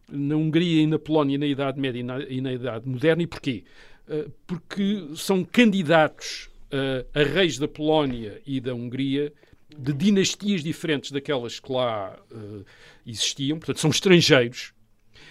na 0.10 0.36
Hungria 0.36 0.82
e 0.82 0.88
na 0.88 1.00
Polónia 1.00 1.38
na 1.38 1.46
Idade 1.46 1.80
Média 1.80 2.00
e 2.00 2.04
na, 2.04 2.20
e 2.24 2.42
na 2.42 2.54
Idade 2.54 2.88
Moderna. 2.88 3.24
E 3.24 3.28
porquê? 3.28 3.64
Eh, 4.10 4.28
porque 4.46 5.08
são 5.16 5.44
candidatos 5.44 6.51
a 7.14 7.24
reis 7.24 7.58
da 7.58 7.68
Polónia 7.68 8.42
e 8.46 8.60
da 8.60 8.74
Hungria 8.74 9.34
de 9.78 9.94
dinastias 9.94 10.64
diferentes 10.64 11.12
daquelas 11.12 11.60
que 11.60 11.72
lá 11.72 12.18
uh, 12.32 12.66
existiam, 13.06 13.58
portanto, 13.58 13.80
são 13.80 13.90
estrangeiros, 13.90 14.74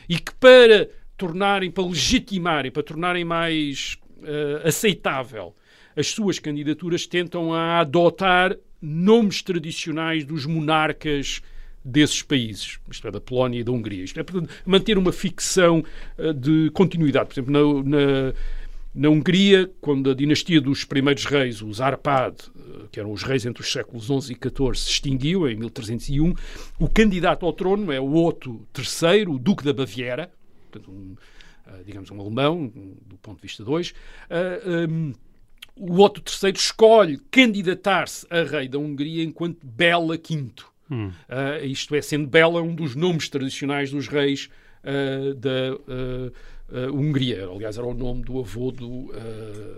e 0.09 0.18
que 0.18 0.35
para 0.35 0.88
tornarem, 1.16 1.70
para 1.70 1.85
legitimarem, 1.85 2.70
para 2.70 2.83
tornarem 2.83 3.24
mais 3.24 3.96
uh, 4.18 4.66
aceitável 4.66 5.55
as 5.96 6.09
suas 6.09 6.38
candidaturas, 6.38 7.07
tentam 7.07 7.53
a 7.53 7.81
adotar 7.81 8.57
nomes 8.81 9.42
tradicionais 9.42 10.24
dos 10.24 10.46
monarcas 10.46 11.42
desses 11.85 12.22
países, 12.22 12.79
isto 12.90 13.09
é, 13.09 13.11
da 13.11 13.20
Polónia 13.20 13.61
e 13.61 13.64
da 13.64 13.72
Hungria. 13.72 14.05
Isto 14.05 14.20
é, 14.20 14.22
portanto, 14.22 14.53
manter 14.64 14.96
uma 14.96 15.12
ficção 15.12 15.85
uh, 16.18 16.33
de 16.33 16.70
continuidade. 16.70 17.29
Por 17.29 17.35
exemplo, 17.35 17.53
na, 17.85 17.98
na 17.98 18.35
na 19.01 19.09
Hungria, 19.09 19.73
quando 19.81 20.11
a 20.11 20.15
dinastia 20.15 20.61
dos 20.61 20.85
primeiros 20.85 21.25
reis, 21.25 21.63
os 21.63 21.81
Arpad, 21.81 22.37
eh, 22.55 22.85
que 22.93 23.01
eram 23.01 23.11
os 23.11 23.23
reis 23.23 23.47
entre 23.47 23.63
os 23.63 23.73
séculos 23.73 24.05
XI 24.05 24.35
e 24.35 24.37
XIV, 24.37 24.75
se 24.75 24.91
extinguiu 24.91 25.49
em 25.49 25.57
1301, 25.57 26.35
o 26.79 26.87
candidato 26.87 27.47
ao 27.47 27.53
trono 27.55 27.91
é 27.91 27.99
o 27.99 28.15
Otto 28.15 28.61
III, 28.77 29.27
o 29.27 29.39
Duque 29.39 29.65
da 29.65 29.73
Baviera, 29.73 30.31
portanto, 30.71 30.91
um, 30.91 31.17
eh, 31.67 31.83
digamos 31.87 32.11
um 32.11 32.21
alemão, 32.21 32.71
do 33.07 33.17
ponto 33.17 33.37
de 33.37 33.43
vista 33.43 33.65
de 33.65 33.71
hoje. 33.71 33.95
Uh, 34.29 34.93
um, 34.93 35.15
o 35.77 36.03
Otto 36.03 36.23
III 36.31 36.53
escolhe 36.53 37.19
candidatar-se 37.31 38.27
a 38.29 38.43
rei 38.43 38.69
da 38.69 38.79
Hungria 38.79 39.25
enquanto 39.25 39.67
Bela 39.67 40.19
V. 40.19 40.53
Hum. 40.91 41.07
Uh, 41.07 41.65
isto 41.65 41.95
é, 41.95 42.03
sendo 42.03 42.27
Bela 42.27 42.61
um 42.61 42.75
dos 42.75 42.95
nomes 42.95 43.31
tradicionais 43.31 43.91
dos 43.91 44.09
reis 44.09 44.51
uh, 44.85 45.35
da 45.35 45.75
uh, 45.75 46.95
Hungria. 46.95 47.49
Aliás, 47.49 47.77
era 47.77 47.87
o 47.87 47.95
nome 47.95 48.23
do 48.23 48.38
avô 48.38 48.71
do 48.71 48.88
uh, 48.88 49.12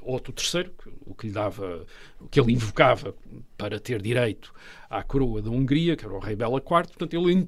Otto 0.02 0.32
III, 0.32 0.70
o 1.06 1.14
que 1.14 1.26
lhe 1.26 1.32
dava, 1.32 1.86
o 2.20 2.28
que 2.28 2.40
ele 2.40 2.52
invocava 2.52 3.14
para 3.56 3.80
ter 3.80 4.00
direito 4.00 4.52
à 4.90 5.02
coroa 5.02 5.40
da 5.40 5.50
Hungria, 5.50 5.96
que 5.96 6.04
era 6.04 6.14
o 6.14 6.18
rei 6.18 6.36
Bela 6.36 6.58
IV. 6.58 6.64
Portanto, 6.66 7.14
ele, 7.14 7.46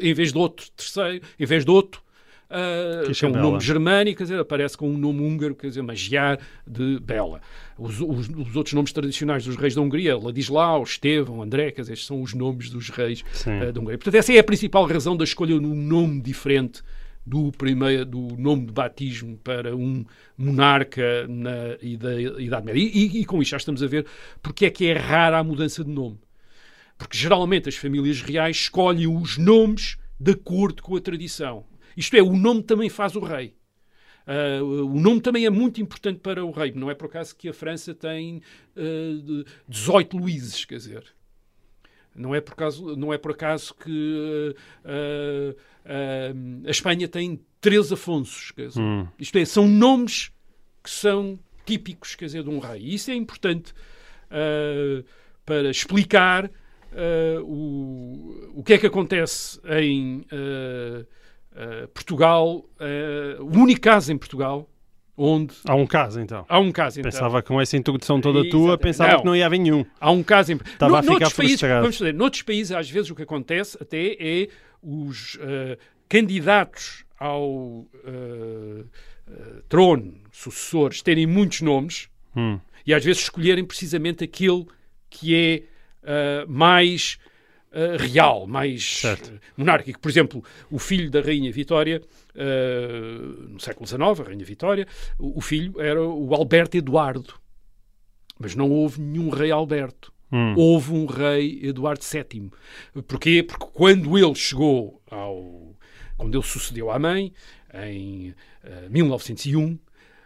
em 0.00 0.14
vez 0.14 0.32
de 0.32 0.38
Otto 0.38 0.64
III, 0.78 1.22
em 1.38 1.46
vez 1.46 1.64
de 1.64 1.70
Otto, 1.70 2.02
Uh, 2.50 3.12
que 3.12 3.24
é 3.26 3.28
um 3.28 3.32
nome 3.32 3.60
germânico, 3.60 4.18
quer 4.18 4.24
dizer, 4.24 4.40
aparece 4.40 4.74
com 4.74 4.88
um 4.88 4.96
nome 4.96 5.20
húngaro, 5.20 5.54
quer 5.54 5.68
dizer, 5.68 5.82
Magiar 5.82 6.38
de 6.66 6.98
Bela. 6.98 7.42
Os, 7.76 8.00
os, 8.00 8.28
os, 8.28 8.56
outros 8.56 8.72
nomes 8.72 8.90
tradicionais 8.90 9.44
dos 9.44 9.54
reis 9.56 9.74
da 9.74 9.82
Hungria, 9.82 10.16
Ladislau, 10.16 10.82
Estevão, 10.82 11.42
André, 11.42 11.70
quer 11.72 11.82
dizer, 11.82 11.92
estes 11.92 12.06
são 12.06 12.22
os 12.22 12.32
nomes 12.32 12.70
dos 12.70 12.88
reis 12.88 13.20
uh, 13.20 13.70
da 13.70 13.80
Hungria. 13.80 13.98
Portanto, 13.98 14.14
essa 14.14 14.32
é 14.32 14.38
a 14.38 14.44
principal 14.44 14.86
razão 14.86 15.14
da 15.14 15.24
escolha 15.24 15.58
de 15.58 15.66
um 15.66 15.74
nome 15.74 16.22
diferente 16.22 16.82
do, 17.28 17.52
primeiro, 17.52 18.06
do 18.06 18.34
nome 18.38 18.66
de 18.66 18.72
batismo 18.72 19.36
para 19.44 19.76
um 19.76 20.04
monarca 20.36 21.26
na 21.28 21.76
Idade 21.82 22.64
Média. 22.64 22.80
E, 22.80 22.88
e, 22.88 23.20
e, 23.20 23.24
com 23.26 23.42
isto 23.42 23.50
já 23.50 23.58
estamos 23.58 23.82
a 23.82 23.86
ver 23.86 24.06
porque 24.42 24.64
é 24.64 24.70
que 24.70 24.86
é 24.86 24.94
rara 24.94 25.38
a 25.38 25.44
mudança 25.44 25.84
de 25.84 25.90
nome. 25.90 26.18
Porque 26.96 27.16
geralmente 27.16 27.68
as 27.68 27.76
famílias 27.76 28.22
reais 28.22 28.56
escolhem 28.56 29.06
os 29.06 29.36
nomes 29.36 29.98
de 30.18 30.32
acordo 30.32 30.82
com 30.82 30.96
a 30.96 31.00
tradição. 31.00 31.64
Isto 31.98 32.16
é, 32.16 32.22
o 32.22 32.36
nome 32.36 32.62
também 32.62 32.88
faz 32.88 33.16
o 33.16 33.20
rei. 33.20 33.56
Uh, 34.24 34.84
o 34.86 35.00
nome 35.00 35.20
também 35.20 35.46
é 35.46 35.50
muito 35.50 35.80
importante 35.80 36.20
para 36.20 36.44
o 36.44 36.52
rei. 36.52 36.70
Não 36.70 36.88
é 36.88 36.94
por 36.94 37.06
acaso 37.06 37.34
que 37.34 37.48
a 37.48 37.52
França 37.52 37.92
tem 37.92 38.36
uh, 38.76 39.44
ah, 39.44 39.50
18 39.66 40.16
Luíses, 40.16 40.64
quer 40.64 40.76
dizer. 40.76 41.04
Não 42.14 42.32
é 42.32 42.40
por 42.40 42.52
acaso, 42.52 42.94
não 42.94 43.12
é 43.12 43.18
por 43.18 43.32
acaso 43.32 43.74
que 43.74 44.54
uh, 44.84 45.50
uh, 45.50 46.68
a 46.68 46.70
Espanha 46.70 47.08
tem 47.08 47.40
três 47.60 47.90
Afonsos. 47.90 48.52
Quer 48.52 48.68
dizer, 48.68 48.80
Hum. 48.80 49.08
Isto 49.18 49.36
é, 49.38 49.44
são 49.44 49.66
nomes 49.66 50.30
que 50.84 50.90
são 50.90 51.36
típicos 51.66 52.14
quer 52.14 52.26
dizer, 52.26 52.44
de 52.44 52.48
um 52.48 52.60
rei. 52.60 52.80
E 52.80 52.94
isso 52.94 53.10
é 53.10 53.14
importante 53.14 53.74
para 55.44 55.68
explicar 55.70 56.50
o, 57.44 58.52
o 58.54 58.62
que 58.62 58.74
é 58.74 58.78
que 58.78 58.86
acontece 58.86 59.60
em 59.68 60.24
uh, 61.58 61.84
uh, 61.84 61.88
Portugal, 61.88 62.56
uh, 62.58 63.42
o 63.42 63.58
único 63.58 63.80
caso 63.80 64.12
em 64.12 64.18
Portugal 64.18 64.68
onde 65.20 65.52
Há 65.66 65.74
um 65.74 65.84
caso, 65.84 66.20
então. 66.20 66.46
há 66.48 66.60
um 66.60 66.70
caso 66.70 67.00
então. 67.00 67.10
Pensava 67.10 67.42
com 67.42 67.60
essa 67.60 67.76
introdução 67.76 68.20
toda 68.20 68.48
tua, 68.48 68.60
Exatamente. 68.60 68.82
pensava 68.82 69.12
Não. 69.12 69.18
que 69.18 69.26
não 69.26 69.34
ia 69.34 69.46
haver 69.46 69.58
nenhum. 69.58 69.84
Há 70.00 70.12
um 70.12 70.22
caso 70.22 70.52
em... 70.52 70.56
Estava 70.56 71.00
a 71.00 71.02
ficar 71.02 71.30
países, 71.32 71.60
vamos 71.60 71.96
dizer, 71.96 72.14
noutros 72.14 72.42
países, 72.42 72.70
às 72.70 72.88
vezes, 72.88 73.10
o 73.10 73.16
que 73.16 73.22
acontece 73.22 73.76
até 73.80 74.16
é 74.20 74.48
os 74.80 75.36
eh, 75.40 75.76
candidatos 76.08 77.04
ao 77.18 77.84
eh, 78.04 78.84
eh, 79.28 79.62
trono, 79.68 80.14
sucessores, 80.30 81.02
terem 81.02 81.26
muitos 81.26 81.62
nomes 81.62 82.08
Hum. 82.36 82.60
e 82.86 82.94
às 82.94 83.04
vezes 83.04 83.22
escolherem 83.22 83.64
precisamente 83.64 84.22
aquele 84.22 84.66
que 85.10 85.34
é 85.34 85.62
eh, 86.04 86.44
mais 86.46 87.18
eh, 87.72 87.96
real, 87.98 88.46
mais 88.46 89.00
Certo. 89.00 89.30
eh, 89.32 89.38
monárquico. 89.56 89.98
Por 90.00 90.08
exemplo, 90.08 90.42
o 90.70 90.78
filho 90.78 91.10
da 91.10 91.20
Rainha 91.20 91.52
Vitória, 91.52 92.02
eh, 92.34 92.88
no 93.48 93.60
século 93.60 93.86
XIX, 93.86 94.20
a 94.20 94.22
Rainha 94.24 94.44
Vitória, 94.44 94.86
o, 95.18 95.38
o 95.38 95.40
filho 95.40 95.80
era 95.80 96.02
o 96.02 96.34
Alberto 96.34 96.76
Eduardo. 96.76 97.34
Mas 98.38 98.54
não 98.54 98.70
houve 98.70 99.00
nenhum 99.00 99.30
rei 99.30 99.50
Alberto. 99.50 100.12
Hum. 100.30 100.54
Houve 100.56 100.92
um 100.92 101.06
rei 101.06 101.60
Eduardo 101.62 102.04
VII. 102.04 102.50
Porquê? 103.06 103.42
Porque 103.42 103.66
quando 103.72 104.16
ele 104.16 104.34
chegou 104.34 105.02
ao... 105.10 105.74
Quando 106.16 106.36
ele 106.36 106.44
sucedeu 106.44 106.90
à 106.90 106.98
mãe, 106.98 107.32
em 107.72 108.34
eh, 108.62 108.88
1901, 108.90 109.78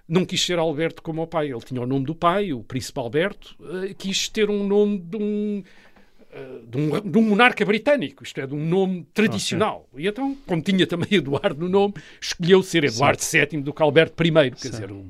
não 0.09 0.24
quis 0.24 0.45
ser 0.45 0.59
Alberto 0.59 1.03
como 1.03 1.22
o 1.22 1.26
pai. 1.26 1.51
Ele 1.51 1.61
tinha 1.61 1.80
o 1.80 1.86
nome 1.86 2.05
do 2.05 2.14
pai, 2.14 2.53
o 2.53 2.62
príncipe 2.62 2.99
Alberto, 2.99 3.57
eh, 3.84 3.95
quis 3.95 4.28
ter 4.28 4.51
um 4.51 4.66
nome 4.66 4.99
de 4.99 5.16
um, 5.16 5.62
de 6.66 6.78
um, 6.78 7.11
de 7.11 7.18
um 7.18 7.22
monarca 7.22 7.62
britânico, 7.64 8.24
isto 8.24 8.41
é, 8.41 8.47
de 8.47 8.55
um 8.55 8.64
nome 8.66 9.07
tradicional. 9.12 9.87
E 9.97 10.07
então, 10.07 10.35
como 10.47 10.62
tinha 10.62 10.87
também 10.87 11.09
Eduardo 11.12 11.61
no 11.61 11.68
nome, 11.68 11.95
escolheu 12.20 12.62
ser 12.62 12.85
Eduardo 12.85 13.20
VII 13.22 13.61
do 13.61 13.72
que 13.72 13.83
Alberto 13.83 14.22
I. 14.24 14.33
Quer 14.51 14.68
dizer, 14.70 14.91
o- 14.91 15.05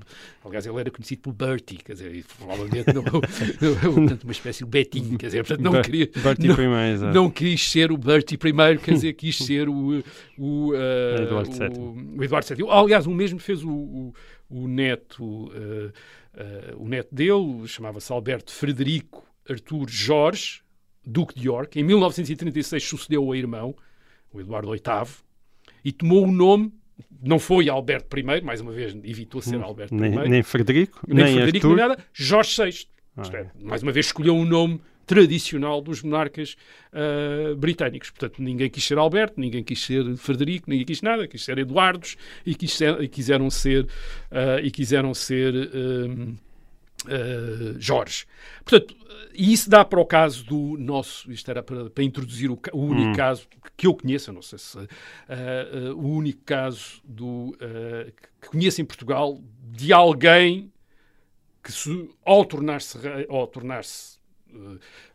aliás, 0.45 0.67
ele 0.67 0.81
era 0.81 0.91
conhecido 0.91 1.23
por 1.23 1.33
Bertie, 1.33 1.77
quer 1.77 1.93
dizer, 1.93 2.25
provavelmente 2.37 2.93
não, 2.93 3.03
portanto, 3.95 4.25
uma 4.25 4.33
espécie 4.33 4.65
de 4.65 4.71
Betinho, 4.71 5.17
quer 5.17 5.27
dizer, 5.27 5.45
portanto, 5.45 5.65
não 5.65 5.73
Ber- 5.73 5.85
queria. 5.85 6.11
Bertie 6.23 6.49
não, 6.49 6.81
exato. 6.87 7.15
não 7.15 7.31
quis 7.31 7.71
ser 7.71 7.93
o 7.93 7.97
Bertie 7.97 8.35
I, 8.35 8.79
quer 8.79 8.93
dizer, 8.95 9.13
quis 9.13 9.39
ser 9.39 9.69
o, 9.69 10.03
o, 10.37 10.75
eh, 10.75 11.23
Eduardo 11.23 11.51
VII. 11.53 12.19
o 12.19 12.25
Eduardo 12.25 12.55
VII. 12.57 12.67
Aliás, 12.69 13.07
o 13.07 13.13
mesmo 13.13 13.39
fez 13.39 13.63
o, 13.63 13.71
o, 13.71 14.15
o 14.51 14.67
neto, 14.67 15.53
eh, 15.55 15.91
eh, 16.37 16.75
o 16.77 16.89
neto 16.89 17.15
dele, 17.15 17.67
chamava-se 17.69 18.11
Alberto 18.13 18.53
Frederico 18.53 19.25
Artur 19.49 19.89
Jorge, 19.89 20.62
Duque 21.05 21.35
de 21.39 21.47
York. 21.49 21.79
Em 21.79 21.83
1936 21.83 22.83
sucedeu 22.83 23.25
ao 23.25 23.35
irmão, 23.35 23.75
o 24.33 24.41
Eduardo 24.41 24.71
VIII, 24.71 24.83
e 25.85 25.93
tomou 25.93 26.25
o 26.27 26.31
nome, 26.33 26.73
não 27.23 27.39
foi 27.39 27.69
Alberto 27.69 28.17
I, 28.19 28.23
mais 28.43 28.61
uma 28.61 28.73
vez 28.73 28.95
evitou 29.05 29.41
ser 29.43 29.61
Alberto 29.63 29.95
Hum, 29.95 29.99
Nem, 29.99 30.15
I, 30.15 30.29
nem 30.29 30.43
Frederico, 30.43 31.01
nem, 31.07 31.25
nem, 31.25 31.35
Frederico, 31.35 31.67
Arthur. 31.69 31.77
nem 31.77 31.89
nada, 31.89 32.05
Jorge 32.13 32.63
VI. 32.65 32.87
Ah, 33.17 33.23
é, 33.35 33.47
mais 33.63 33.83
uma 33.83 33.93
vez 33.93 34.07
escolheu 34.07 34.35
um 34.35 34.45
nome 34.45 34.81
tradicional 35.05 35.83
dos 35.83 36.01
monarcas 36.03 36.57
ah, 36.93 37.55
britânicos. 37.57 38.11
Portanto, 38.11 38.41
ninguém 38.41 38.71
quis 38.71 38.85
ser 38.85 38.97
Alberto, 38.97 39.39
ninguém 39.41 39.63
quis 39.63 39.85
ser 39.85 40.17
Frederico, 40.17 40.71
ninguém 40.71 40.87
quis 40.87 41.03
nada, 41.03 41.27
quis 41.29 41.45
ser 41.45 41.59
Eduardos 41.59 42.17
e, 42.47 42.55
quis 42.55 42.73
ser- 42.73 43.01
e 43.03 43.09
quiseram 43.09 43.51
ser 43.51 43.87
ah, 44.31 44.61
e 44.63 44.71
quiseram 44.71 45.13
ser 45.13 45.55
ah, 45.55 46.33
ah, 47.07 47.75
Jorge. 47.79 48.27
Portanto, 48.65 48.97
e 49.35 49.53
isso 49.53 49.69
dá 49.71 49.85
para 49.85 50.01
o 50.01 50.07
caso 50.07 50.45
do 50.45 50.77
nosso, 50.79 51.31
isto 51.33 51.51
era 51.51 51.63
para, 51.63 51.89
para 51.91 52.05
introduzir 52.05 52.51
o, 52.51 52.59
o 52.73 52.81
único 52.81 53.17
caso 53.17 53.47
que 53.77 53.87
eu 53.87 53.95
conheço, 53.95 54.33
não 54.33 54.43
sei 54.43 54.59
se 54.59 54.79
ah, 54.79 54.87
ah, 55.29 55.95
o 55.95 56.09
único 56.09 56.43
caso 56.45 57.01
do, 57.05 57.57
que 58.41 58.49
conheço 58.49 58.81
em 58.81 58.85
Portugal 58.85 59.39
de 59.71 59.93
alguém 59.93 60.71
que 61.63 61.73
se, 61.73 62.11
ao 62.25 62.45
tornar-se 62.45 62.99
ao 63.29 63.47
tornar-se 63.47 64.21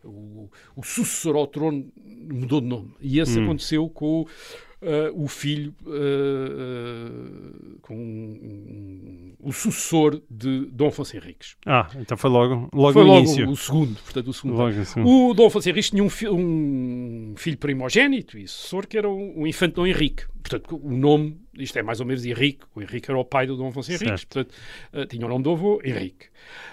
o, 0.02 0.50
o 0.74 0.82
sucessor 0.82 1.36
ao 1.36 1.46
trono 1.46 1.92
mudou 1.96 2.60
de 2.60 2.66
nome. 2.66 2.94
E 3.00 3.20
esse 3.20 3.38
aconteceu 3.40 3.88
com 3.88 4.26
eh, 4.80 5.10
o 5.14 5.26
filho, 5.28 5.74
eh, 5.86 7.78
com 7.82 7.94
um- 7.96 9.32
o 9.40 9.52
sucessor 9.52 10.20
de 10.30 10.66
Dom 10.66 10.88
Afonso 10.88 11.16
Henriques. 11.16 11.56
Ah, 11.66 11.88
então 11.98 12.16
foi 12.16 12.30
logo, 12.30 12.68
logo 12.72 12.92
Foi 12.92 13.02
no 13.02 13.08
logo 13.08 13.18
início. 13.20 13.48
o 13.48 13.56
segundo, 13.56 13.94
portanto, 14.02 14.28
o 14.28 14.32
segundo. 14.32 14.56
Logo. 14.56 14.70
O 15.30 15.34
Dom 15.34 15.46
Afonso 15.46 15.68
Henriques 15.68 15.90
tinha 15.90 16.02
um, 16.04 16.10
fi- 16.10 16.28
um 16.28 17.34
filho 17.36 17.56
primogénito 17.58 18.38
e 18.38 18.46
sucessor 18.46 18.86
que 18.86 18.98
era 18.98 19.08
o, 19.08 19.40
o 19.40 19.46
infante 19.46 19.74
Dom 19.74 19.86
Henrique. 19.86 20.24
Portanto, 20.42 20.80
o 20.82 20.90
nome, 20.96 21.36
isto 21.58 21.78
é 21.78 21.82
mais 21.82 22.00
ou 22.00 22.06
menos 22.06 22.24
Henrique. 22.24 22.64
O 22.74 22.80
Henrique 22.80 23.10
era 23.10 23.18
o 23.18 23.24
pai 23.24 23.46
do 23.46 23.56
Dom 23.56 23.68
Afonso 23.68 23.90
Henriques. 23.90 24.08
Certo. 24.20 24.28
Portanto, 24.28 24.54
eh, 24.92 25.06
tinha 25.06 25.26
o 25.26 25.28
nome 25.28 25.44
do 25.44 25.50
avô, 25.52 25.80
Henrique. 25.84 26.26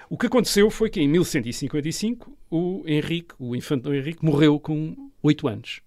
O 0.10 0.18
que 0.18 0.28
aconteceu 0.28 0.70
foi 0.70 0.89
que 0.89 1.01
em 1.01 1.08
1155 1.08 2.38
o 2.49 2.84
Henrique, 2.86 3.36
o 3.39 3.56
infante 3.56 3.84
Dom 3.84 3.93
Henrique, 3.93 4.24
morreu 4.24 4.60
com 4.60 4.95
8 5.22 5.47
anos. 5.47 5.82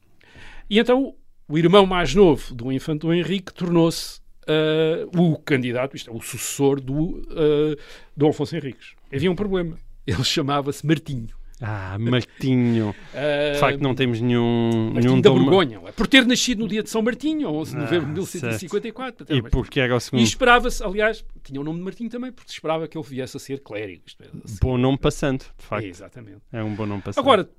E 0.71 0.79
então 0.79 1.15
o 1.49 1.57
irmão 1.59 1.87
mais 1.87 2.15
novo 2.15 2.55
do 2.55 2.71
infante 2.73 3.07
Henrique 3.07 3.53
tornou-se 3.55 4.21
eh, 4.47 5.07
o 5.17 5.37
candidato, 5.39 5.97
isto 5.97 6.11
é, 6.11 6.13
o 6.15 6.21
sucessor 6.21 6.81
do 6.81 7.23
eh, 7.31 7.77
Dom 8.17 8.31
Afonso 8.31 8.57
Henriques. 8.57 8.95
Havia 9.13 9.31
um 9.31 9.35
problema. 9.37 9.77
Ele 10.07 10.23
chamava-se 10.25 10.87
Martinho. 10.87 11.29
Ah, 11.61 11.97
Martinho. 11.99 12.95
Eh, 13.13 13.55
De 13.55 13.59
facto, 13.59 13.81
não 13.81 13.93
temos 13.93 14.21
nenhum. 14.21 14.93
Martinho 14.93 15.01
nenhum 15.11 15.21
da 15.21 15.31
dom- 15.31 15.41
Borgonha, 15.45 15.81
por 15.97 16.07
ter 16.07 16.25
nascido 16.25 16.61
no 16.61 16.69
dia 16.69 16.85
de 16.85 16.89
São 16.89 17.03
Martinho, 17.03 17.49
11 17.51 17.73
de 17.73 17.77
novembro 17.81 18.07
de 18.15 18.21
Ah, 18.21 18.23
1154. 18.23 19.27
E 19.29 19.43
porque 19.43 19.81
era 19.81 19.93
o 19.93 19.99
E 19.99 20.01
segundo. 20.01 20.23
esperava-se, 20.23 20.85
aliás, 20.85 21.25
tinha 21.43 21.61
o 21.61 21.65
nome 21.65 21.79
de 21.81 21.85
Martinho 21.85 22.09
também, 22.11 22.31
porque 22.31 22.49
se 22.51 22.55
esperava 22.59 22.87
que 22.87 22.97
ele 22.97 23.05
viesse 23.05 23.37
a 23.37 23.41
ser 23.41 23.59
clérigo. 23.61 24.03
É. 24.23 24.27
Bom 24.63 24.79
nome 24.79 24.99
passante, 24.99 25.47
de 25.47 25.65
É, 25.65 25.67
facto. 25.67 25.85
exatamente. 25.87 26.39
É 26.53 26.63
um 26.63 26.75
bom 26.77 26.87
nome 26.87 27.03
passante. 27.03 27.25
Agora, 27.25 27.51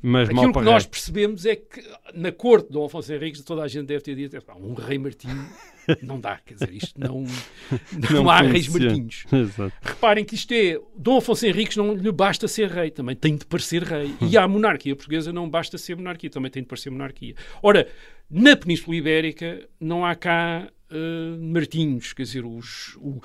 mas 0.00 0.28
aquilo 0.28 0.52
que 0.52 0.60
nós 0.60 0.86
percebemos 0.86 1.44
é 1.44 1.56
que 1.56 1.82
na 2.14 2.30
corte 2.30 2.66
de 2.68 2.72
Dom 2.74 2.84
Afonso 2.86 3.12
Henriques 3.12 3.40
toda 3.42 3.62
a 3.62 3.68
gente 3.68 3.86
deve 3.86 4.00
ter 4.02 4.14
dito 4.14 4.36
"Epá, 4.36 4.54
um 4.54 4.72
rei 4.74 4.96
Martinho 4.98 5.44
não 6.02 6.20
dá, 6.20 6.38
quer 6.44 6.54
dizer, 6.54 6.72
isto 6.72 7.00
não, 7.00 7.24
não, 7.92 8.22
Não 8.22 8.30
há 8.30 8.40
reis. 8.42 8.68
Martinhos. 8.68 9.24
Exato. 9.32 9.72
Reparem 9.82 10.24
que 10.24 10.34
isto 10.34 10.52
é, 10.52 10.78
Dom 10.96 11.16
Afonso 11.16 11.44
Henriques 11.46 11.76
não 11.76 11.94
lhe 11.94 12.12
basta 12.12 12.46
ser 12.46 12.70
rei, 12.70 12.90
também 12.90 13.16
tem 13.16 13.36
de 13.36 13.44
parecer 13.46 13.82
rei. 13.82 14.14
E 14.20 14.36
à 14.38 14.46
monarquia 14.46 14.94
portuguesa 14.94 15.32
não 15.32 15.48
basta 15.48 15.76
ser 15.78 15.96
monarquia, 15.96 16.28
também 16.30 16.50
tem 16.50 16.62
de 16.62 16.68
parecer 16.68 16.90
monarquia. 16.90 17.34
Ora, 17.62 17.88
na 18.30 18.54
Península 18.56 18.94
Ibérica 18.96 19.66
não 19.80 20.04
há 20.04 20.14
cá 20.14 20.68
eh, 20.90 21.36
Martinhos, 21.40 22.12
quer 22.12 22.22
dizer, 22.24 22.44
os, 22.44 22.94
o- 22.96 23.20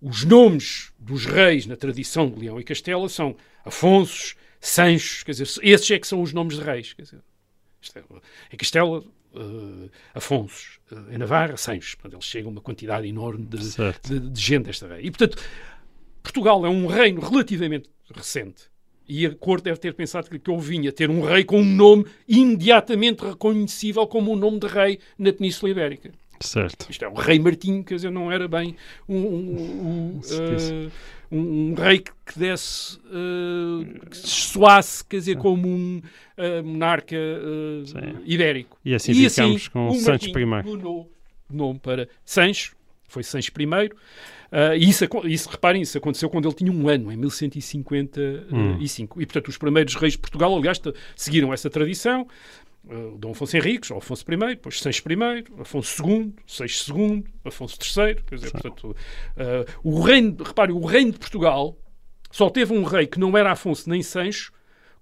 os 0.00 0.24
nomes 0.24 0.90
dos 0.98 1.26
reis 1.26 1.66
na 1.66 1.76
tradição 1.76 2.30
de 2.30 2.40
Leão 2.40 2.58
e 2.58 2.64
Castela 2.64 3.08
são 3.08 3.36
Afonsos, 3.64 4.34
Sanchos, 4.60 5.22
quer 5.22 5.32
dizer, 5.32 5.48
esses 5.62 5.90
é 5.90 5.98
que 5.98 6.06
são 6.06 6.20
os 6.20 6.32
nomes 6.32 6.56
de 6.56 6.62
reis. 6.62 6.92
Quer 6.92 7.02
dizer, 7.02 7.20
isto 7.80 7.98
é, 7.98 8.02
em 8.52 8.56
Castela, 8.56 9.04
eh, 9.34 9.90
Afonsos, 10.14 10.80
eh, 10.90 11.14
em 11.14 11.18
Navarra, 11.18 11.56
Sanchos. 11.56 11.94
Portanto, 11.94 12.14
eles 12.14 12.24
chegam 12.24 12.50
a 12.50 12.52
uma 12.52 12.60
quantidade 12.60 13.06
enorme 13.06 13.46
de, 13.46 13.58
de, 13.58 14.20
de 14.30 14.40
gente 14.40 14.64
desta 14.64 14.88
rei. 14.88 15.06
E, 15.06 15.10
portanto, 15.10 15.38
Portugal 16.22 16.64
é 16.66 16.68
um 16.68 16.86
reino 16.86 17.20
relativamente 17.20 17.88
recente. 18.14 18.64
E 19.08 19.24
a 19.24 19.34
corte 19.34 19.64
deve 19.64 19.78
ter 19.78 19.94
pensado 19.94 20.28
que, 20.28 20.38
que 20.38 20.50
eu 20.50 20.58
vinha 20.58 20.92
ter 20.92 21.08
um 21.08 21.22
rei 21.22 21.42
com 21.42 21.60
um 21.60 21.64
nome 21.64 22.04
imediatamente 22.26 23.24
reconhecível 23.24 24.06
como 24.06 24.32
um 24.32 24.36
nome 24.36 24.58
de 24.58 24.66
rei 24.66 24.98
na 25.18 25.32
Península 25.32 25.70
Ibérica. 25.70 26.12
Certo. 26.40 26.86
Isto 26.90 27.04
é, 27.04 27.08
o 27.08 27.14
rei 27.14 27.38
Martinho, 27.38 27.82
quer 27.84 27.96
dizer, 27.96 28.10
não 28.10 28.30
era 28.30 28.46
bem 28.48 28.76
um, 29.08 29.16
um, 29.16 29.26
um, 29.26 30.20
um- 30.20 30.90
um 31.30 31.74
rei 31.74 31.98
que, 31.98 32.10
que 32.26 32.38
desse, 32.38 32.98
eh, 33.06 33.98
que 34.08 34.16
se 34.16 34.28
soasse, 34.28 35.04
quer 35.04 35.18
dizer, 35.18 35.36
como 35.36 35.68
um 35.68 36.00
eh, 36.36 36.62
monarca 36.62 37.16
Sim. 37.84 38.16
ibérico. 38.24 38.78
E 38.84 38.94
assim 38.94 39.12
ficamos 39.12 39.68
com 39.68 39.88
o 39.88 39.94
Sancho 39.94 40.30
I. 40.38 40.44
mudou 40.64 41.10
nome 41.50 41.78
para 41.78 42.08
Sancho, 42.24 42.74
foi 43.08 43.22
Sancho 43.22 43.50
I. 43.58 43.90
E 44.78 44.88
isso, 44.88 45.04
isso, 45.24 45.50
reparem, 45.50 45.82
isso 45.82 45.98
aconteceu 45.98 46.30
quando 46.30 46.48
ele 46.48 46.54
tinha 46.54 46.72
um 46.72 46.88
ano, 46.88 47.12
em 47.12 47.16
1155. 47.16 49.20
E, 49.20 49.26
portanto, 49.26 49.48
os 49.48 49.58
primeiros 49.58 49.94
reis 49.96 50.14
de 50.14 50.18
Portugal, 50.18 50.56
aliás, 50.56 50.80
seguiram 51.14 51.52
essa 51.52 51.68
tradição. 51.68 52.26
Ah, 52.88 53.16
Dom 53.18 53.32
Afonso 53.32 53.56
Henriques, 53.56 53.90
ou 53.90 53.98
Afonso 53.98 54.24
I, 54.28 54.36
depois 54.54 54.80
Sancho 54.80 55.02
I, 55.08 55.44
Afonso 55.60 56.06
II, 56.06 56.34
Seixo 56.46 56.96
II, 56.96 57.24
Afonso 57.44 57.76
III. 57.76 58.14
Quer 58.26 58.34
dizer, 58.34 58.50
portanto, 58.52 58.96
ah, 59.36 59.64
o 59.82 60.00
reino, 60.00 60.36
reparem, 60.42 60.74
o 60.74 60.84
reino 60.84 61.12
de 61.12 61.18
Portugal 61.18 61.76
só 62.30 62.50
teve 62.50 62.72
um 62.72 62.84
rei 62.84 63.06
que 63.06 63.18
não 63.18 63.36
era 63.36 63.52
Afonso 63.52 63.88
nem 63.88 64.02
Sancho 64.02 64.52